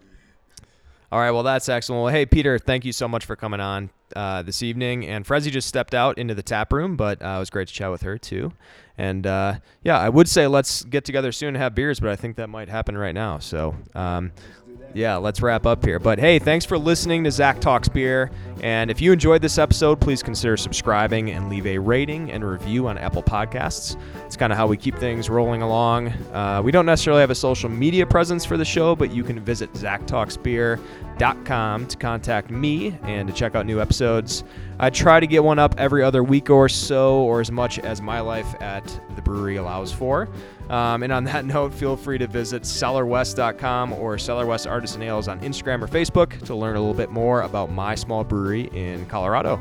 All 1.13 1.21
right. 1.21 1.31
Well, 1.31 1.45
that's 1.45 1.69
excellent. 1.69 2.03
Well, 2.03 2.13
hey 2.13 2.27
Peter, 2.27 2.59
thank 2.59 2.85
you 2.85 2.93
so 2.93 3.07
much 3.07 3.25
for 3.25 3.37
coming 3.37 3.61
on 3.61 3.91
uh, 4.17 4.43
this 4.43 4.65
evening. 4.65 5.07
And 5.07 5.25
Frezi 5.25 5.53
just 5.53 5.69
stepped 5.69 5.95
out 5.95 6.19
into 6.19 6.35
the 6.35 6.43
tap 6.43 6.73
room, 6.73 6.97
but 6.97 7.23
uh, 7.23 7.35
it 7.37 7.39
was 7.39 7.51
great 7.51 7.69
to 7.69 7.75
chat 7.75 7.93
with 7.93 8.03
her 8.03 8.19
too. 8.19 8.53
And 8.99 9.29
uh, 9.29 9.61
yeah, 9.85 9.97
I 9.97 10.09
would 10.09 10.29
say 10.29 10.49
let's 10.49 10.83
get 10.83 11.05
together 11.05 11.31
soon 11.31 11.51
and 11.51 11.59
have 11.59 11.77
beers, 11.77 12.01
but 12.01 12.11
I 12.11 12.17
think 12.17 12.35
that 12.37 12.49
might 12.49 12.69
happen 12.69 12.99
right 12.99 13.15
now. 13.15 13.39
So. 13.39 13.77
Um, 13.95 14.33
Let's 14.35 14.49
do 14.49 14.53
that. 14.53 14.62
Yeah, 14.95 15.17
let's 15.17 15.43
wrap 15.43 15.67
up 15.67 15.85
here. 15.85 15.99
But 15.99 16.19
hey, 16.19 16.39
thanks 16.39 16.65
for 16.65 16.79
listening 16.79 17.25
to 17.25 17.31
Zach 17.31 17.61
Talks 17.61 17.89
Beer. 17.89 18.31
And 18.63 18.91
if 18.91 19.01
you 19.01 19.13
enjoyed 19.13 19.41
this 19.43 19.59
episode, 19.59 20.01
please 20.01 20.23
consider 20.23 20.57
subscribing 20.57 21.31
and 21.31 21.49
leave 21.49 21.67
a 21.67 21.79
rating 21.79 22.31
and 22.31 22.45
review 22.45 22.87
on 22.87 22.97
Apple 22.99 23.23
Podcasts. 23.23 24.01
It's 24.25 24.37
kind 24.37 24.53
of 24.53 24.57
how 24.57 24.69
we 24.69 24.77
keep 24.77 24.97
things 24.99 25.29
rolling 25.29 25.63
along. 25.63 26.09
Uh, 26.33 26.63
we 26.65 26.71
don't 26.71 26.87
necessarily 26.87 27.21
have 27.21 27.31
a 27.31 27.35
social 27.35 27.69
media 27.69 28.07
presence 28.07 28.45
for 28.45 28.57
the 28.57 28.65
show, 28.65 28.95
but 28.95 29.13
you 29.13 29.25
can 29.25 29.41
visit 29.41 29.73
zachtalksbeer.com 29.73 31.87
to 31.87 31.97
contact 31.97 32.51
me 32.51 32.99
and 33.03 33.27
to 33.29 33.35
check 33.35 33.55
out 33.55 33.67
new 33.67 33.81
episodes. 33.81 34.45
I 34.79 34.91
try 34.91 35.21
to 35.21 35.27
get 35.27 35.43
one 35.43 35.59
up 35.59 35.75
every 35.79 36.05
other 36.05 36.23
week 36.23 36.51
or 36.51 36.69
so, 36.69 37.23
or 37.23 37.41
as 37.41 37.51
much 37.51 37.79
as 37.79 38.01
my 38.01 38.21
life 38.21 38.55
at 38.61 38.85
the 39.17 39.23
brewery 39.23 39.57
allows 39.57 39.93
for. 39.93 40.29
Um, 40.71 41.03
and 41.03 41.13
on 41.13 41.25
that 41.25 41.45
note, 41.47 41.73
feel 41.73 41.97
free 41.97 42.19
to 42.19 42.27
visit 42.27 42.63
cellarwest.com 42.63 43.93
or 43.95 44.19
Cellar 44.19 44.47
West 44.47 44.67
Artisan 44.67 45.03
Ales 45.03 45.29
on 45.29 45.41
Instagram 45.41 45.83
or 45.83 45.89
Facebook 45.89 46.41
to 46.47 46.55
learn 46.55 46.77
a 46.77 46.81
little 46.81 46.95
bit 46.95 47.11
more 47.11 47.43
about 47.43 47.71
my 47.71 47.95
small 47.95 48.25
brewery 48.25 48.71
in 48.73 49.07
Colorado. 49.07 49.61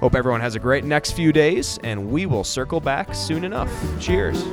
Hope 0.00 0.14
everyone 0.14 0.40
has 0.40 0.54
a 0.54 0.60
great 0.60 0.84
next 0.84 1.12
few 1.12 1.32
days, 1.32 1.78
and 1.82 2.10
we 2.10 2.26
will 2.26 2.44
circle 2.44 2.80
back 2.80 3.14
soon 3.14 3.44
enough. 3.44 3.70
Cheers. 4.00 4.44